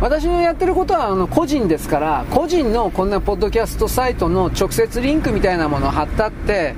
[0.00, 6.74] 私のやってることはあの個人ですから個人のこんなポッドキャストサイトの直接リンクみたいなものを貼ったって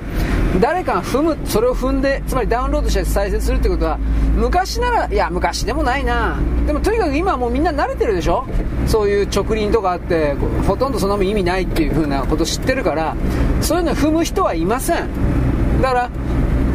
[0.61, 3.97] 誰かが踏むそれを踏んでつまりダウンロードして再生するってことは
[4.35, 6.39] 昔ならいや昔でもないな。
[6.65, 8.45] でもとにかく今はもうみんな慣れてるでしょ？
[8.87, 10.35] そういう直輪とかあって
[10.65, 13.15] ほとんどそんなも意味ないっていう風なこと知ってるから
[13.61, 15.81] そういうの踏む人はいません。
[15.81, 16.09] だから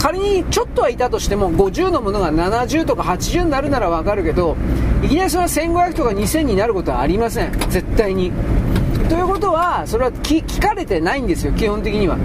[0.05, 4.55] 仮にちょっとはいたとしても50のものが70とか80になるならわかるけど
[5.03, 7.53] いきなりそれは1500とか2000になることはありません。
[7.71, 8.31] 絶対に。
[9.09, 12.19] ということはそれは聞かれてないんですよ基本的には。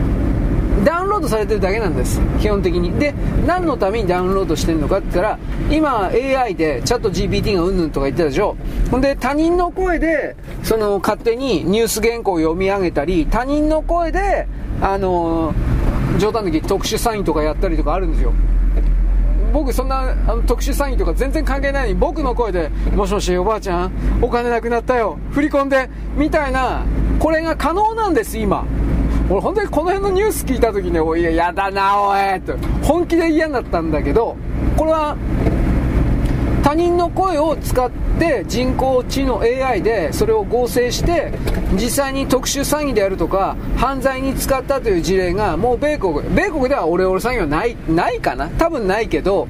[0.83, 2.91] ダウンロードされてるだけなんです基本的に。
[2.99, 3.13] で
[3.47, 5.39] 何のためにダウンロードしてるのかって言ったら
[5.71, 8.57] 今 AI でチャット GPT がうんぬんとか言ってたでしょ。
[8.91, 14.49] ほんで他人の声でその勝手にニュース原稿を読み上げたり他人の声で
[14.81, 15.78] あのー
[16.17, 18.33] 冗談的特殊詐欺とかやったりとかあるんですよ。
[19.51, 23.91] 僕そんなあの特殊サインとか全然関係ないのに僕の声で「もしもしおばあちゃん
[24.21, 26.83] お金なくなったよ振り込んで」みたいな
[27.17, 28.65] これが可能なんです今。
[29.29, 34.35] 俺本当にこの辺のニュース聞いた時に「おいややだなおい」と本気で嫌になったんだけど
[34.75, 35.15] これは
[36.69, 37.89] 他人の声を使っ
[38.19, 41.33] て人工知能 AI でそれを合成して
[41.73, 48.49] 実際に特殊詐欺であるとか犯罪に使ったという事例がもう米国米国ではオレオレ詐欺はないないかな？
[48.49, 49.47] 多分ないけど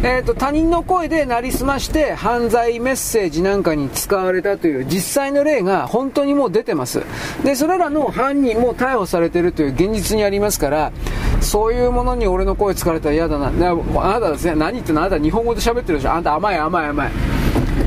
[0.00, 7.02] えーと、他人の声でなりすまして犯罪メッセージなんかに使われたという実際の例が本当にもう出てます。
[7.42, 10.92] でそれらの犯人も逮捕されてるという現実にありますから
[11.40, 13.48] そういうものに俺の声使われたら嫌だな。
[13.48, 14.54] あなたですね。
[14.54, 15.00] 何言ってんの？
[15.02, 16.12] あなた日本語で喋ってるでしょ。
[16.12, 17.10] あなた甘い甘い甘い。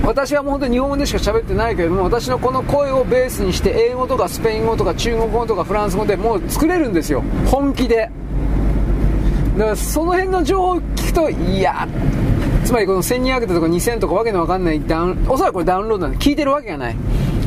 [0.03, 7.23] 私はもう本当に日本語でしか喋ってないけれども私のこの声をベースにして英語とかスペイン語とか中国語とかフランス語でもう作れるんですよ。
[7.45, 8.09] 本気で。
[9.57, 11.87] だからその辺の情報を聞くといや
[12.63, 16.95] つまりこの1200とか2000とかわけのわかんないダウンおそらくこれダウンロードなんで聞いてるわけがない。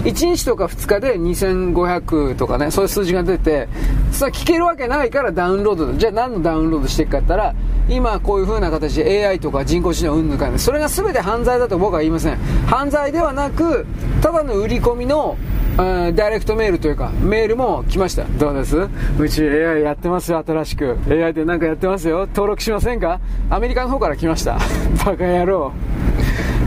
[0.05, 3.69] 1日とか2日で2500とかね、そういう数字が出て、
[4.13, 7.55] それ聞けるわけないからダウンロードじゃあ何のダウンロードしていくかって言ったら、
[7.89, 12.37] 今こういう風な形で AI とか人工知能うんぬかね、それが全て犯罪だと僕は言いません。
[12.67, 13.87] 犯罪ではなく、
[14.21, 15.37] ただの売り込みの
[15.77, 18.25] ダイレクトメールというか、メールも来ました。
[18.25, 18.77] どうです？
[19.19, 20.99] うち AI やってますよ、新しく。
[21.09, 22.27] AI でなんかやってますよ。
[22.27, 23.21] 登録しませんか？
[23.49, 24.59] アメリカの方から来ました。
[25.05, 25.73] バカ野郎。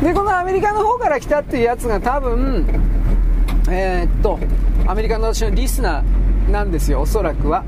[0.03, 2.65] で、このアメリカの方から来たっていうやつが多分、
[3.69, 4.39] えー、っと、
[4.85, 7.64] アメリカの私のリスナーなんですよ、おそらくは。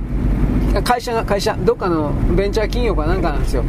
[0.83, 3.63] 会社が、会社、どっかのベンチャー企業かなんかなんですよ。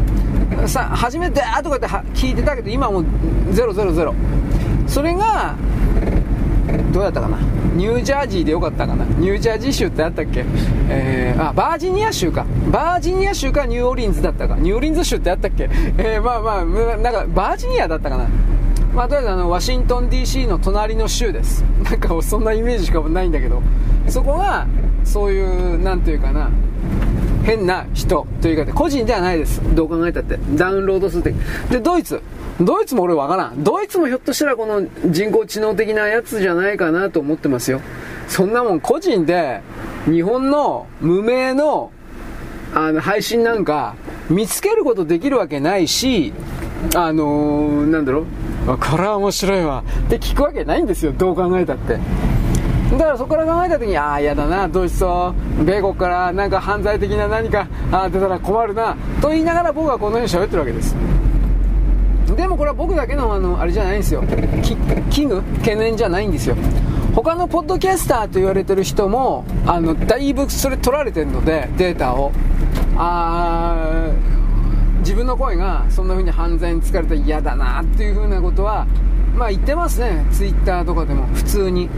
[0.67, 3.05] さ、初めて、あとかって聞いてたけど、今もう
[3.51, 4.15] 000。
[4.87, 5.55] それが、
[6.93, 7.39] どうやったかな？
[7.75, 9.05] ニュージャージーでよかったかな？
[9.05, 10.45] ニュージャージー州ってあったっけ？
[10.89, 12.45] えー、あ、バージニア州か。
[12.71, 14.57] バージニア州かニューオリンズだったか。
[14.57, 15.69] ニューオリンズ州ってあったっけ？
[15.99, 16.65] えー、まあまあ、
[16.97, 18.27] なんか、バージニアだったかな
[18.95, 21.65] まあ、とりあえずあのワシントン DC の隣の州です。
[21.85, 23.63] なんかそんなイメージしかないんだけど。
[24.09, 24.67] そこが
[25.05, 26.51] そういうなんていうかな。
[27.45, 29.61] 変な人というか個人ではないです。
[29.75, 30.39] どう考えたって。
[30.57, 31.35] ダウンロード数的。
[31.71, 32.21] でドイツ。
[32.61, 33.65] ドイツも俺わからん。
[33.65, 37.81] ドイツもひょっとしたらこの人工知能的なやつじゃないかなと思ってますよ。
[38.29, 39.61] そんなもん個人で
[40.05, 41.93] 日本の無名の
[42.75, 43.95] あの配信なんか
[44.29, 46.33] 見つけることできるわけないし
[46.95, 48.25] あのー、なんだろう。
[48.67, 49.83] これは面白いわ。
[50.07, 51.99] って聞くわけないんですよどう考えたって。
[52.93, 55.33] だからそこから考えた時にああ嫌だなドイツと
[55.65, 60.97] 米国からなんか犯罪的な何かあ出たら困るなと言いながら僕はこのように喋ってるわけです。
[62.37, 64.23] でもこれは僕だけのあのあれじゃないんですよ。
[64.23, 64.35] 危
[65.27, 66.57] 惧懸念じゃないんですよ。
[67.15, 72.33] 他のポッドキャスターと言われてる人もあのだいぶそれ取られてるのでデータを。
[72.97, 74.11] あ
[75.01, 78.87] 自分の声がそんな風に犯罪に疲れたら嫌だなっていう風なことは
[79.35, 80.25] まあ言ってますね。
[80.31, 81.27] ツイッターとかでも。
[81.29, 81.89] 普通に。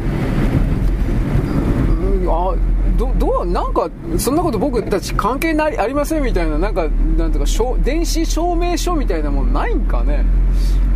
[2.29, 2.55] あ
[2.97, 3.89] どどうなんか
[4.19, 6.59] そんなこと僕たち関係ないありませんみたいな。
[6.59, 7.45] なんかなんとか
[7.83, 10.25] 電子証明書みたいなもんないんかね。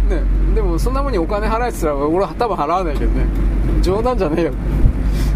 [0.09, 0.23] ね。
[0.55, 3.25] でもそんなもんにお金払えてたら俺は多分払わないけどね。
[3.83, 4.53] 冗談じゃねえよ。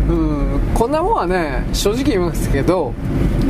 [0.08, 0.39] うん。
[0.74, 2.94] こんなもんはね正直言いますけど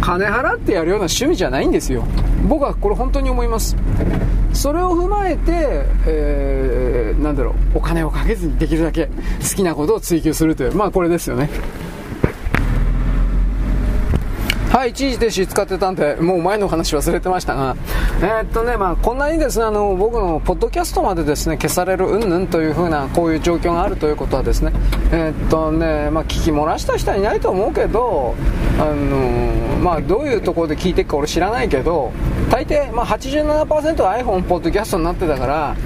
[0.01, 2.05] 金払ってやるような趣味じゃないんですよ。
[2.49, 3.77] 僕はこれ本当に思います。
[4.53, 11.49] それを踏まえて、えー、なんだろうお金をかけずにできるだけ好きなことを追求するというまあこれですよね。
[14.71, 17.77] はい、一時停止使ってたんで、もう前の話忘れてましたが、
[18.21, 24.73] えー、っとね、まあ、こんなにですね、あの、僕のポッドキャストまでですね、消されるうんぬんというふうな、こういう状況があるということはですね、
[25.11, 28.37] えー、っとね、まあ、聞き漏らした人はいないと思うけど、
[28.79, 32.13] あの、まあ、どういうところで聞いていくか俺知らないけど、
[32.49, 35.77] 大抵、まあ、87%は iPhone ポッドキャストになってたから、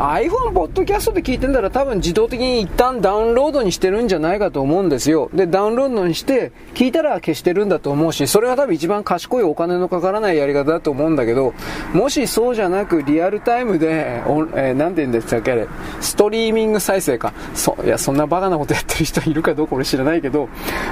[0.00, 5.30] iPhone ポッドキャストで聞いてんだら多分自動的に一旦ダウンロードにしてるんじゃないかと思うんですよ。
[5.34, 11.52] で、ダウンロードにして聞いたら消してるんだと思うし、それが多分一番賢いお金のかからないやり方だと思うんだけど、
[11.92, 15.68] もしそうじゃなくリアルタイムで、おえー、なんて言うんですかあれ、
[16.00, 17.34] ストリーミング再生か。
[17.54, 20.48] そ、いや、そんなバカなことやってる人いるかどうか俺知らないけど、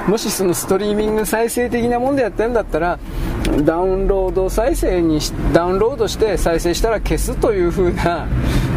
[0.06, 2.98] もしそのストリーミング再生的なもんでやってるんだったら、
[3.64, 5.18] ダウンロード再生に、
[5.54, 8.28] ダウンロードして再生したら消すという風な、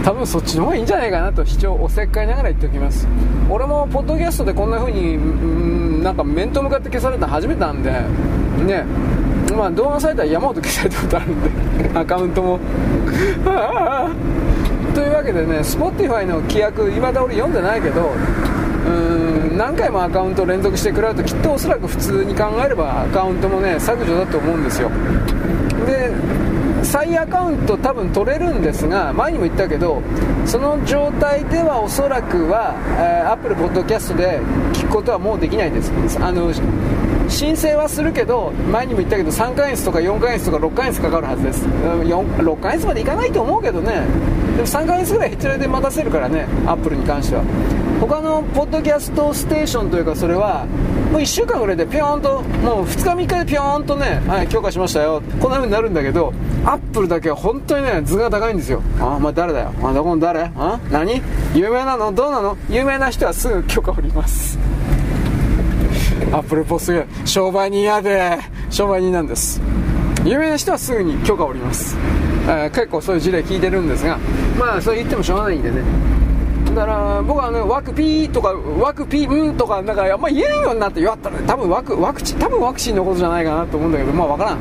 [0.03, 3.07] 多分そっちの方がいいんじゃないかなと主張おせっかいながら言っておきます。
[3.49, 7.91] 俺もポッドキャストでこんな風にんなんか面と向かって消されたの初めてなんで。
[7.91, 8.85] ね。
[9.55, 11.93] まあ動画サイトは山ほど消されたことあるんで。
[11.99, 12.59] アカウントも。
[14.93, 18.11] というわけでね Spotify の規約今だ俺読んでないけど
[18.85, 24.91] うん何回もアカウント連続してくらうときっとおそらく普通に考えればアカウントもね削除だと思うんですよ。
[25.85, 26.11] で
[26.83, 30.01] 再アカウント多分取れるんですが前にも言ったけど
[30.45, 34.39] その状態ではおそらくは、えー、Apple Podcast で
[34.73, 35.91] 聞くことはもうできないです。
[36.19, 36.51] あの
[37.29, 41.65] 申請はするけど前にも言ったけど3ヶ月とか4ヶ月とか6ヶ月かかるはずです。
[41.65, 44.01] 6ヶ月までいかないと思うけどね。
[44.57, 47.43] でも3ヶ月ぐらいへちらで待たせるからねアップルに関しては。
[48.01, 50.65] 他のポッドキャストステーションというかそれは
[51.11, 55.21] もう1週間ぐらいでピョーンともう2日3日でピョーンとね、はい、許可しましたよ。
[55.39, 56.33] こんな風になるんだけど
[56.63, 58.81] アップルだけは本当にね図が高いんですよ。
[58.99, 59.71] あお前誰だよ。
[59.83, 60.51] あどこの誰？
[60.55, 61.21] あ何？
[61.55, 62.11] 有名なの？
[62.11, 62.57] どうなの？
[62.69, 64.59] 有名な人はすぐ許可おります。
[66.31, 68.37] アップルポスト商売人やで。
[68.69, 69.59] 商売人なんです。
[70.23, 71.97] 有名な人はすぐに許可をおります、
[72.47, 74.19] えー、結構そういう事例聞いてるんですが
[74.59, 75.81] まあそう言ってもしょうがないんでね。
[76.75, 84.57] だから僕はね枠 P とか枠 P うんとかなんかあんま言えんようになって言わったら多分枠ワクチン多分ワクチンのことじゃないかなと思うんだけどまあ分からん。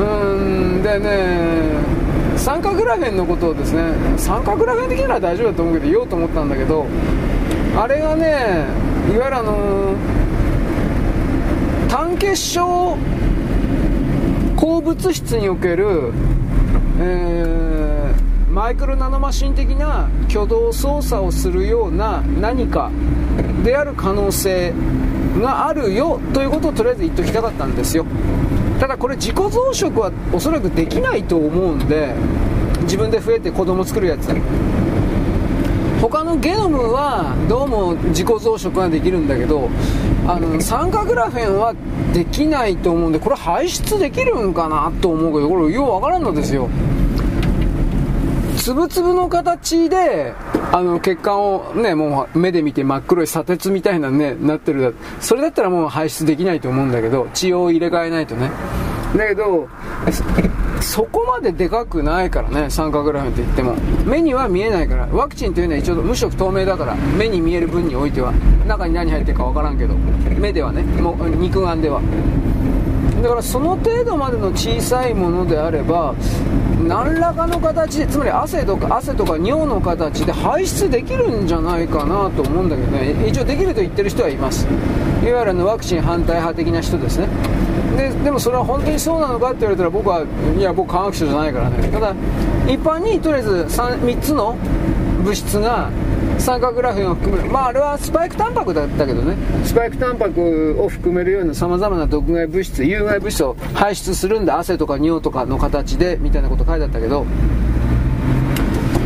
[0.00, 0.04] う
[0.46, 0.49] ん
[0.90, 6.86] でね酸化グラフェンのことをですね酸化グラフ的なら大丈夫だと思うけど言おうと思ったんだけど
[7.76, 8.66] あれがね
[9.14, 9.94] いわゆるあの
[11.88, 12.96] 単結晶
[14.56, 16.12] 鉱物質における、
[16.98, 22.90] えー、マイクロナノマシン的な挙動操作をするような何か
[23.64, 24.72] である可能性
[25.40, 28.04] があるよということをとりあえず言っておきたかったんですよ。
[28.80, 32.14] ただこれ自己増殖はおそらくできないと思うんで
[32.82, 34.28] 自分で増えて子供作るやつ。
[36.00, 39.68] 他のゲノムはどうも自己増殖ができるんだけど
[40.26, 41.74] あの酸化グラフェンは
[42.14, 46.70] できないと思うんでこれ排出できるんかなと思うけどこれようわからんのですよ。
[48.60, 50.34] つぶつぶの形で
[50.70, 58.50] あの血管をねもう目で見て真っ黒い砂鉄みたいなねなってるそれだったらもう排出できないと思うんだけど血を入れ替えないとね。
[59.16, 59.66] だけど
[60.82, 63.76] そこまででかくないからね三角ラフンって言っても。
[64.04, 65.06] 目には見えないから。
[65.06, 68.30] ワクチンというのは一応無色透明だから目に見える分においては
[68.66, 69.94] 中に何入ってるか分からんけど
[70.38, 72.02] 目ではねもう肉眼では。
[73.22, 76.14] だからその程度までの小さいものであれば
[76.86, 83.28] 何らかの形でつまり汗とか汗とか尿の形で排出できるんじゃないかなと思うんだけどね。
[83.28, 84.66] 一応できると言ってる人はいます。
[85.24, 87.28] いわゆるのワクチン反対派的な人ですね。
[87.96, 90.24] ででもそれは本当にそうなのかって言われたら僕は
[90.56, 91.88] いや僕科学者じゃないからね。
[91.88, 92.14] ただ
[92.66, 94.56] 一般にとりあえず 3, 3つの
[95.20, 95.90] 物質が
[96.38, 99.36] 酸化グラフィンを含める、まあ、あれはスパイクタンパクだったけどね。
[99.64, 104.58] スパイクタンパクを含めるようなさまざまな毒害物質有害物質を排出するんだ。
[104.58, 107.26] 汗とか尿とかの形でみたいなこと書いてあったけど。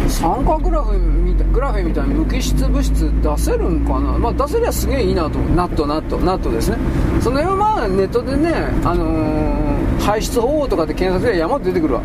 [0.09, 5.57] 酸化グラフィンみたいグラフィンみたいな無機質物質出せるんかな、まあ、出せりゃすげえいいなと思う。
[5.57, 6.79] ナットナットナットですね。
[7.21, 8.53] その辺はまあネットでね、
[8.85, 12.03] あのー、排出方法とかで検索すれば山出てくるわ。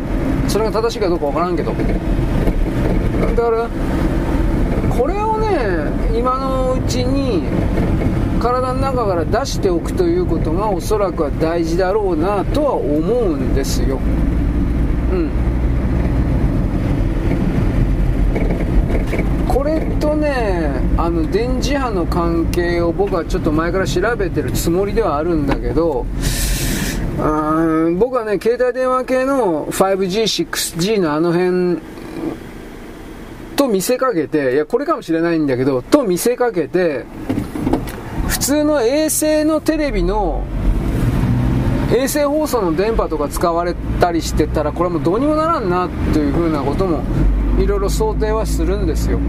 [0.48, 1.72] それが正しいかどうかわからんけど
[3.36, 3.68] だから
[4.96, 7.42] これをね今のうちに
[8.40, 13.96] 体の中から出しておくということがおそらくは大事だろうなとは思うんですよ。
[13.96, 15.30] うん。
[19.46, 26.06] これとねあの電磁波の関係を僕はちょっと前から調べてるつもりではあるんだけど
[27.18, 31.78] うん僕はね携帯電話系の 5G、6G のあの辺
[33.60, 37.04] と見せかけて、いや、これかもしれないんだけど、と見せかけて、
[38.26, 40.44] 普通の衛星のテレビの
[41.94, 47.02] 衛星放送の電波とか使われたりしてたら、これもどうにもならんなというふうなことも
[47.58, 49.18] いろいろ想定はするんですよ。
[49.18, 49.24] うー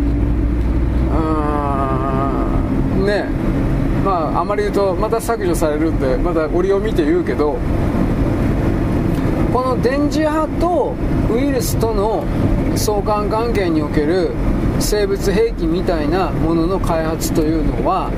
[3.04, 3.26] ん、ね
[4.06, 7.58] まあ、あまり言うとまた削除されるんで、また折を見て言うけど、
[9.52, 10.96] この電磁波と
[11.34, 12.24] ウイルスとの
[12.76, 14.32] 相関関係における
[14.80, 18.10] 生物兵器みたいなものの開発というのは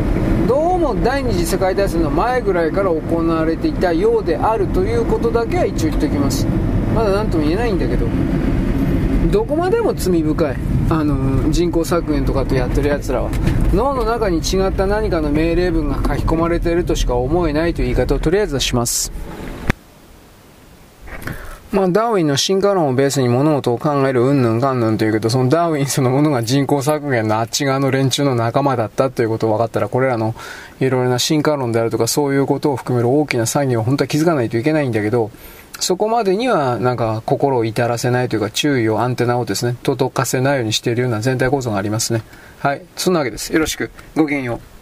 [0.48, 6.48] どうも第二次世界大戦の前ぐらいから行われていたようであるということだけは一応言っておきます。
[6.96, 8.08] まだ何とも言えないんだけど
[9.32, 10.56] どこまでも罪深い。
[10.90, 13.32] あの人口削減とかとやってるやつらは。
[13.74, 19.12] 脳の中に違った何かの命令文が書き込まれているとしか思えないという言い方をとりあえずはします。
[21.74, 30.36] まあ、ダーウィンの進化論をベースに物事を考えるうんぬんかんぬんというけど、そのダーウィンそのものが人口削減のあっち側の連中の仲間だったということを分かったら、これらの
[30.80, 35.32] いろいろな進化論であるとか、そういうことを含める大きな作業を本当は気づかないといけないんだけど、
[35.80, 42.22] そこまでにはなんか心を至らせないというか、注意を、アンテナをですね、届かせないようにしているような全体構造がありますね。
[42.60, 42.84] はい。
[42.95, 43.52] そんなわけです。
[43.52, 43.90] よろしく。
[44.16, 44.73] ごきげんよう。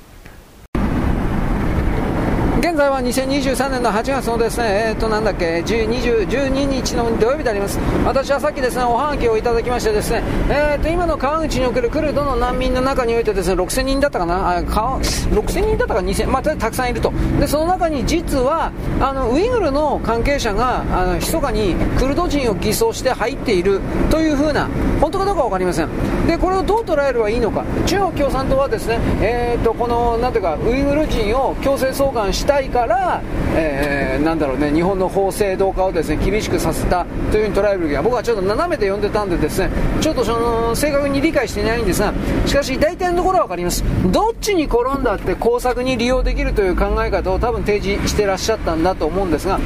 [2.71, 7.77] 現在は2023年の8月のですね、えっ、ー、と、なんだっけ、20 12日の土曜日であります。
[8.05, 17.11] 私はさっきですね、おはがきをいただきましてですね、えっ、ー、と、今の川口におけるクルドの難民の中においてですね、6000人だったかな、あ6000人だったか2000、まあ、たくさんいると。
[17.41, 18.71] で、その中に実は、
[19.01, 24.69] あの、ウイグルの関係者が、あの、密かにクルド人を偽装して入っているというふうな、
[25.01, 25.89] 本当かどうかわかりません。
[26.25, 27.65] で、これをどう捉えればいいのか。
[27.85, 33.21] 中国共産党はですね、えっ、ー、と、この、なんていうか、ウイグル人を強制送還したいから、
[33.55, 39.69] えー、なんだろうね、日本の法制度化をですね、厳しくさせたというふうに捉えるべきは、僕はちょっと斜めで読んでたんでですね、
[39.99, 42.13] ちょっとその、正確に理解していないんですが、
[42.45, 43.83] しかし大体のところは分かります。
[44.11, 49.59] どっちに転んだって工作に利用できるという考え方を多分提示してらっしゃったんだと思うんですが、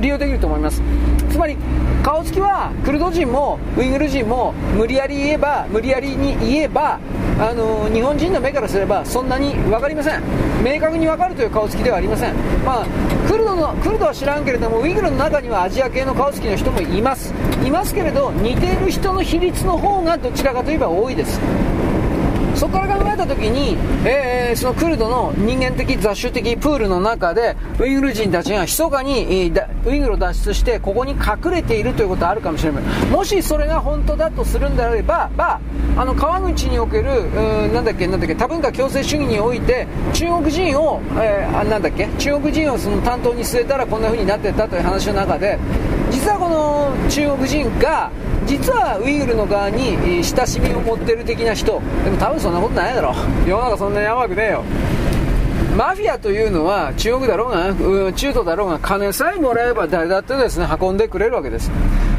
[0.00, 0.82] 利用できると思います。
[1.30, 1.56] つまり、
[2.06, 7.00] 顔つきはクルド人もウイグル人も無理やり言えば無理やりに言えば
[7.40, 10.22] あの日本人の目からすればそんなに分かりません
[10.64, 12.34] 明確に分かるという顔つきではありません
[12.64, 12.86] まあ
[13.28, 17.32] クルドのクルドは知らんけれどもウイグルの中にはアジア系の顔つきの人もいます。
[17.64, 21.40] いますけれど似ている人の比率の方がどちらかといえば多いです。
[22.56, 23.76] そこから考えた時に、
[24.08, 35.60] えー、そのクルドの人間的雑種的プールの中でウイグル人たちが密かに、えー、ウイグルを脱出してここに隠れているということはあるかもしれないもしそれが本当だとするんであれば、まあ、
[35.98, 45.58] あの川口におけるうんなんだっけなんだっけ多文化共生主義において中国人を、えー、なんだっけ中国人をその担当に据えたらこんな風になってったという話の中で
[46.10, 48.10] 実はこの中国人が
[48.46, 53.12] 実はウイグルの側に親しみを持っている的な人でも多分そんなことないだろ。
[53.44, 54.62] 世の中そんなに甘くねえよ。
[55.76, 61.72] マフィアというのは中国だろうが、うん中東だろうが金さえもらえば誰だってですね運んでくれるわけです。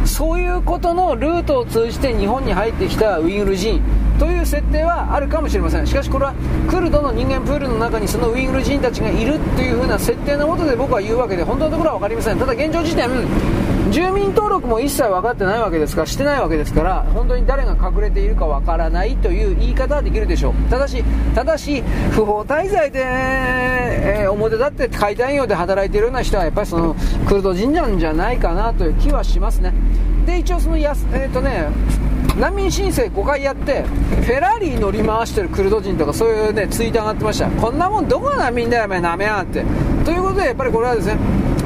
[0.04, 3.82] そういうことのルートを通じて日本に入ってきたウイグル人
[4.20, 5.88] という設定はあるかもしれません。
[5.88, 6.34] しかしこれは
[6.70, 12.38] クルドの人間プールの中にそのウイグル人たちがいるというふうな設定のもとで僕は言うわけで本当のところは分かりません。
[12.38, 13.10] ただ現状時点
[13.92, 20.54] 住民登録も一切分かってないわけですからしてないわけですから本当に誰が隠れているか分からないという言い方はできるでしょう。
[20.70, 21.04] ただし
[21.34, 21.82] ただし
[22.12, 26.96] 不法滞在で、えー、表立って解体業で働いているような人はやっぱりその
[27.28, 29.74] クルド人なんじゃないかなという気はしますね。
[30.26, 31.70] で一応そのやす、えーとね、
[32.38, 37.50] 難民申請5回やってフェラーリ乗り回してるクルド人とかそういうねツイート上がってました。
[37.50, 39.64] こんなもんどこが難民だよお前なめやがって。
[40.04, 41.18] ということでやっぱりこれはですね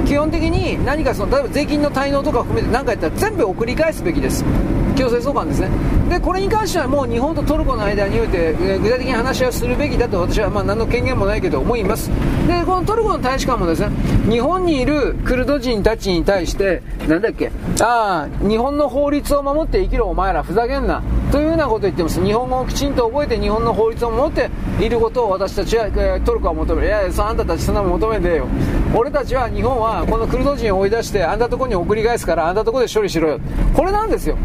[0.05, 4.43] 基本的に何かその例えば税金の滞納とか含めて何かやったら全部送り返すべきです。
[4.95, 5.69] 強制送還ですね。
[6.09, 12.09] でこれに関してはもう日本とトルコの間において、え具体的に話し合いをするべきだと私はまあ何の権限もないけど思います。
[12.47, 13.89] でこのトルコの大使館もですね
[14.29, 21.01] 日本にいるクルド人たちに対してなんだっけああ日本の法律を守って生きろお前らふざけんな
[21.31, 22.23] というようなことを言ってます。
[22.23, 24.49] 日本語をきちんと覚えて日本の法律を守って
[24.81, 26.87] いることを私たちは、えトルコは求める。
[26.87, 28.47] いやいやあんたたちそんなも求めてよ。
[28.93, 33.39] 俺たちは日本はこのクルド人を追い出してあんたとこに送り返すからあんたとこで処理しろよ。
[33.73, 34.37] これなんですよ。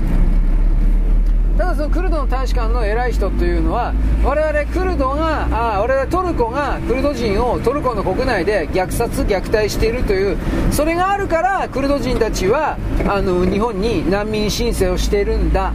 [1.57, 10.37] ただそのクルドの大使館の偉い人というのは我々クルドがあ我々トルコがクルド人をトルコの国内で虐殺虐待しているという
[10.71, 12.77] それがあるからクルド人たちは
[13.09, 15.73] あの日本に難民申請をしているんだ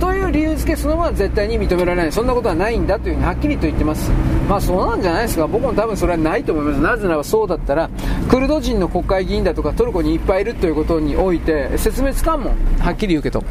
[0.00, 2.12] という理由付けそのまま絶対に認められない。
[2.12, 4.10] そんなことはないんだというふにはっきりと言ってます。
[4.48, 5.46] まあそうなんじゃないですか。
[5.46, 6.80] 僕も多分それはないと思います。
[6.80, 7.88] なぜならそうだったら
[8.28, 12.54] クルド人の国会議員だとかトルコにいっぱいいるということにおいて説明つかんもん。
[12.80, 13.44] はっきり言うけど。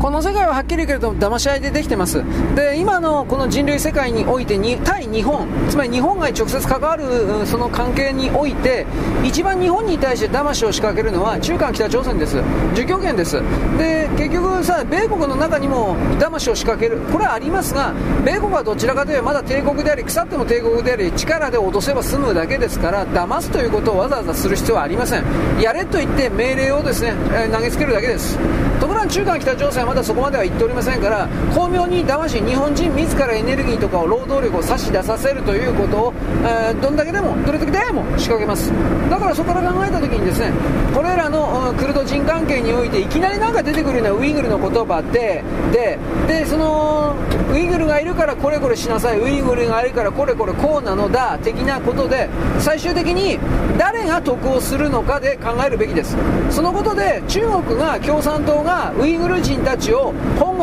[0.00, 2.24] この世界ははっきり言うけれど騙し合いでできてます。
[2.56, 7.04] で今のこの人類世界においてに対日本つまり日本が直接関わる
[7.44, 8.86] その関係において
[9.22, 12.42] 一番日本に対して騙しを仕掛けるのは中間北朝鮮です。
[12.74, 13.42] 儒教権です。
[13.76, 17.02] で結局さ米国の中にも騙しを仕掛ける。
[17.12, 17.92] これはありますが
[18.24, 25.24] 米国はどちらかというとまだ帝国であり腐っても帝国であり力で脅せば済むだけですから騙すということをわざわざする必要はありません。
[25.60, 27.12] やれと言って命令をですね、
[27.52, 28.38] 投げつけるだけです。
[28.80, 36.14] ところが中間北朝鮮まだそこまでは言っておりませんから巧妙に騙し日本人自らエネルギーとかを労働力を差し出させるということを、
[36.44, 38.70] えー、どんだけでもどれだけでも仕掛けます。
[39.10, 40.52] だからそこから考えた時にですね
[40.94, 45.42] これらの、クルド人関係においていきなりなんか出てくるようなウイグルの言葉で
[45.72, 47.14] ででその
[47.52, 53.38] ウイグルがいるからこれこれしなさいウイグルがいるからこれこれこうなのだ的なことで最終的に
[53.78, 56.16] 誰が得をするのかで考えるべきです。
[56.50, 60.12] そのことで中国が共産党がウイグル人たちを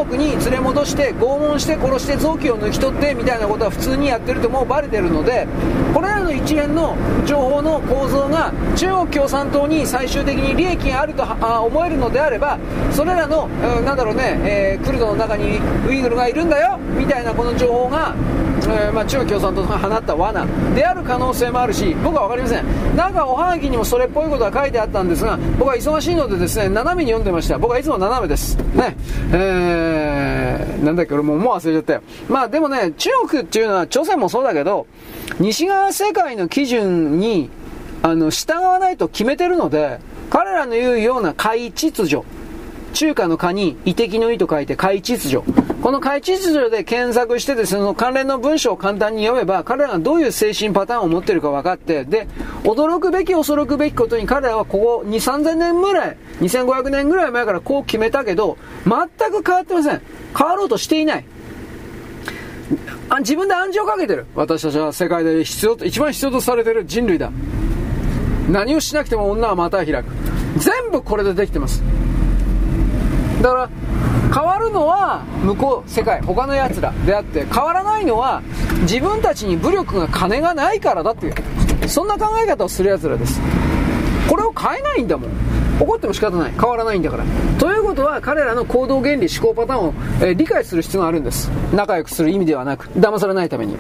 [0.06, 4.68] 国に連れ戻して拷問して殺して臓器を抜き取ってみたいなことは普通にやってるともう。
[4.68, 5.48] バレてるので
[5.94, 6.96] これらの一連の
[7.26, 12.60] 情報の構造が中国共産党に最終的に利益があると思えるのであれば
[12.92, 18.14] それらの、なんだろうね、えー、クルドの中にウイグルがいるんだよみたいなこの情報が
[18.64, 22.96] えー、まあ、中国共産党が放った罠である可能性もあるし僕は分かりません。
[22.96, 27.58] なんかおはがきにもそれっぽいことが書いてあったんですが僕は忙しいのでですね斜めに読んでました。
[27.58, 28.58] 僕はいつも斜めです。
[28.58, 28.96] ね。
[29.32, 34.88] えー、なんだっけ俺ももう忘れちゃったよまあでもね中国っていうのは朝鮮もそうだけど
[35.40, 37.50] 西側世界の基準に
[38.04, 42.24] あの従わないと決めてるので彼らの言うような海秩序
[42.98, 45.44] 中華の蚊に遺跡の意と書いて海秩序。
[45.84, 52.28] この海秩序で検索してですね、その関連の文章を簡単に読めば、彼らがどういう精神パターンを持っているか分かって、で、
[52.64, 60.02] 驚くべき恐ろくべきことに彼らはここ2、3000年ぐらい、2500年ぐらい前からこう決めたけど、全く変わってません。
[60.36, 61.26] 変わろうとしていない。
[63.10, 64.26] あ自分で暗示をかけてる。
[64.34, 67.32] 私たちは世界で必要と、一番必要とされてる人類だ。
[68.50, 70.06] 何をしなくても女はまた開く。
[70.58, 71.84] 全部これでできてます。
[73.42, 73.70] だから
[74.34, 78.42] 変わるのは向こう世界他のやつらであって変わらないのは
[78.82, 83.40] 自分たちに武力が金がないからだっていうそんな考え方をするやつらです。
[84.30, 85.32] これを変えないんだもん。
[85.80, 86.52] 怒っても仕方ない。
[86.52, 87.24] 変わらないんだから。
[87.60, 91.50] ということは彼らの行動原理思考パターンを、えー、理解する必要があるんです。
[91.74, 93.78] 仲良くする意味ではなく騙されないために。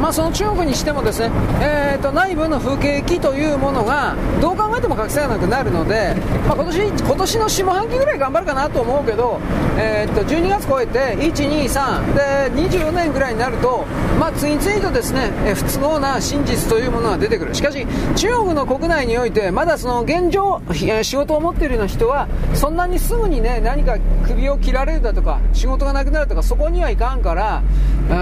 [0.00, 6.14] まあ、その中国にしてもですね、えーと、内部の不景気というものがどう考えても隠せなくなるので、
[6.46, 9.38] まあ、今年今年の下半期ぐらい頑張るかなと思うけど、
[9.78, 13.84] えーと、12月超えて123で24年ぐらいになると、
[14.18, 17.54] まあ、次々とですね、えー、不都合な真実というものが出てくる。
[17.54, 17.86] しかし
[18.16, 20.62] 中国の国内においてまだその現状
[21.02, 27.62] 仕事を持っているような人はそんなにすぐにね何か首を切られるだとか仕事がなくなるとかそこにはいかんから、
[28.08, 28.12] え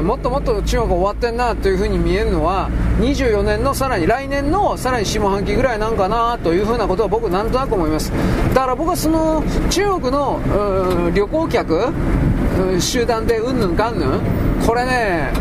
[0.00, 2.68] ー、もっともっと中国終わってんなというふうに見えるのは
[3.00, 8.12] 24年のさらに来年のさらに下半期ぐらいなんかなというふうなことは僕なんとなく思います。
[8.54, 10.40] だから僕はその中国の
[11.14, 11.92] 旅行客
[12.78, 14.20] 集団でうんぬんかんぬん。
[14.66, 15.32] これね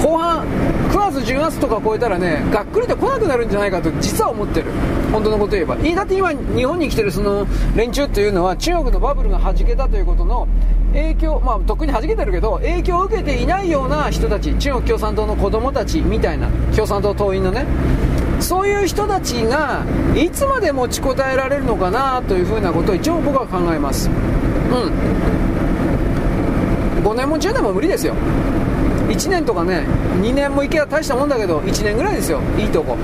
[0.00, 0.46] 後半
[0.94, 4.70] 9月10月とか超えたらねがっくりと来なくなるんじゃないかと実は思ってる。
[5.10, 5.74] 本当のこと言えば。
[5.74, 7.44] だって今日本に来てるその
[7.74, 10.46] 連中っていうのは中国のバブルが弾けたということの
[10.92, 17.66] 影響まあとっくに弾けてるけど影響を受けていないような人たち中国共産党の子供たちみたいな共産党党員のね。
[18.38, 19.84] そういう人たちが
[20.14, 24.08] いつまで持ちこたえられるのかなというふうなことを一応僕は考えます。
[24.08, 24.14] うん。
[27.02, 28.14] 5年も10年も無理ですよ。
[29.08, 29.86] 1年とかね
[30.20, 32.96] 2年もいけば大したもんだけど1年ぐらいですよいいとこ。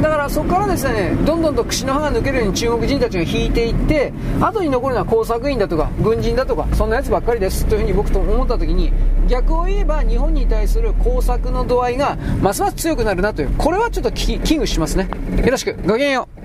[0.00, 8.92] だからそこからですねどんどんと串の刃が抜けるように中国人たちが引いていって後に残るのは工作員だとか軍人だとかそんなやつばっかりですというふうに僕と思った時に
[9.28, 15.08] 逆を言えば日本に対する工作の度合いがますます強くなるなというこれはちょっと危惧しますね。
[15.44, 15.74] よろしく。
[15.86, 16.40] ごきげんよう。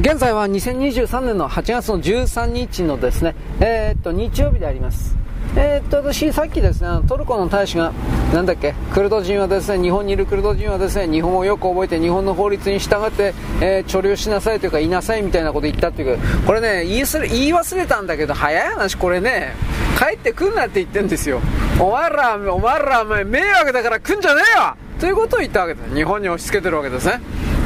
[0.00, 5.19] 現在は2023年の8月の13日のですね、えー、っと、日曜日であります。
[5.56, 7.92] えー、っと、私、さっきですね、トルコの大使が、
[8.32, 19.54] なんだっけ、クルド人はですね、日本にいるクルド人はですね、日本をよく覚えて、日本の法律に従って、えー、貯留しなさいというか、いなさいみたいなこと言ったっていうこれね、言い言い忘れたんだけど、早い話、これね、
[19.98, 21.40] 帰ってくんなって言ってるんですよ。
[21.80, 25.94] お前ら、お前ら、お前、迷惑だから来んじゃねえよということを言ったわけです。
[25.94, 27.20] 日本に押し付けてるわけですね。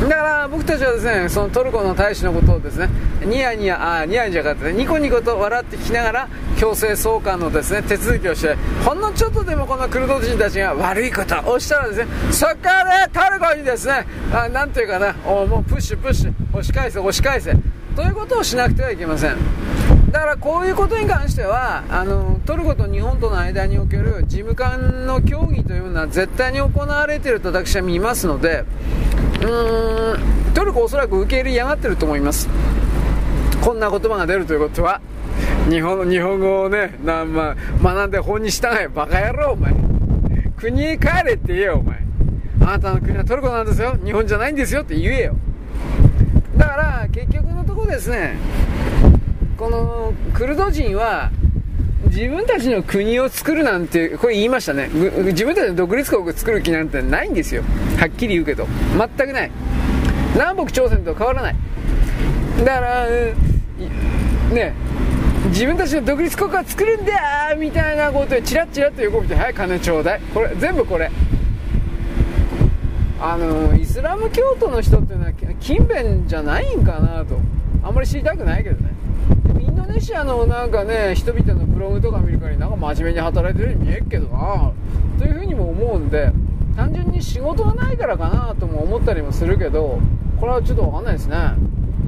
[0.09, 2.89] だから僕たちはですねそのトルコの大使のことをですね
[3.25, 6.29] ニヤニヤあニヤニヤじゃなくて、ニコニコと笑って聞きながら
[6.59, 8.55] 強制送還のですね手続きをして
[8.85, 17.55] ほんのちょっとでもこのクルド人たちが悪いことをしたらですねそこからトルコにですねあなんていうかなおもうプッシュプッシュ押し返せ押し返せ
[17.97, 19.37] ということをしなくてはいけません。
[20.15, 28.65] だからこういうことに関してはあのトルコと日本との間における事務官の協議というのは絶対に行われていると私は見ますので
[29.41, 32.49] うーんトルコおそらく受け入れ嫌がってると思います。
[33.61, 35.01] こんな言葉が出るということは
[35.69, 39.74] 日本日本語をねな、ま学んで本に従えバカ野郎お前。
[40.57, 41.99] 国へ帰れって言えよお前。
[42.61, 43.97] あなたの国はトルコなんですよ。
[44.05, 45.35] 日本じゃないんですよって言えよ。
[46.57, 48.36] だから結局のところですね。
[49.57, 51.31] このクルド人は
[52.07, 54.89] 自分たちの国を作るなんて、これ言いましたね。
[54.89, 57.63] 自分たちの独立国を作る気なんてないんですよ。
[57.99, 58.67] はっきり言うけど。
[58.97, 59.51] 全くない。
[60.35, 61.57] 南北朝鮮と変わらない。
[62.59, 63.07] だから、
[64.53, 64.75] ね、
[65.47, 70.21] 自分たちの独立国は作るんだみたいなことでチラッチラッと横見て、はい、金ちょうだい。
[70.33, 71.11] これ、全部これ。
[73.21, 77.39] あの、イスラム教徒の人っていうのは勤勉じゃないんかなと。
[77.83, 78.94] あんまり知りたくないけどね。
[79.85, 84.73] インドネシアのなんかね、人々のブログとか見るからになんか真面目に働いてるように見えるけどな
[85.19, 86.32] というふうにも思うんで、
[86.74, 89.98] 単純に仕事がないからかなとも思ったりもするけど、
[90.40, 91.36] これはちょっとわかんないですね。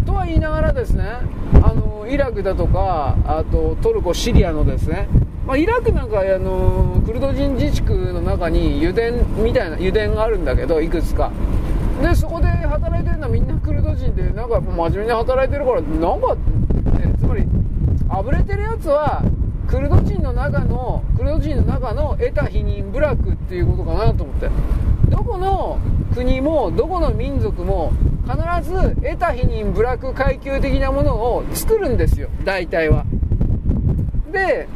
[0.07, 1.05] とは言いながらですね、
[1.63, 5.07] あの、イラクだとか、あとトルコ、シリアのですね、
[5.47, 9.13] まあ、イラクなんか、あの、クルド人自治区の中に油田
[9.43, 11.31] みたいな、油田があるんだけど、いくつか。
[12.03, 17.45] で、そこで働いてるのはみんなクルド人で、なんか真面目に働いてるから、なんか、ね、つまり、
[18.09, 19.23] あぶれてるやつは、
[19.67, 24.51] クルド人の中の、クルド人の中の得た否認部落っていうことかなと思って。
[25.09, 25.79] どこの
[26.15, 27.93] 国も、どこの民族も、
[28.27, 33.05] 必ず得た否認部落階級的なものを作るんですよ、大体は。
[34.33, 34.69] で、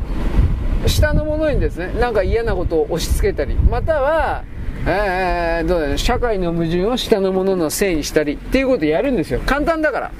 [0.87, 4.45] 下の者にですね、なんか嫌なことを押し付けたり、または、
[4.87, 9.41] えー、どうだね、社会の矛盾を下の者のせいにしたりっていうことをやるんですよ。
[9.45, 10.11] 簡単だから。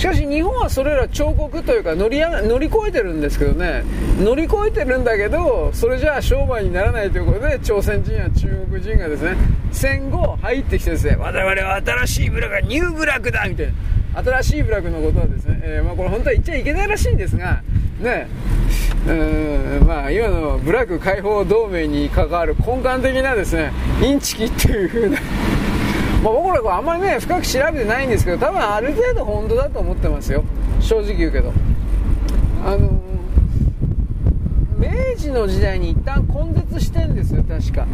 [0.00, 3.84] しかし日本はそれら彫刻というか乗り乗り越えてるんですけどね
[4.18, 9.36] 乗り越えてるんだけどそれじゃあ商売にならないということで朝鮮人や中国人がですね
[9.72, 13.66] 戦後入ってきてですね我々は新しい部落がニュー部落だみたい
[14.14, 17.62] な新しい部落のことはですね、えー、まあ、これ本当は言っちゃいけないらしいんですが
[18.00, 18.28] ね。
[19.06, 23.72] うんまあ今のブラック解放同盟に関わる根幹的なですね
[24.02, 25.18] インチキっていう風な。
[26.22, 30.44] まあ、僕らあんまりね深く調べてないんですけど多分ある程度本当だと思ってますよ。
[30.80, 31.52] 正直言うけど。
[32.62, 33.00] あの
[34.76, 37.86] 明治の時代に一旦根絶してんですよ確か。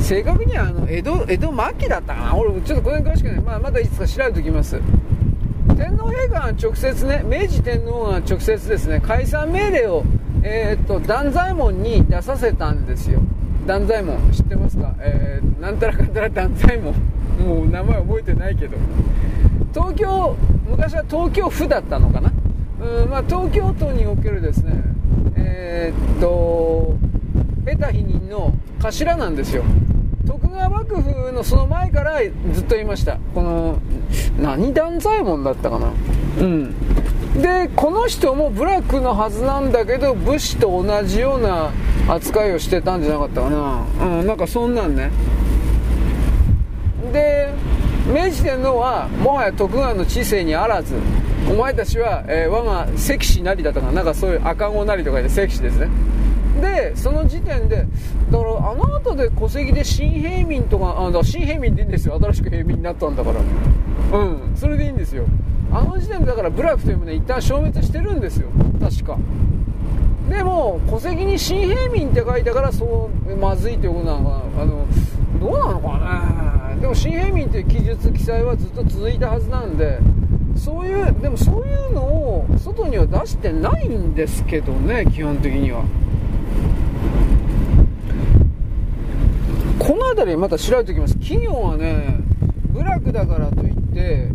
[0.00, 2.34] 正確にはあの江戸江戸末期だったかな。
[2.34, 4.80] 俺ちょっとこれに詳しくない、まあ、またいつか調べておきます。
[5.80, 10.04] 天皇陛下が直接ね明治天皇が直接ですね解散命令を
[10.42, 13.20] えー、っと断罪門に出させたんですよ。
[13.66, 16.94] 断罪門知ってますか、えー、なんたらかんたら断罪門
[17.42, 18.76] もう名前覚えてないけど。
[19.72, 20.36] 東京
[20.68, 22.30] 昔は東京府だったのかな？
[22.82, 24.72] うん、まあ、東京都におけるですね
[25.36, 26.94] えー、っと
[27.64, 29.62] 得た否認の頭なんですよ。
[30.30, 32.20] 徳川幕府のその前から
[32.52, 33.18] ずっと言いました。
[33.34, 33.80] この
[34.38, 35.92] 何断罪門だったかな。
[36.38, 36.72] うん。
[37.42, 41.72] でこの人もブラックのはずなんだけど武士と同じような
[42.08, 43.84] 扱いをしてたんじゃなかったかな。
[44.20, 45.10] うんなんかそんなんね。
[47.12, 47.48] で
[48.06, 50.94] 明治天皇はもはや徳川の知性にあらず
[51.50, 54.02] お前たちは、えー、我が関氏なりだとかな。
[54.02, 55.88] んかそういう赤子なりとかで関氏ですね
[56.60, 57.86] でその時点で
[58.30, 62.18] だからあの後で戸籍で新平民とかあだ新平民でいいんですよ。
[62.20, 63.40] 新しく平民になったんだから。
[64.18, 64.52] うん。
[64.54, 65.24] それでいいんですよ。
[65.72, 68.48] あの時点でだから部落というものは一旦消滅してるんですよ。
[68.80, 69.18] 確か。
[70.28, 74.62] でも戸籍に新平民って書いたからそうまずいということなのかな。
[74.62, 74.86] あの
[75.40, 79.98] どうなのかねでも新平民っていう記述記載はずっと続いたはずなんで
[80.56, 85.84] そういうでもそういうのを外には出してないんですけどね基本的には。
[89.90, 91.18] この辺りまた調べておきます。
[91.18, 92.20] 企業はね
[92.68, 94.28] 部落だからといって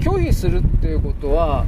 [0.00, 1.64] 拒否するっていうことは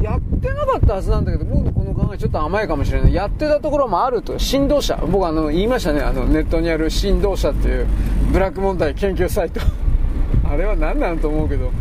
[0.00, 3.14] やってなかったはずなんだけど僕のこの考えちょっと甘いかもしれない。
[3.14, 4.38] やってたところもあると。
[4.38, 4.94] 振動車。
[5.10, 6.02] 僕あの言いましたね。
[6.02, 7.88] あのネットにある振動車っていう
[8.32, 9.60] ブラック問題研究サイト。
[10.48, 11.72] あれは何なんと思うけど。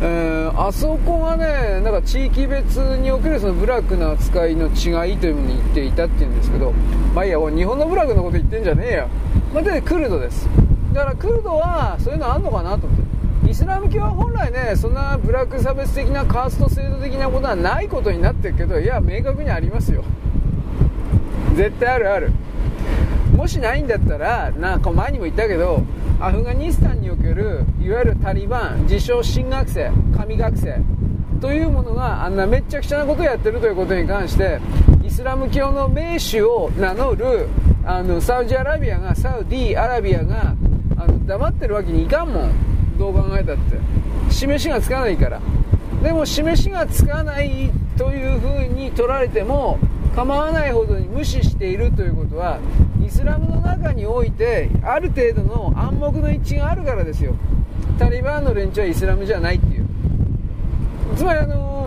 [0.00, 6.72] えー、あそこがね、なんか地域別におけるその部落の扱いの違いというものに言っていたっていうんですけど、
[7.14, 9.08] まあいいや、日本の部落のこと言ってんじゃねえよ。
[9.52, 10.48] まあ、で、クルドです。
[10.92, 13.00] だからクルドはそういうのあんのかなと思っ
[13.44, 13.50] て。
[13.50, 20.04] イスラム教は本来ね、そんなブラック差別的なカースト制度的なことはないことになってるけど、いや、明確にありますよ。
[21.54, 22.32] 絶対あるある。
[23.34, 25.82] もしないんだったら、なんか前にも言ったけど、
[26.20, 30.80] アフガニスタンにおけるいわゆるタリバン自称新学生神学生
[31.40, 34.58] というものがあんなめっちゃくちゃなことをやってるということに関して
[35.04, 37.48] イスラム教の名手を名乗る
[37.88, 40.54] あのサウジアラビアがサウディアラビアが
[40.98, 42.98] あの黙ってるわけにいかんもん。
[42.98, 43.78] どう考えたって。
[44.30, 45.40] 示しがつかないから。
[46.02, 49.78] でも示しがつかないというふうに取られても
[50.14, 52.58] 構わないほどに無視しているということは
[53.02, 57.34] イスラムの中においてある程度の暗黙の一致があるからですよ。
[57.98, 59.86] タリバンの連中はイスラムじゃないっていう。
[61.16, 61.77] つまりあの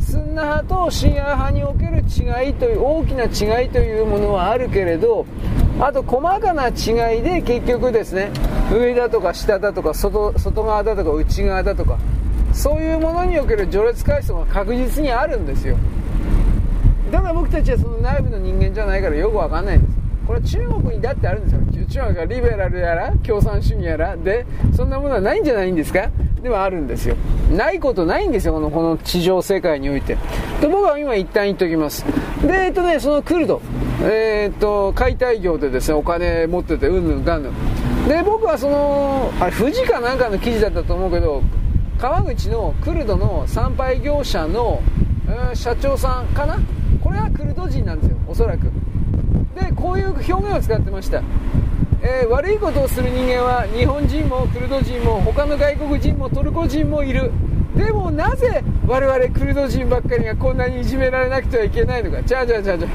[0.00, 5.26] スンナ派とシンア派における違いという大きな違いというものはあるけれど
[5.78, 8.30] あと細かな違いで結局ですね
[8.72, 11.98] 上だとか下だとか外外側だとか内側だとか
[12.52, 15.76] そういうものにおける序列階層が確実にあるんですよ。
[17.12, 19.94] ただ僕たちはその内部の人間じゃないからよくわかんないんです。
[20.26, 21.60] これ中国にだってあるんですよ。
[21.86, 26.08] 中国がリベラルやら共産主義やらでそんなものはないんじゃないんですか？
[26.42, 27.16] ではあるんですよ。
[27.54, 30.16] ないことないんですよこのこの地上世界において。
[30.60, 32.04] で僕は今一旦言っておきます。
[32.46, 33.60] でえっとねそのクルド。
[34.02, 38.08] えー、っと解体業でですねお金持っててうんぬんかんぬん。
[38.08, 41.42] で僕はそのあれ富士かなんかの記事だったと思うけど
[41.98, 44.80] 川口のクルドの参拝業者の、
[45.28, 46.58] えー、社長さんかな？
[47.04, 48.70] これはクルド人なんですよおそらく。
[49.54, 51.22] でこういう表現を使ってました、
[52.02, 57.30] えー、悪いことをする人間は日本人もクルド人も他の外国人もトルコ人もいる。
[57.76, 62.90] でもなぜ我々クルド人ばっかりがこんなにいじめられなくてはいけないのかじゃあじゃあじゃあじゃあ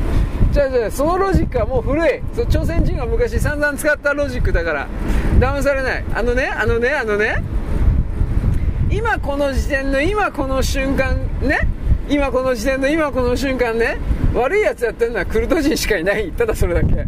[0.52, 2.22] じゃあじゃあそのロジックはもう古い。
[2.50, 4.88] 朝鮮人が昔散々使ったロジックだから
[5.40, 6.06] 騙されない。
[6.14, 7.44] あのねあのねあのね。
[8.90, 11.68] 今この時点の今この瞬間ね。
[12.10, 13.98] 今この時点の今この瞬間ね。
[14.34, 16.32] 悪いやつやってるのはクルド人しかいない。
[16.32, 17.06] ただそれだけ。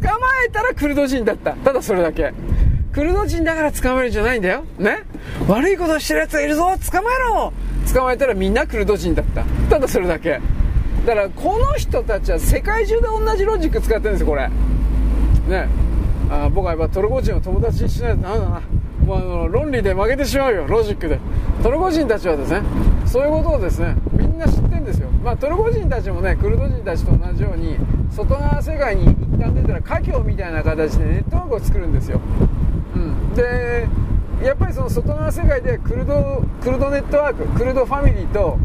[0.00, 1.52] 捕まえたらクルド人だった。
[1.52, 2.32] ただそれだけ。
[2.92, 4.64] クルド人だから捕まえるんじゃないんだよ。
[4.78, 5.04] ね？
[5.48, 6.64] 悪いことしてるやつがいるぞ。
[6.90, 7.52] 捕まえろ。
[7.92, 9.44] 捕まえたらみんなクルド人だった。
[9.70, 10.40] ただそれだけ。
[11.06, 14.48] だからこの人たちは世界中で同じロジック使ってるんですよこれ。
[15.48, 15.68] ね？
[16.30, 18.62] あ僕はやっぱトルコ人を友達にしないとダメだな。
[19.04, 21.18] もうあの論理で負けてしまうよロジックで。
[21.62, 22.62] トルコ人たちはですね
[23.06, 25.08] そういうことをですねみんな知ってるんですよ。
[25.22, 27.76] まあトルコ人たちもねクルド人たちと同じように
[28.10, 32.20] 外側世界に一旦出たら華僑みたいな形でネットワークを作るんですよ、
[32.94, 33.86] うん、で
[34.42, 38.58] やっぱりその外側世界でクルドクルドネットワーククルドファミリーと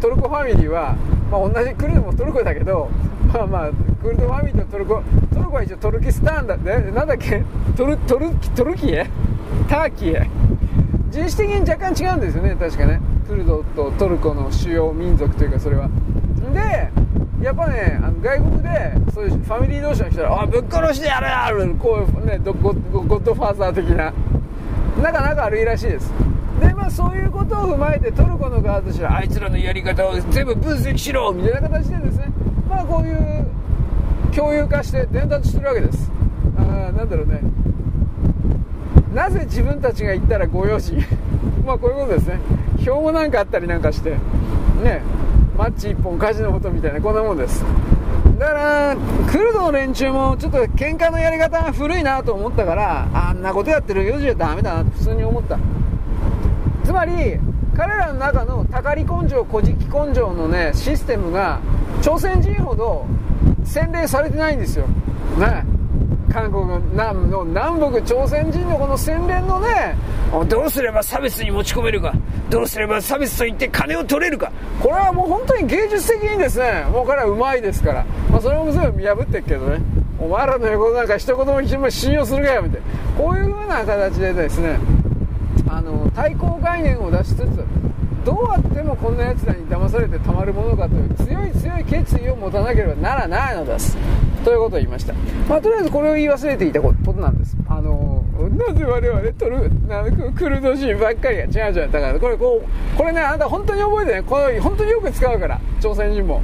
[0.00, 0.96] トルコファミリーは、
[1.30, 2.90] まあ、同じクルドもトルコだけど
[3.32, 3.70] まあまあ
[4.02, 5.02] クルドファミリーとトルコ
[5.32, 7.42] トルコは一応トルキスタンだってなんだっけ？
[7.76, 9.06] トルトルトルキエ？
[9.68, 10.28] ターキエ？
[11.10, 12.56] 人種的に若干違うんですよね。
[12.58, 13.00] 確かね。
[13.28, 15.88] クルドとトルコの主要民族というかそれは。
[16.52, 16.90] で
[17.44, 24.12] やっぱねあの外国でそういうファミリー同士の人は「あぶっ殺してやるやる!」こういうねゴゴッドファーザー的な。
[25.02, 26.12] なかなか悪いらしいです。
[26.60, 31.32] でまあそういうことを踏まえてトルコの側としてはあいつらのやり方を全部分析しろ！
[31.32, 32.26] みたいな形でですね。
[32.68, 33.46] まあこういう
[34.34, 36.10] 共有化して伝達してるわけです。
[36.56, 37.40] あなんだろうね。
[39.14, 40.98] なぜ自分たちが行ったらご用心？
[41.64, 42.40] まあこういうことですね。
[42.80, 44.10] 標語なんかあったりなんかして
[44.82, 45.00] ね
[45.56, 47.64] マッチ1本火事のことみたいなこんなもんです。
[48.38, 48.96] だから
[49.30, 55.58] クルドの連中もちょっと喧嘩のやり方が古いなと思ったからあんなことやってる4時はダメだなって普通に思った。
[56.82, 57.38] つまり
[57.76, 61.60] 彼らの中のたかり根性こじき根性のねシステムが
[62.02, 63.06] 朝鮮人ほど
[63.64, 64.86] 洗練されてないんですよ。
[65.38, 65.73] ね。
[66.34, 69.96] 韓国の南の南北朝鮮人のこの洗練のね
[70.48, 72.12] どうすれば差別に持ち込めるか
[72.50, 74.50] どうすれば差別と言って金を取れるか。
[74.82, 79.80] これはもう本当に芸術的にですねもう彼はうまいですから、まあ、それも全部見破ってるけどね。
[80.18, 82.86] お前らの言うことなんか一言も信用するかよみたいな
[83.16, 84.78] こういう風な形でですね
[85.68, 87.64] あの対抗概念を出しつつ
[88.24, 93.96] どうあってもこんな奴らに騙されてたまるものかという強い強い決意を持たなければならないのです。
[94.44, 95.14] ということを言いました、
[95.48, 97.56] まあ、とりあえずこれを言い忘れていたことなんです。
[97.68, 98.24] あの
[98.56, 106.42] なぜ我々トルなクルド人ばっかりが違う違うだからこれこうこれねあなた本当に覚えてねこれ本当によく使うから朝鮮人も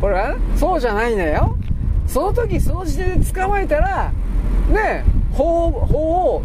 [0.00, 1.56] これは、ね、そうじゃないんだよ。
[2.06, 4.12] その時その時点で捕まえたら
[4.68, 6.42] ね法法を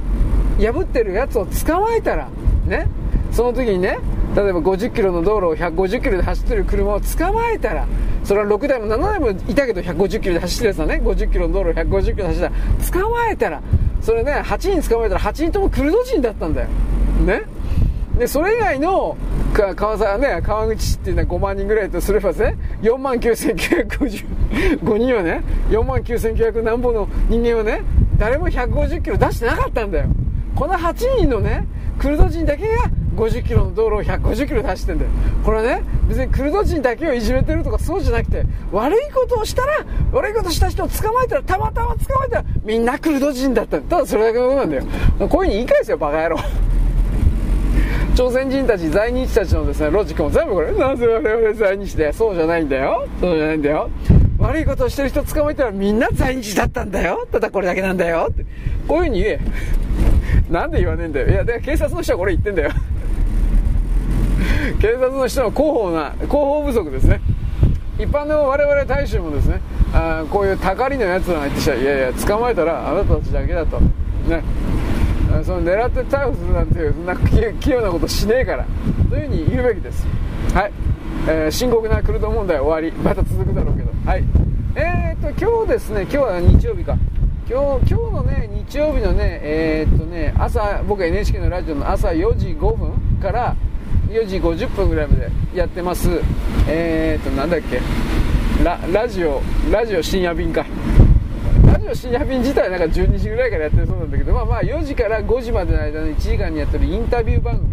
[0.59, 2.29] 破ってるやつを捕まえたら
[2.65, 2.87] ね
[3.31, 3.99] その時にね
[4.35, 7.87] 例えば50キロの道路を150キロで走ってる車を捕まえたら
[8.23, 11.01] それは6台も7台もいたけど150キロで走ってるやつはね。
[11.03, 12.49] 50キロの道路を150キロで走った。
[12.49, 13.61] ら捕まえたら
[14.01, 16.67] それね8人捕まえたら8人ともクルド人だったんだよ。
[17.25, 17.43] ね？
[18.17, 19.15] でそれ以外の
[19.53, 27.83] 川沢ね川口市っていうのは5万人ぐらいとすればね4万9955人はね4万9900何本の人間はね
[28.17, 30.07] 誰も150キロ出してなかったんだよ。
[30.55, 31.67] この8人のね
[31.99, 35.11] クルド人だけが50キロの道路を150キロで走ってんだよ。
[35.43, 39.83] これはね別にクルド人だけをいじめてるとかそうじゃなくて悪いことをしたら
[40.13, 43.81] 悪いことした人を捕まえたらたまたま捕まえたらみんなクルド人だった。
[43.81, 44.83] ただそれだけのことなんだよ。
[45.17, 46.37] こういうふうに言い返すよバカ野郎。
[48.15, 50.71] 朝鮮人たち在日たちのですねロジックも全部これ。
[50.73, 53.07] なぜ我々在日でそうじゃないんだよ。
[53.19, 53.89] そうじゃないんだよ。
[54.37, 57.27] 悪いことをしてる人捕まえたらみんな在日だったんだよ。
[57.31, 58.45] ただこれだけなんだよって。
[58.87, 59.39] こういうふうに言え。
[60.49, 61.29] なんで言わねえんだよ。
[61.29, 62.71] いやで警察の人はこれ言ってんだよ。
[64.75, 67.21] 警察の人の広報な広報不足ですね。
[67.97, 69.59] 一般の我々大衆もですね
[69.91, 73.79] あこういうたかりのやつらが言ってきたらいやいや捕まえたらあなたたちだけだと。
[73.79, 74.43] ね。
[75.43, 78.65] その狙って逮捕するなんていうそんな器用なことしねえから
[79.09, 80.05] というふうに言うべきです。
[80.53, 80.71] はい、
[81.27, 83.91] えー、深刻なクルド問題終わりまた続くだろうけど。
[84.05, 84.23] はい。
[84.75, 86.97] えー、っと今日ですね今日は日曜日か。
[87.49, 92.91] 今日今日のね日曜日のねえー、っとね朝僕 NHK のラジオの朝4時5分
[93.21, 93.55] から
[94.09, 96.09] 4時50分ぐらいまでやってます
[96.67, 97.81] えー、っとなんだっけ
[98.63, 100.65] ララジオラジオ深夜便か
[101.65, 107.69] ラジオ深夜便自体なんか12時ぐらいからやってるそうなんだけどまあまあ4時から5時までの間の1時間にやってるインタビュー番組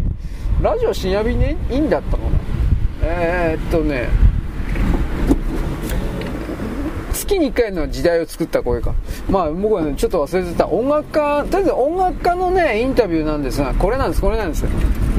[0.61, 2.29] ラジオ深夜便でいいんだったかな
[3.01, 4.09] えー、っとね
[7.13, 8.93] 月に1回の時代を作った声か。
[9.29, 10.67] まあ僕はね、ちょっと忘れてた。
[10.67, 14.65] 音楽家、とりあえず音楽家のね、インタビューなんですが、これなんです、これなんです。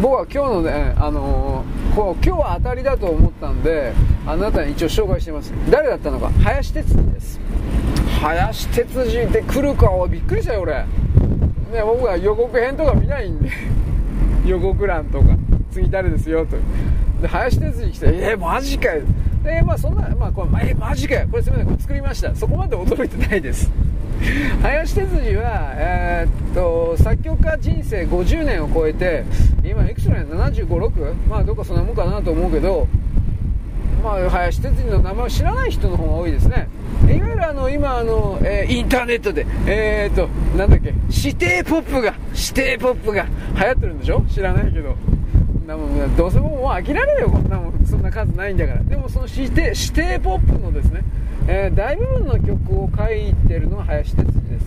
[0.01, 3.95] 僕は今日のね、あのー、こう今日は当たりだと思ったんで、
[4.27, 5.55] あなたに一応紹介してます。
[5.71, 7.41] 誰だったのか、林哲司です。
[8.21, 10.75] 林哲司って来るか、びっくりしたよ、俺。
[10.75, 13.51] ね、僕は予告編とか見ないんで、
[14.45, 15.29] 予告欄とか、
[15.71, 16.57] 次誰ですよ、と。
[17.23, 19.03] で、林哲司来て、えー、マジかよ。
[19.47, 21.29] で、まあそんな、まあこれ、え、マジかよ。
[21.31, 22.35] これすみません、作りました。
[22.35, 23.71] そこまで驚いてないです。
[24.63, 29.25] 林哲司は、えー、っと、作曲家人生50年を超えて、
[29.65, 31.15] 今いくつなの ?75、6?
[31.31, 32.89] まあどっかそんなもんかなと思うけど、
[34.03, 36.69] まあ、林哲司の名前を知らない人の方が多いですね。
[37.09, 43.27] いわゆるあの、今あの、えー、インターネットで、えー、っと、なんだっけ、指定ポップが、指定ポップが
[43.59, 44.23] 流行ってるんでしょ？
[44.29, 44.97] 知らないけど。
[45.67, 48.83] なもんどうせもう飽きられるよこんなもんそんな数ないんだから。
[48.83, 51.03] でもその指定指定ポップのですね、
[51.49, 54.67] えー、大部分の曲を書いてるのが林哲司です。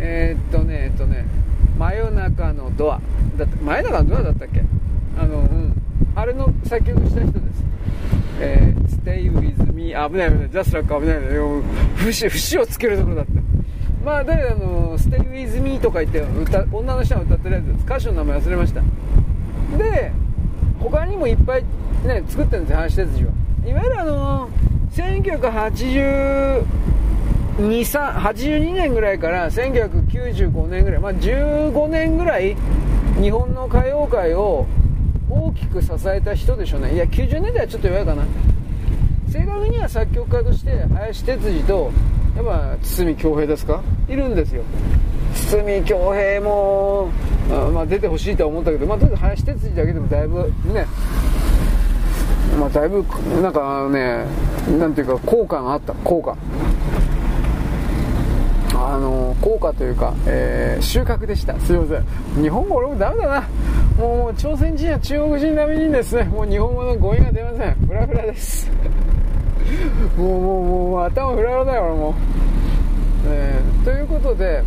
[0.00, 1.24] えー、っとねえっとね
[1.78, 3.00] 真夜中のドア。
[3.36, 4.62] だって真夜中のドアだったっけ？
[5.18, 5.72] あのうん。
[6.14, 7.64] あれの作曲した人です。
[8.40, 10.50] えー、Stay with me 危ない危ない。
[10.50, 11.18] Just like 危ない。
[11.96, 13.32] 節節をつけるところだった
[14.04, 17.84] まあ誰あの Stay with me とか言って歌女の人が歌ってるやつです。
[17.84, 18.82] 歌手の名前忘れました。
[19.78, 20.12] で
[20.82, 21.64] 他にもいっぱい
[22.04, 23.30] ね作ってるんですよ林哲司は
[23.66, 24.48] いわゆるあの
[24.92, 26.64] 1982
[27.58, 32.56] 82年ぐらいから1995年ぐらい、まあ、15年ぐらい
[33.20, 34.66] 日本の歌謡界を
[35.30, 36.94] 大きく支えた人でしょうね。
[36.94, 38.24] いや90年代はちょっと弱いかな。
[39.30, 41.90] 正確には作曲家として林哲司と
[42.36, 43.82] やっぱ堤恭平ですか？
[44.08, 44.62] いるんですよ。
[45.60, 47.10] 堤恭平も、
[47.72, 50.86] まあ、出てほしいとは思ったけど、まあ、とりあえず林哲司だけでもだいぶね
[52.58, 53.02] まあ、だいぶ
[53.40, 54.26] なんかね
[54.78, 55.94] なんていうか効果があった。
[55.94, 56.36] 効果。
[58.74, 61.58] あの効果というか、えー、収穫でした。
[61.60, 62.42] すいません。
[62.42, 63.48] 日本語俺もダメだな。
[63.98, 67.74] もうもう朝鮮人や中国人並みにですねもう日本語の語彙が出ません。
[67.86, 68.70] フラフラです。
[70.18, 72.14] もうもうもう頭フラフラだよ俺も、
[73.26, 74.62] えー、ということで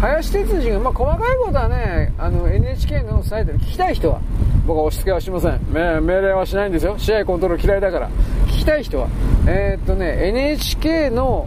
[0.00, 4.20] 林哲司が、まあ、細かいことはねあの NHK のサイトで聞きたい人は
[4.66, 5.60] 僕は押し付けはしません。
[5.72, 6.98] 命令はしないんですよ。
[6.98, 8.10] 試合コントロール嫌いだから。
[8.48, 9.08] 聞きたい人は。
[9.46, 11.46] えー、っとね NHK の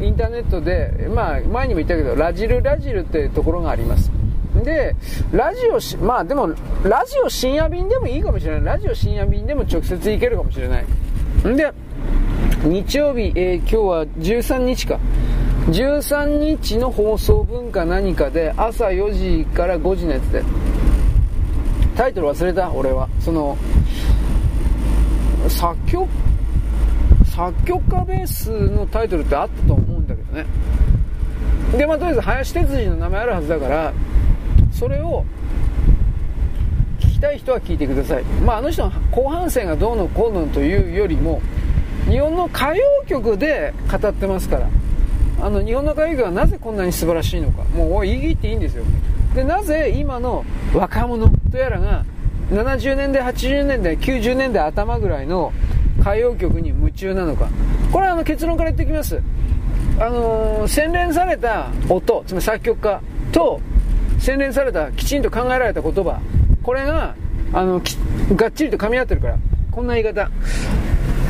[0.00, 4.10] インターネットで、まあ、前にも言ったけどラジルラジルってところがあります。
[4.64, 4.96] で
[5.30, 6.48] ラジオまあでも
[6.82, 8.64] ラジオ深夜便でもいいかもしれない。
[8.64, 10.86] ラジオ深夜便でも直接行けるかもしれない。
[11.54, 11.72] で
[12.64, 14.98] 日曜日、えー、今日は13日か
[15.68, 20.42] 13日の放送分か何かで朝4時から5時のやつで。
[21.94, 22.72] タイトル忘れた。
[22.72, 23.56] 俺はその
[25.48, 26.08] 作曲
[27.34, 30.46] 作曲家ベースのタイトルってあったと思うんだけどね。
[31.76, 33.92] でまあとりあえず林哲司の名前あるはずだから
[34.72, 35.24] それを
[37.00, 38.22] 聞きたい人は聞いてください。
[38.44, 41.42] まああの人の後半戦がどうのこうのというよりも
[42.08, 44.66] 日本の歌謡曲で語ってますから。
[45.40, 47.62] あの日本の歌謡曲はなぜこんなに素晴らしいのか。
[47.74, 48.84] もう言い切っていいんですよ。
[49.34, 50.44] でなぜ今の
[50.74, 52.04] 若者とやらが
[52.50, 55.52] 70年代80年代90年代頭ぐらいの
[56.00, 57.48] 歌謡曲に夢中なのか。
[57.92, 59.20] これはあの結論から言っておきます。
[60.00, 63.00] あのー、洗練された音つまり作曲家
[63.32, 63.60] と
[64.18, 66.20] 洗練されたきちんと考えられた言葉。
[66.62, 67.14] これが
[67.52, 67.80] あの
[68.34, 69.38] がっちりと噛み合ってるから。
[69.70, 70.28] こんな言い方。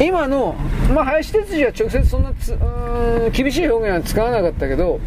[0.01, 0.55] 今の、
[0.95, 5.01] まあ、林哲司は直接そんなつん厳しい表現は使わなかったけど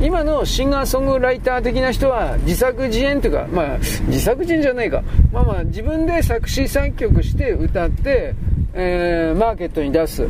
[0.00, 5.02] 今のシンガーソングライター的な人は自作自演というか、まあ、自作自演じゃないか、
[5.32, 8.34] まあまあ、自分で作詞作曲して歌って、
[8.74, 10.26] えー、マーケットに出す。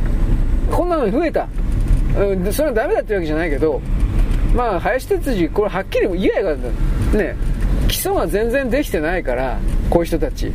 [0.69, 1.47] こんなの増えた、
[2.17, 3.81] うん、それはダメだってわけじゃないけど
[4.55, 7.35] まあ林哲司これはっきり言えやがね。
[7.87, 10.51] 基礎が全然できてないからこういう人たちう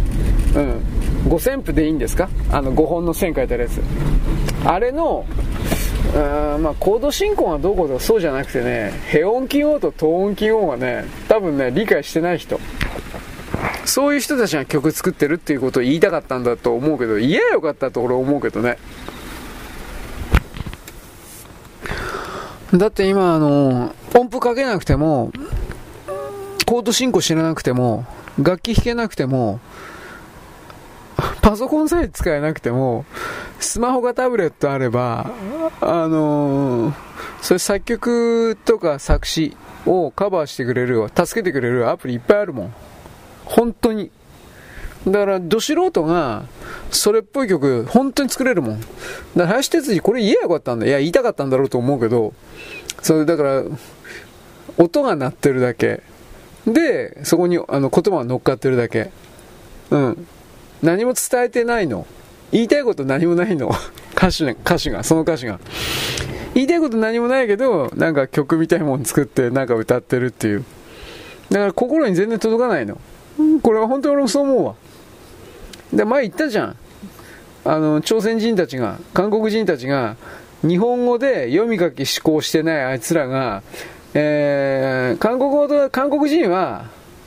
[0.61, 0.81] ん
[1.29, 2.29] 五線譜でいいんですか？
[2.51, 3.81] あの5本の線書いてあるやつ
[4.65, 5.25] あれの
[6.09, 12.59] うんまあ、コード進行がどうこうそうじゃなくてね、ヘ音記号とト音記号がね、多分ね、理解してない人。
[13.85, 18.79] そういう人たちが曲作ってるっていうことを言いたかったんだと思うけど、言えよかったと俺思うけどね。
[22.73, 25.31] だって今、あの、音符かけなくても、
[26.67, 28.05] コード進行知らなくても、
[28.39, 29.61] 楽器弾けなくても、
[31.43, 33.05] パソコンさえ使えなくても、
[33.59, 35.31] スマホがタブレットあれば、
[35.81, 36.95] あのー、
[37.41, 39.57] それ作曲とか作詞
[39.87, 42.75] をカバーしてくれる、助けてくれるアプリいっぱいあるもん。
[43.45, 44.11] 本当に。
[45.07, 46.45] だから、ど素人が、
[46.91, 48.81] それっぽい曲、本当に作れるもん。
[48.81, 48.91] だか
[49.37, 50.87] ら、林哲司、これ言えばよかったんだ。
[50.87, 52.35] いや、言いたかったんだろうと思うけど、
[53.03, 53.63] それ、だから、
[54.77, 56.03] 音が鳴ってるだけ。
[56.67, 59.11] で、そこに、あの、言葉が乗っかってるだけ。
[59.91, 60.27] うん。
[60.83, 62.07] 何も伝えてないの。
[62.53, 63.71] 言いたいこと何もないの。
[64.15, 65.61] 歌詞、歌詞が、その歌詞が。
[66.55, 70.65] 言いたいこと何もないけど、なんか曲みたいもん作って、なんか歌ってるっていう。
[71.51, 72.99] だから心に全然届かないの。
[73.63, 74.75] これは本当に俺もそう思うわ。
[75.93, 76.77] で、前言ったじゃん。
[77.65, 80.17] あの、朝鮮人たちが、韓国人たちが、
[80.63, 83.63] 日本語で読み書き思考してないあいつらが、
[84.15, 86.87] えー、韓国語と、韓国人は、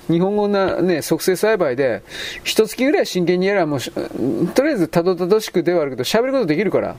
[0.09, 2.03] 日本語な、ね、促成栽培で、
[2.43, 6.95] 一月ぐらい真剣にやればもう、とりあえずたどたどしくではあるけど、喋ることできるから。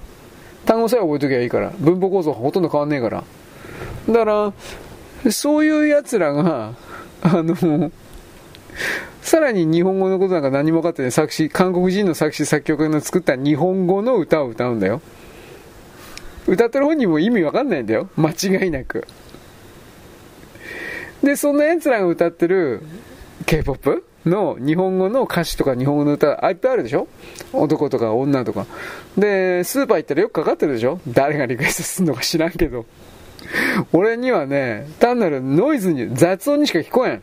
[0.64, 1.72] 単語さえ覚えときゃいいから。
[1.78, 3.24] 文法構造ほとんど変わんねえから。
[4.08, 4.52] だか
[5.24, 6.74] ら、そういう奴らが、
[7.22, 7.90] あの、
[9.20, 15.00] さらに日本語のことなんか何も分かってない作詞、韓国人の作詞作曲の作った日本語の歌を歌うんだよ。
[16.46, 18.08] 歌ってる本人も意味わかんないんだよ。
[18.16, 19.06] 間違いなく。
[21.22, 22.82] で、そんな奴らが歌ってる
[23.46, 27.08] K-POP の日本語の歌詞とか日本語の歌、いっぱいあるでしょ？
[27.52, 28.66] 男とか女とか。
[29.16, 31.00] で、スーパー行ったらよくかかってるでしょ？
[31.08, 32.86] 誰がリクエストすんのか知らんけど。
[33.92, 37.22] 俺にはね、単なるノイズに、雑音にしか聞こえん。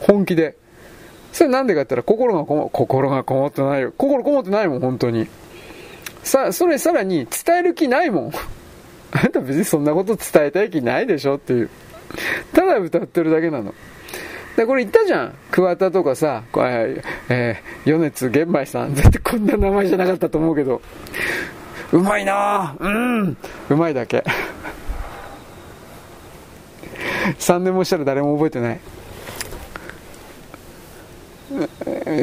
[0.00, 0.56] 本気で。
[1.32, 3.92] それなんでかって言ったら心がこも、心がこもってないよ。
[3.96, 5.26] 心こもってないもん、本当に。
[6.22, 8.32] さ、それさらに伝える気ないもん。
[9.12, 11.36] あんた別にそんなこと伝えたい気ないでしょ？
[11.36, 11.70] っていう。
[12.52, 13.74] ただ歌ってるだけなの。
[14.56, 15.34] で、これ言ったじゃん。
[15.50, 18.94] 桑田とかさ、これ、えー、米津玄米さん。
[18.94, 20.80] 絶対こんな名前じゃなかったと思うけど。
[21.92, 23.36] うまいなうん。
[23.70, 24.24] うまいだけ。
[27.38, 28.80] 3年もしたら誰も覚えてない。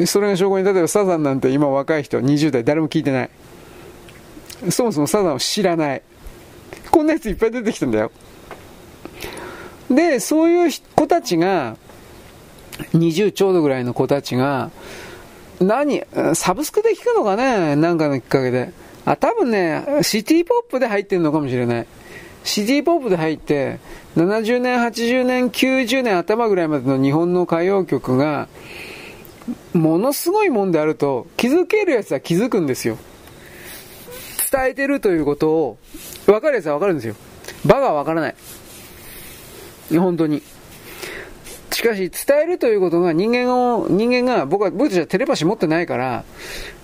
[0.06, 3.30] それが証拠に、例えばサザンなんて今若い人、20代誰も聞いてない。
[4.70, 6.02] そもそもサザンを知らない。
[6.90, 8.12] こんなやついっぱい出てきたんだよ。
[9.94, 11.76] で、そういう子たちが、
[12.94, 14.70] 20ちょうどぐらいの子たちが、
[15.60, 16.02] 何、
[16.34, 18.72] サブスクで聞くのかねなんかのきっかけで。
[19.04, 21.86] あ、多分ね、シティポップで入ってるのかもしれない。
[22.44, 23.78] シティポップで入って、
[24.16, 28.48] 70年、80年、90年頭ぐらいまでの日本の歌謡曲が、
[29.74, 32.96] ものすごいもんであると、気づけるやつは気づくんですよ。
[34.50, 35.78] 伝えてるということを、
[36.26, 37.14] 分かるやつは分かるんですよ。
[37.64, 38.34] 場が分からない。
[39.98, 40.42] 本当に。
[41.72, 46.24] しかし、伝えるということが人間を、人間が、僕は、僕たちはテレパシー持ってないから、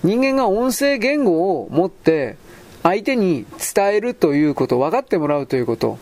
[0.03, 2.37] 人間が音声言語を持って、
[2.81, 3.45] 相手に
[3.75, 5.97] 伝えるということ、分かってもらうということ、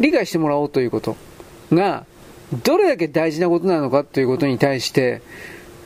[0.00, 1.16] 理解してもらおうということ
[1.70, 2.04] が、
[2.64, 5.22] どれだけ大事なことなのかということに対して、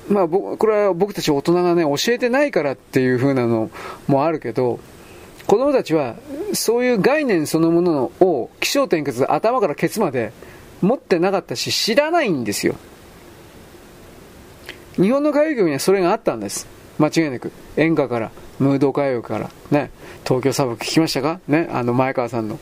[0.08, 3.70] まあ、これは僕たち大人がね、教えてないからっていう風なの
[4.06, 4.78] もあるけど、
[5.46, 6.16] 子供たちは
[6.52, 10.32] そういう概念そのものを気象転結頭からケツまで
[10.82, 12.74] 持ってなかったし知らないんですよ。
[14.96, 16.66] 日本の歌謡曲にはそれがあったんです。
[16.98, 17.52] 間違いなく。
[17.76, 19.50] 演歌からムード歌謡から。
[19.70, 19.90] ね。
[20.24, 21.40] 東京砂漠聞きましたか？
[21.46, 21.68] ね。
[21.70, 22.58] あの前川さんの。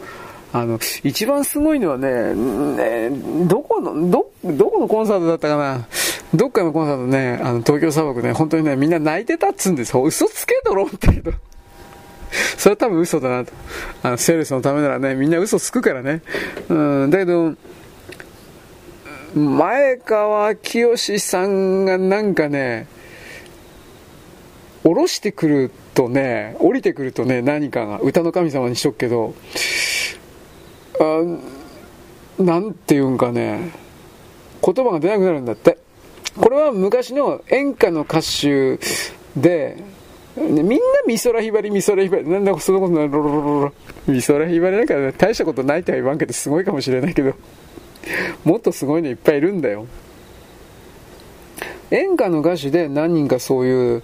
[0.52, 3.10] あの、一番すごいのはね、ね
[3.48, 5.88] どこの、ど、どこのコンサートだったかな？
[6.32, 9.96] どっかのコンサートね、あの、東京砂漠ね、本当にね、みんな泣いてたっつうんです。
[9.96, 11.08] 嘘つけとろって。
[11.08, 11.32] けど。
[12.58, 13.52] それは多分嘘だなと。
[14.02, 16.22] あの、セールスのためならね、みんな嘘つくからね。
[16.68, 17.54] うん、だけど、
[19.34, 22.86] 前川清さんがなんかね、
[24.84, 29.34] 降ろしてくるとね、降りてくるとね、何かが、歌の神様にしとくけど、
[31.00, 31.22] あ
[32.42, 33.70] なんていうんかね、
[34.64, 35.78] 言葉が出なくなるんだって。
[36.36, 38.78] これは昔の演歌の歌手
[39.36, 39.76] で、
[40.36, 43.72] みんな美空ひばり、美空ひばり、なんだそのことない、ロロロロロ。
[44.08, 47.34] 美空ひばりなんか、大したことないとは言わんけど、すごいかもしれないけど、
[48.44, 49.86] もっとすごいのいっぱいいるんだよ。
[51.90, 54.02] 演歌の歌手で何人かそういう、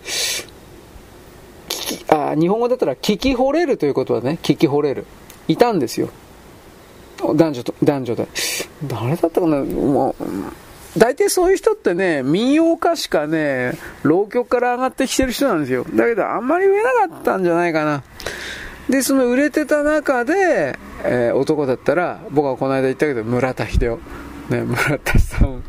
[2.09, 5.07] あ日本語だったら聞き惚れるということはね、聞き惚れる。
[5.48, 6.11] いたんですよ。
[7.35, 8.28] 男女と、男女で。
[8.86, 10.24] 誰だったかなもう、
[10.96, 15.84] 大体そういう人ってね、民謡歌しかね、浪曲から上がってきてる人なんですよ。
[15.94, 18.02] だけど、あんまり売れなかったんじゃないかな。
[18.88, 24.00] で、その売れてた中で、えー、男だったら、僕はこの間言ったけど、村田秀夫。
[24.54, 25.62] ね、村田さん。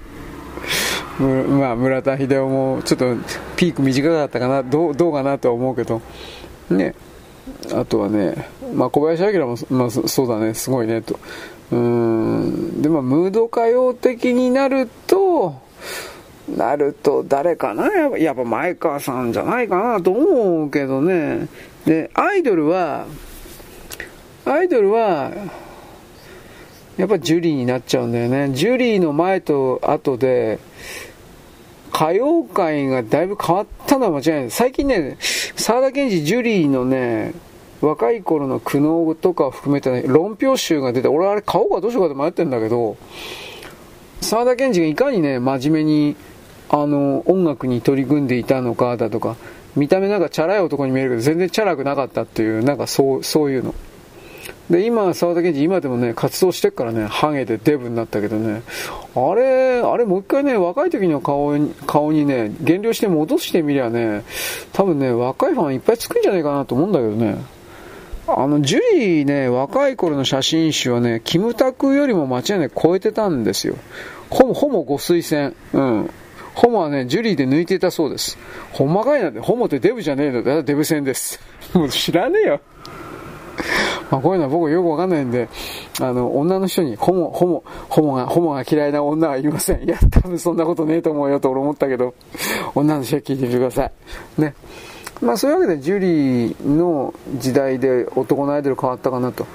[1.59, 3.15] まあ、村田秀夫も、ちょっと、
[3.55, 6.01] ピーク短かったかな、どう、どうかなとは思うけど、
[6.71, 6.95] ね。
[7.73, 11.19] あとはね、まあ、小林明も、まあ、そうだね、すごいね、と。
[11.71, 12.81] うん。
[12.81, 15.61] でもムード歌謡的になると
[16.55, 17.87] なると誰かな？
[18.17, 21.47] やっぱ前川さんじゃないかなと思うけどね。
[21.85, 23.05] でアイドルは
[24.45, 25.31] アイドルは
[26.97, 28.49] やっぱジュリーになっちゃうんだよね。
[28.53, 30.59] ジュリーの前と後で
[31.93, 34.51] 歌謡界がだいぶ変わったのは間違いない。
[34.51, 35.17] 最近ね
[35.55, 37.33] 沢田研二ジュリーのね
[37.81, 42.97] 若い頃の苦悩とかを含めて、ね、論評集が出て、俺あれ買おうかどうしようかって迷ってんだけど、
[44.21, 46.15] 沢田研二がいかにね、真面目に、
[46.69, 49.35] あの、音楽に取り組んでいたのかだとか、
[49.75, 53.73] 見た目なんかチャラい男に見えるけど、全然チャラくなかったっていう、なんかそう、そういうの。
[54.69, 58.61] で、今、沢田研二、今でもね、活動してっからね、ハゲでデブになったけどね、
[59.15, 64.23] あれ、あれもう一回ね、若い時の顔に、顔にね、減量して戻してみりゃね、
[64.71, 67.60] 多分ね、若いファンいっぱいつくんじゃないかなと思うんだけどね。
[68.27, 73.75] あの、ジュリーね、若い頃の写真集はね、キムタクよりも間違いなく超えてたんですよ。
[74.29, 75.53] ほぼ、ほぼご推薦。
[75.73, 76.09] うん。
[76.53, 78.37] ホモはね、ジュリーで抜いていたそうです。
[78.71, 81.39] ほんまかいなんで、ホモってデブじゃねえのだデブ戦です。
[81.73, 82.61] もう知らねえよ。
[84.09, 85.47] まあ、こういうのは僕よくわかんないんで、
[86.01, 89.83] あの、女の人に、ホモ、ホモ、ホモが、ホモが嫌いな女はいません。
[89.83, 92.13] いや、多分そんなことねえと思うよと俺思ったけど、
[92.75, 94.41] 女の人は聞いてみてください。
[94.41, 94.53] ね。
[95.21, 99.45] まあそういうわけでジュリーの時代で男のアイドル変わったかなと。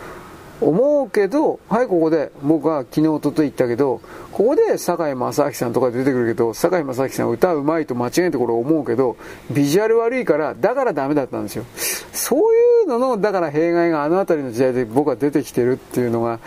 [0.60, 4.00] 思うけど、はい、ここで、僕は昨日、おととい言ったけど、
[4.32, 9.16] ここで堺正明さんとか出てくるけど、堺正明さん歌うまいと間違えたころ思うけど、
[9.50, 11.64] ビジュアル悪いから、だからダメだったんですよ。
[12.12, 12.42] そうい
[12.84, 16.40] うのの、だから弊害があの辺りの時代で僕は出てきてるっていうのが、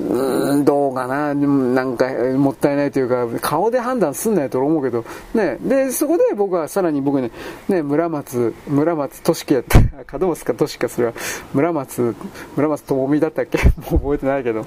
[0.00, 7.30] うーん、どうかな、なんかもったいないというか、顔で判断すんないと思うけど、ね、で、そこで僕はさらに僕ね、
[7.68, 9.80] ね、村松、村松俊樹やった、
[10.18, 11.14] 門松か俊樹かそれは、
[11.54, 12.14] 村松、
[12.56, 13.51] 村松智美だったっけ
[13.90, 14.64] もう覚えてないけど。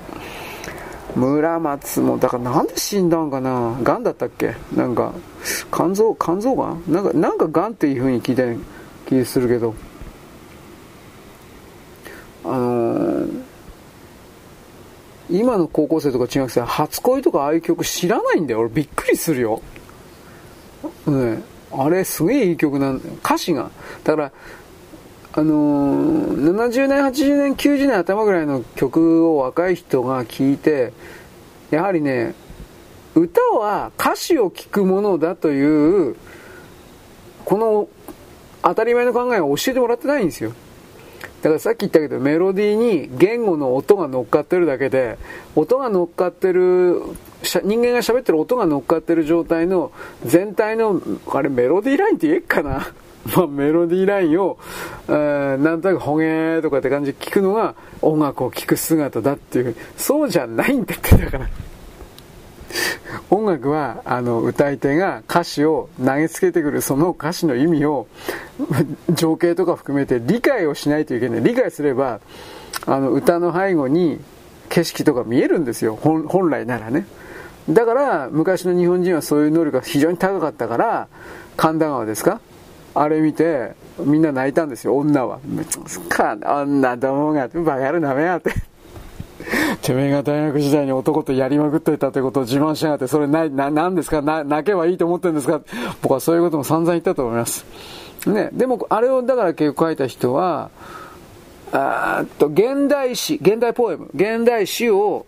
[1.15, 3.77] 村松も、だからなんで死んだんかな？
[3.83, 4.55] 癌だったっけ？
[4.75, 5.13] なんか、
[5.73, 8.57] 肝臓肝臓がんなんかなんかがんっていうふうに聞いて
[9.07, 9.73] 気するけど。
[12.43, 13.41] あのー、
[15.31, 18.59] 今の高校生とか中学生初恋とかああいう曲知らないんだよ。
[18.59, 19.63] 俺びっくりするよ、
[21.07, 21.41] ね、
[21.71, 23.15] あれすげえいい曲なんだよ。
[23.23, 23.71] 歌詞が。
[24.03, 24.31] だから
[25.37, 30.93] あのー、70年80年90年頭ぐらいの曲を若い人が聴いて
[31.71, 32.33] やはりね
[33.15, 36.15] 歌は歌詞を聴くものだという
[37.43, 37.89] この
[38.61, 40.53] 当たり前の考えを教えてもらってないんですよ。
[41.41, 45.17] だからさっき言ったけどメロディーに言語の音が乗っかってるだけで
[45.55, 47.01] 音が乗っかってる
[47.43, 49.91] 人間が喋ってる音が乗っかってる状態の
[50.25, 52.87] 全体のあれメロディーラインって言えっかな？
[53.35, 54.59] まあ、メロディーラインを、
[55.07, 59.75] えー、なんとなくほげーとかって感じで聞くのが音楽を聴く姿だっていう。
[59.97, 61.47] そうじゃないんだってだから。
[63.29, 68.07] 音楽はあの歌い手が歌詞を投げつけてくるその歌詞の意味を
[69.09, 71.43] 情景とか含めて理解をしないといけない。
[71.43, 72.19] 理解すれば
[72.85, 74.19] あの歌の背後に
[74.69, 75.95] 景色とか見えるんですよ。
[75.95, 77.07] 本来ならね。
[77.69, 81.07] だから昔の日本人はそういう能力が非常に高かったから
[81.57, 82.39] 神田川ですか？
[82.95, 84.97] あれ見てみんな泣いたんですよ。
[84.97, 85.39] 女は。
[86.09, 88.51] か女どもがバカ野郎なめやって。
[89.83, 95.61] てめえが大学時代に男とやりまくっていたってことを自慢しやがって、それな、な、なんですか、泣けばいいと思ってるんですか？
[96.01, 97.65] 僕はそういうことも散々言ったと思います。
[98.27, 100.69] ね、でも、あれをだから結構書いた人は、
[101.73, 105.25] あっと、現代詩、現代ポエム、現代詩を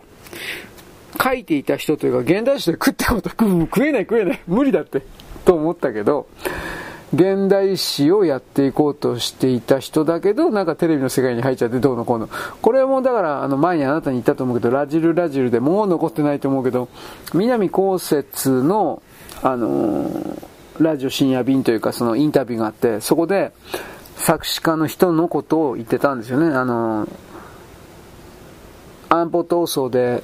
[1.21, 5.01] 書いていた人というか、現代詩で食ったこと食えない食えない、無理だって、
[5.45, 6.27] と思ったけど、
[7.13, 12.29] 現代史をやっていこうとしていた人だけど、なんかテレビの世界に入っちゃってどうのこうの。
[12.61, 16.89] これもだから、あの前にあなたに言ったと思うけど、ラジルラジルでもう残ってないと思うけど、
[17.33, 19.01] 南こうせつの、
[19.41, 20.43] あのー、
[20.79, 23.53] ラジオ深夜便というかそのインタビューがあって、そこで
[24.17, 26.53] 作詞家の人のことを言ってたんですよね。
[26.55, 27.09] あのー、
[29.07, 30.23] 安保闘争で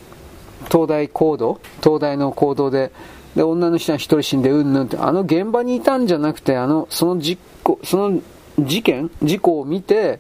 [0.69, 2.91] 東大行動、東大の行動で
[3.35, 8.21] で、女の人が一人死んでうんぬんって、あの現場にいたんじゃなくて、あの、その実行、その
[8.59, 10.19] 事件事故を見て、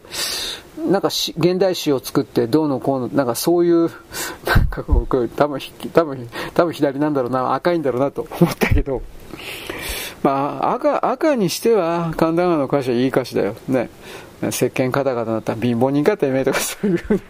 [0.87, 3.89] なんかし、現代史を作って、どうのこうの、なんかそういう、
[4.45, 5.59] なんか僕、多分、
[5.93, 9.01] 多分、多分左なんだろうな、赤いんだろうなと 思ったけど、
[10.23, 13.55] まあ、赤、赤にしては、神田川の歌詞はいい歌詞だよ。
[13.67, 13.89] ね。
[14.49, 17.21] 石鹸カタカタなったら貧乏人かてめえとかそういう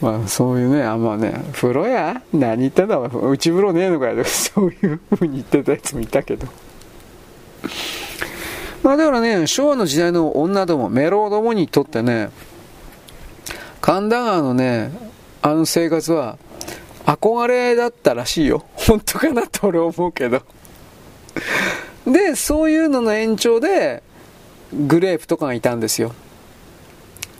[0.00, 2.98] まあそういうね、あんまね、風呂や何言ってんだ？
[2.98, 6.46] 内風呂ねえのかよとかそういう風に言ってたやつもいたけど。
[8.84, 12.30] まあだからね、昭和の時代の女ども、メロどもにとってね、
[13.80, 14.92] 神田川のね、
[15.42, 16.38] あの生活は
[17.04, 18.64] 憧れだったらしいよ。
[18.74, 20.42] 本当かなと俺思うけど。
[22.06, 24.02] で、そういうのの延長で、
[24.72, 26.12] グレープとかがいたんですよ。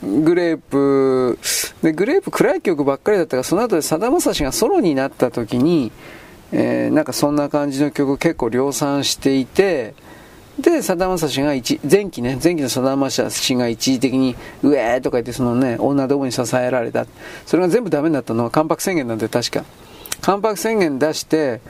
[0.03, 1.37] グレープ、
[1.81, 5.91] で、グレープ暗い曲ばっかりだったから、その後でさだまさしがソロになった時に、
[6.51, 9.93] えー、なんかそんな感じの曲結構量産していて、
[10.59, 17.05] で、さだまさしが一、前期ね、前期のさだまさしが一時的に、うえーとか言って、そのね、女どもに支えられた。
[17.45, 19.63] それが全部ダメになったのは関白宣言なんで、確か。
[20.21, 21.61] 関白宣言出して、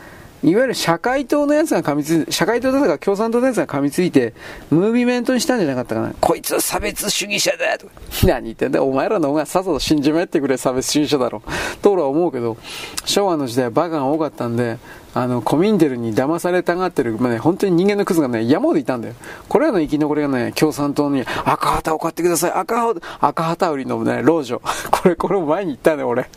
[0.43, 4.33] いわゆる社会党のやつが噛みつ、社会党だとか共産党のやつが噛みついて、
[4.69, 6.13] ムービメントにしたんじゃなかったかな。
[6.21, 7.93] こいつは差別主義者だとか。
[8.23, 11.41] 何言ってんだお前らの方がさっさと信じまってくれ差別主義者だろ。
[11.81, 12.57] と俺は思うけど、
[13.05, 14.77] 昭和の時代はバカが多かったんで、
[15.13, 19.15] あの、コミンデルに騙されたがってる、まあね、本当に人間のクズがね、山ほどいたんだよ。
[19.49, 22.51] これらの生き残りがね、共産党に赤旗を買ってください。
[22.51, 24.61] 赤旗、赤旗売りのね、老女。
[24.91, 26.29] これ、これも前に言ったね、俺。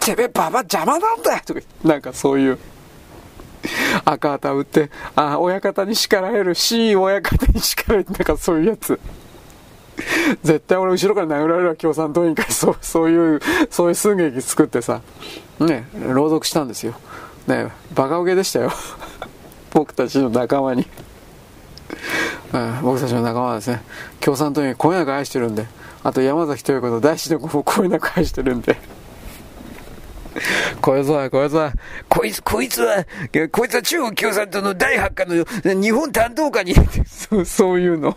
[0.00, 2.58] てめえババ邪魔なんだよとかなんかそういう
[4.04, 8.98] 赤旗打って、あ、親方に叱られるし、親方に叱られる、なんかそういうやつ。
[10.42, 13.40] 絶対俺後ろから殴られるわ、共産党員会、そう、そういう、
[13.70, 15.00] そういう寸劇作ってさ、
[15.58, 16.94] ね、朗読したんですよ。
[17.46, 18.72] ね、バカ受けでしたよ。
[19.72, 20.86] 僕たちの仲間に。
[22.52, 23.82] うん、僕たちの仲間はですね、
[24.20, 25.66] 共産党員こよなく愛してるんで、
[26.02, 28.78] あと山崎豊子と大志の子もこよなく愛してるんで、
[30.80, 31.72] こいつは、こいつは、
[32.08, 33.04] こいつ、こいつは、
[33.50, 36.74] こいつは中国共産党の第8課の日本担当課に
[37.06, 38.16] そう、そういうの。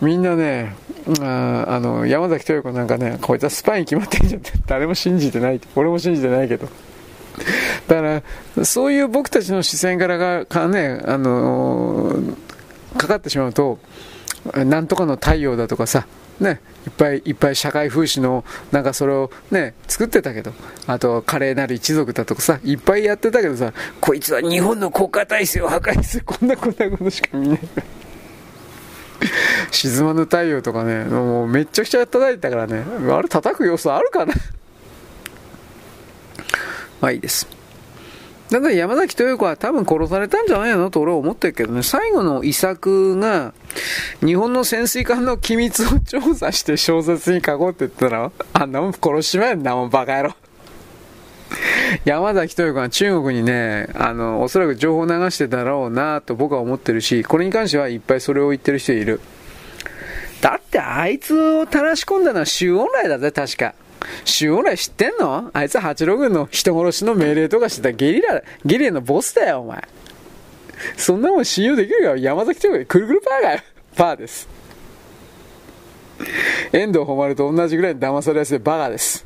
[0.00, 0.74] みんなね、
[1.20, 5.60] ああの、山崎豊子なんかね、こいつはスパイに決まってんじゃんって、誰も信じてない。
[5.74, 6.68] 俺も信じてないけど。
[7.86, 8.22] だか
[8.56, 12.36] ら、そういう僕たちの視線からが、かね、あのー、
[12.96, 13.78] かかってしまうと、
[14.54, 16.06] なんとかの太陽だとかさ、
[16.40, 20.52] ね、いっぱいいっぱい社会風刺のなんかそれをね作ってたけど
[20.86, 27.60] あと華麗なる一族だとかさいっぱいやってたけどさこいつは日本の国家体制を破壊するこんなこんなことしか見ない。
[29.72, 32.84] 沈まぬ太陽とかねもうめちゃくちゃ叩いてたからね。
[33.12, 34.34] あれ叩く要素あるかな。
[37.00, 37.57] まあいいです。
[38.50, 43.52] だから山崎豊子は多分殺されたんじゃないのと俺は思ってるけどね、最後の遺作が、
[44.24, 50.34] 日本の潜水艦の機密を調査して小説に書こうって言ったら、あんなもん殺しまえんなもんバカ野郎。
[52.04, 59.20] 山崎豊子が中国にね、あの、おそらく情報流してたろうなと僕は思ってるし、これに関してはいっぱいそれを言ってる人いる。
[60.40, 63.74] だってあいつを垂らし込んだのは周恩来だぜ、確か。
[64.24, 65.50] 周恩来知ってんの？
[65.52, 69.82] あいつ八郎軍の人殺しの命令とかしてたゲリラ、ゲリラのボスだよ、お前。
[70.96, 72.16] そんなもん信用できるか？
[72.16, 73.60] 山崎とかくるくるパーがよ。
[73.96, 74.48] パーです。
[76.72, 79.24] 遠藤誉と同じぐらいに騙されやすいバカです。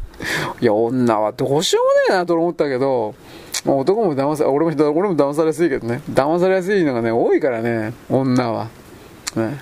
[0.61, 3.15] いや、女はどうしようもねえなと思ったけど、
[3.67, 6.03] 男も騙さ、俺も、俺も騙されやすいけどね。
[6.11, 8.69] 騙されやすいのがね、多いからね、女は。
[9.37, 9.61] ね。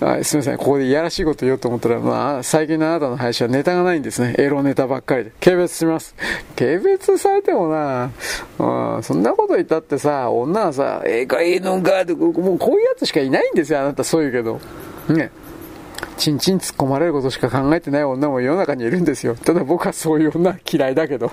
[0.00, 0.58] はい、すみません。
[0.58, 4.36] ここでいやらしいこと言おうと思ったら、まあ、最近のあなたの配信はネタがないんですね。
[4.38, 5.32] エロネタばっかりで。
[5.40, 6.14] 軽蔑します。
[6.56, 8.10] 軽蔑されてもな、
[8.60, 14.60] うん、そんなこと言ったってさ、女はさ、ええかええのかって、もうこういうやつしかいないんですよ、あなたそう言うけど。
[15.12, 15.32] ね。
[16.16, 19.34] ちんちん突っ込まれることしか考えてない女も世の中にいるんですよ。
[19.34, 21.32] ただ僕はそういう女嫌いだけど。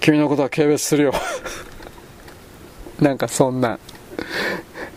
[0.00, 1.12] 君のことは軽蔑するよ。
[3.00, 3.80] なんかそんな。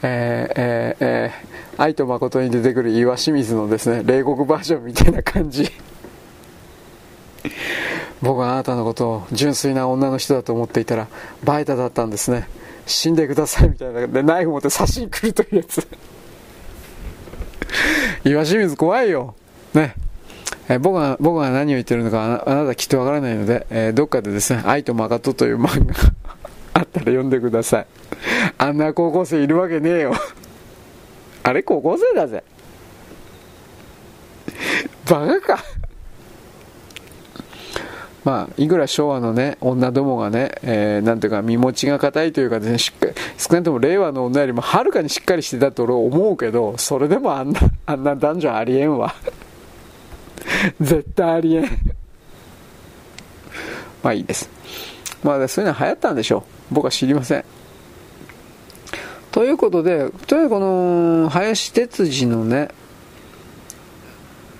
[0.03, 5.71] えー、えー、えー愛と誠に出てくる岩清水のですね、冷酷バージョンみたいな感じ。
[8.21, 11.07] 僕はあなたのことを純粋な女の人だと思っていたら、
[11.43, 12.47] バイタだったんですね。
[12.85, 14.07] 死んでくださいみたいな。
[14.07, 15.87] で、ナイフ持って刺しに来るというやつ。
[18.23, 19.33] 岩清水怖いよ。
[19.73, 19.95] ね。
[20.69, 25.93] え僕が、僕が何を言ってるのかあなたきっとわからないので、えー、どっかでですね、愛と誠という漫画
[26.73, 27.87] あったら読んでください。
[28.57, 30.13] あんな高校生いるわけねえよ。
[31.43, 32.43] あれ高校生だぜ。
[35.09, 35.63] バカか。
[38.23, 49.13] まあ、いくら昭和のね、女どもがね、えー、なんていうか、身持ちが固いというかね、しっかり、少なくとも令和の女よりもはるかにしっかりしてたと俺は思うけど、それでもあんな、あんな男女ありえんわ。
[50.79, 51.63] 絶対ありえん。
[54.01, 54.49] まあいいです。
[55.23, 56.39] まあ、そういうのは流行ったんでしょ
[56.71, 56.73] う。
[56.75, 57.45] 僕は知りません。
[59.31, 62.69] ということで、とにかくこの林哲司のね、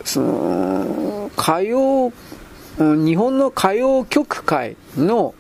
[0.04, 2.12] その歌謡、
[2.78, 5.36] 日本の歌謡曲界の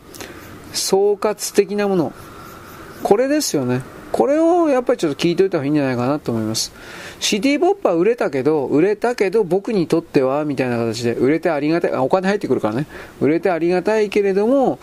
[0.71, 2.13] 総括的なもの、
[3.01, 3.81] これですよね。
[4.11, 6.71] これをやっぱりちょっと聞いといた方がいいんじゃないかなと思います。
[7.23, 12.85] シティポップは売れたけど、売れたけど僕にとっては、みたいな形で、売れてありがたい、お金入ってくるからね。
[13.21, 14.77] 売れてありがたいけれども、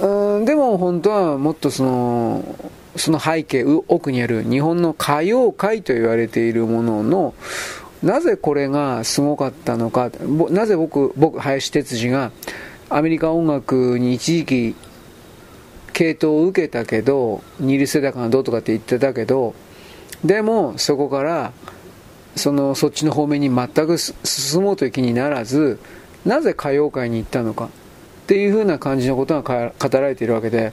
[0.00, 7.34] うん、でも本当はもっとその、その背景、奥にある日本の歌謡界と言われているものの、
[8.00, 10.12] なぜこれがすごかったのか、
[10.50, 12.30] なぜ僕、僕、林哲司が
[12.88, 14.76] アメリカ音楽に一時期
[15.92, 19.56] 系統を受けたけど、ニールセダカがどうとかって言ってたけど、
[20.24, 21.52] でもそこから
[22.36, 25.78] そのそっちの方面に全く進もうという気にならず、
[26.24, 27.68] なぜ歌謡界に行ったのか。
[28.24, 30.72] っていう風な感じのことが語られているわけで、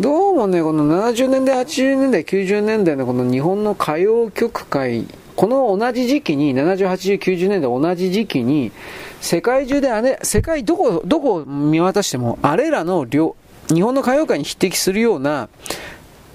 [0.00, 5.06] どうもね、この70年代、80年代、90年代のこの日本の歌謡曲界、
[5.36, 8.72] この同じ時期に、70、80、90年代同じ時期に、
[9.20, 13.36] 世界中であれ、世界どこ、どこを見渡しても、あれらの両、
[13.68, 15.50] 日本の歌謡界に匹敵するような、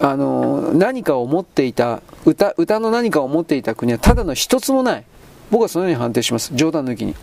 [0.03, 5.05] あの、何かを持っていた、歌、歌の何かを持っていた国はただの一つもない。
[5.49, 6.51] 僕はそのように判定します。
[6.53, 7.15] 冗談抜きに。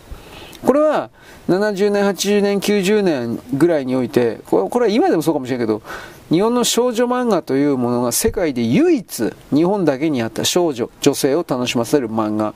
[0.65, 1.11] これは
[1.47, 5.83] 70年、80年、90年ぐらいにおいて、これは今でもそうかもしれないけど、
[6.31, 12.55] 日本の少女漫画というものが世界で唯一、日本だけにあった少女、女性を楽しませる漫画。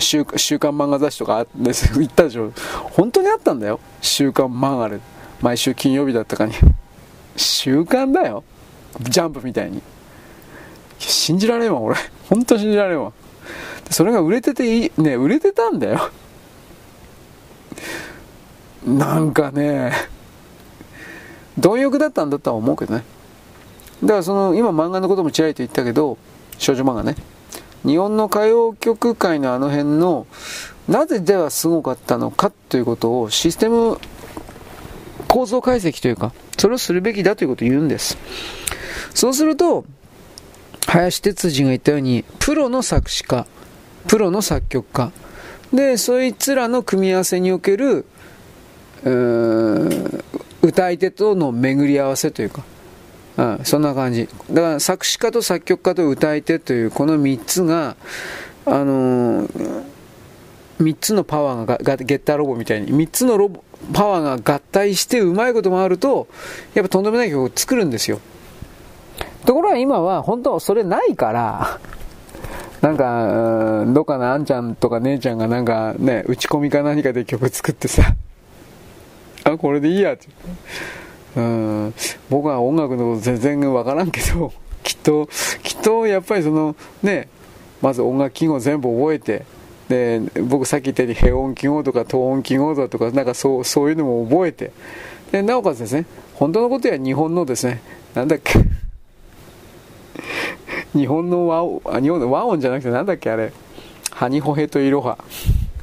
[0.00, 2.50] 週週刊漫画雑誌とかです 言ったでしょ。
[2.92, 3.78] 本当にあったんだよ。
[4.00, 4.98] 週刊漫画で。
[5.40, 6.52] 毎週金曜日だったかに。
[7.36, 8.42] 週刊だよ。
[9.00, 9.82] ジャンプみたいに。
[10.98, 11.96] 信じられんわ、俺。
[12.28, 13.12] 本当信じられんわ。
[13.90, 16.10] それが売れてていい、ね、売れてたんだよ。
[18.86, 19.92] なんかね、
[21.58, 23.04] 貪欲だったんだとは思うけどね。
[24.02, 26.18] だからその、今漫画のこともちらりと言ったけど、
[26.58, 27.16] 少女漫画ね。
[27.84, 30.26] 日本の歌謡曲界のあの辺の、
[30.88, 33.98] なぜではすごかったのかということをシステム
[35.28, 38.16] 構造解析というか、それをするべきだということを言うんです。
[39.16, 39.86] そうすると、
[40.86, 43.46] 林哲司が言ったように、プロの作詞家、
[44.06, 45.10] プロの作曲家。
[45.72, 48.04] でそいつらの組み合わせにおける
[50.62, 52.62] 歌い手との巡り合わせというか、
[53.36, 54.28] うん、そんな感じ。
[54.50, 57.96] だから作詞家と作曲家と歌い手というこの3つが
[58.66, 59.76] あのー、
[60.78, 63.64] 3つのパワーがゲッターロボみたいに3つのロボ
[63.94, 66.28] パワーが合体してうまいこともあると
[66.74, 68.20] やっぱとんでもない曲を作るんですよ。
[69.46, 71.80] ところが今は本当それないから
[72.82, 78.14] なんか、どっかのあんちゃんとか姉ちゃんがなんかね、打ち込みか何かで曲作ってさ、
[79.44, 80.28] あ、これでいいやって。
[81.36, 81.94] うん、
[82.30, 84.52] 僕は音楽のこと全然わからんけど、
[84.82, 85.28] きっと、
[85.62, 87.28] きっとやっぱりその、ね、
[87.82, 89.44] まず音楽記号全部覚えて、
[89.88, 94.72] で、僕さっき言ったように平音記号とか等音記号だとか、なんかそう、そういうのも覚えて、
[95.30, 97.80] で、なおかつですね、本当のことや日本のですね、
[98.14, 98.58] なんだっけ、
[100.96, 103.52] 日本の和音、日本の和音じゃなくてなんだっけあれ。
[104.10, 105.18] ハニホヘとイロハ。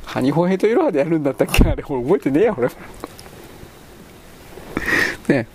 [0.06, 1.70] ハニホヘとイロハでやるんだったっけ？
[1.70, 2.70] あれ、覚えてねえや、俺。
[5.28, 5.48] ね。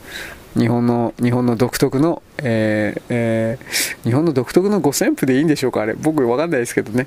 [0.56, 5.82] 日本の、日本の独特の、えーえー、日本の独特の五線譜でいいんでしょうか？
[5.82, 5.94] あれ。
[5.94, 7.06] 僕わかんないですけどね。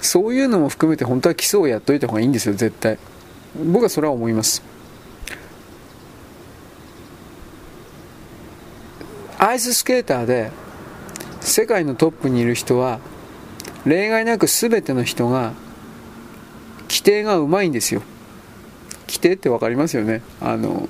[0.00, 2.98] そういうのも含めて本当は基礎をやっといた方がいいんですよ、絶対。
[3.72, 4.62] 僕はそれは思います。
[9.38, 10.50] アイススケーターで
[11.48, 13.00] 世界のトップにいる人は
[13.84, 15.52] 例外なく全ての人が
[16.82, 18.02] 規定がうまいんですよ。
[19.06, 20.22] 規定って分かりますよね。
[20.40, 20.88] あの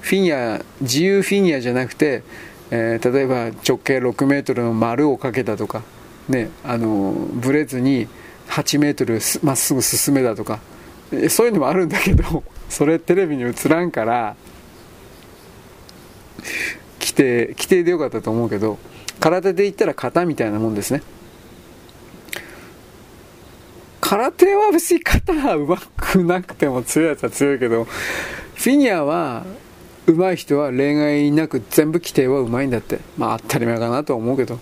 [0.00, 2.22] フィギュア自由フィギュアじゃなくて、
[2.70, 5.82] えー、例えば直径6メートルの丸をかけたとか
[6.28, 8.08] ねあのブレずに
[8.48, 10.60] 8メートルまっすぐ進めたとか
[11.28, 14.36] そういうのもあるんだけど それテレビに映らんから
[16.98, 18.78] 規定規定でよかったと思うけど
[19.20, 21.02] 空手で言ったら型みたいなもんですね。
[24.00, 29.44] 空手は別に型はうまくなくても強いやつは強いけどフィギュアは
[30.06, 32.98] 上手い人は例外なく全部規定はうまいんだって。
[33.16, 34.58] まあ当たり前かなとは思うけど。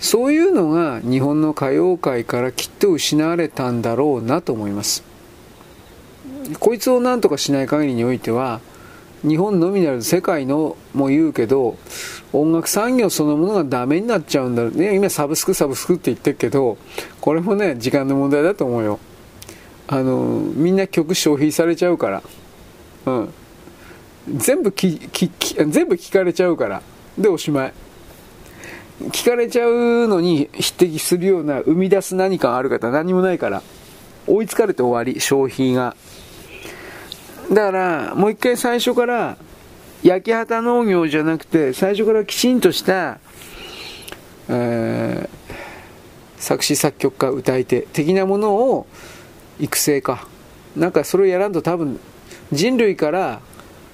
[0.00, 5.04] そういうのが日本の歌謡界からきっと失われたんだろうなと思います。
[6.58, 8.60] こいつを何とかしない限りにおいては
[9.22, 11.78] 日本のみならず世界のも言うけど
[12.32, 14.94] 音楽産業そのものがダメになっちゃうんだろうね。
[14.94, 16.78] 今サブスクサブスクって言ってるけど
[17.20, 18.98] これもね時間の問題だと思うよ。
[19.88, 20.20] あの
[20.54, 22.22] みんな曲消費されちゃうから。
[23.06, 23.34] うん。
[24.36, 26.82] 全部きき全部聞かれちゃうから。
[27.18, 27.72] でおしまい。
[29.10, 33.62] 聞かれちゃうのに匹敵するような生み出す何かある方何もないから。
[34.26, 35.96] 追いつかれて終わり消費が。
[37.50, 39.36] だからもう一回最初から
[40.02, 43.20] 焼き畑農業じゃなくて最初からきちんとした、
[44.48, 45.28] えー、
[46.38, 48.86] 作詞作曲家歌い手的なものを
[49.60, 50.26] 育成か。
[50.76, 52.00] なんかそれをやらんと多分
[52.50, 53.40] 人類から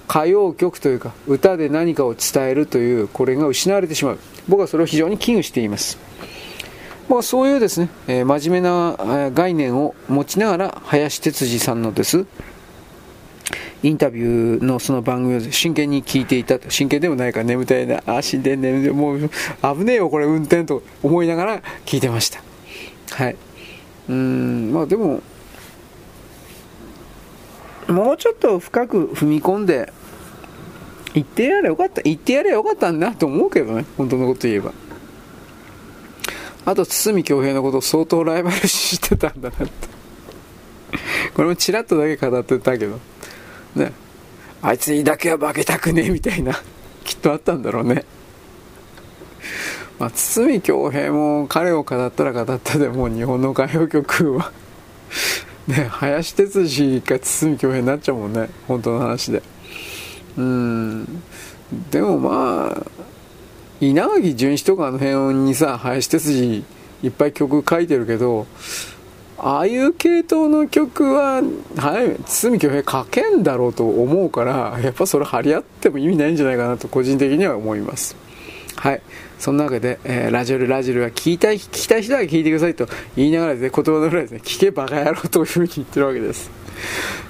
[0.08, 4.18] 歌謡曲というか歌で何かを伝えるというこれが失われてしまう。
[4.48, 5.98] 僕はそれを非常に危惧しています。
[7.08, 12.26] まあ、そういうですね、えー、真面目な概念を持ちながら林哲司さんのです
[13.82, 16.68] インタビューのその番組を真剣に聞いていたと。
[16.70, 18.02] 真剣でもないから眠たいな。
[18.06, 22.42] あ、死んでんねもう危ねえよ、これ運転と思いながら聞いてました。
[23.12, 23.36] はい。
[24.08, 25.20] うん、まあでも、
[27.86, 29.92] もうちょっと深く踏み込んで、
[31.14, 32.02] 言ってやればよかった。
[32.02, 33.84] 言ってやればよかったんだと思うけどね。
[33.96, 34.72] 本当のこと言えば。
[36.66, 39.88] あと、堤恭平のことを相当ライバル視してたんだなって。
[41.34, 42.98] これもちらっとだけ語ってたけど。
[43.74, 43.92] ね。
[44.60, 46.54] あいつにだけは負けたくねえみたいな。
[47.04, 48.04] きっとあったんだろうね。
[49.98, 54.52] まあ堤恭平も彼を語ったら語ったでもう日本の歌謡曲は。
[55.66, 58.48] ね林哲司が堤恭平になっちゃうもんね。
[58.66, 59.42] 本当の話で。
[60.36, 61.22] うん。
[61.90, 62.86] でもまあ
[63.80, 66.64] 稲垣潤一とかあの辺にさ林哲司
[67.02, 68.46] いっぱい曲書いてるけど
[69.38, 71.42] ああいう系統の曲は、
[71.76, 78.16] はい、堤恭平書けんだろうと思うから、やっぱそれ張り合っても意味ないんじゃないかなと個人的には思います。
[78.76, 79.02] はい。
[79.38, 86.50] そんなわけで、えー、ラジオルラジルは聞きたい、聞きたい人は聞いてくださいと言いながらですね、言葉の裏ですね、聞けバカ野郎というふうに言ってるわけです。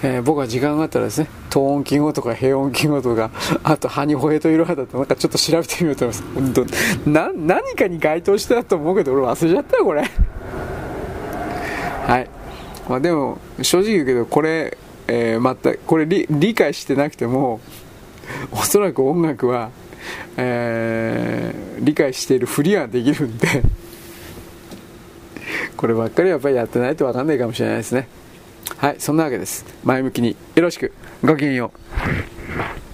[0.02, 3.30] えー、僕は時間があったらですね、等音記号とか平音記号とか、
[3.62, 6.24] あと、ハニホヘと色肌となんかちょっと調べてみようと思います。
[6.34, 6.66] 本
[7.04, 10.04] 当な、何かに該当したと思うけど、俺忘れちゃったよ、これ。
[12.08, 12.30] はい。
[12.88, 14.78] まあでも、正直言うけど、これ、
[15.08, 17.60] えー、また、これ理解してなくても、
[18.50, 19.70] おそらく音楽は、
[20.38, 23.62] えー、理解しているふりはできるんで、
[25.76, 28.08] こればっかりやっぱりやってないと分かんないかもしれないですね。
[28.78, 29.66] はいそんなわけです。
[29.84, 30.92] 前向きによろしく。
[31.22, 31.72] ごきげんよ
[32.84, 32.87] う。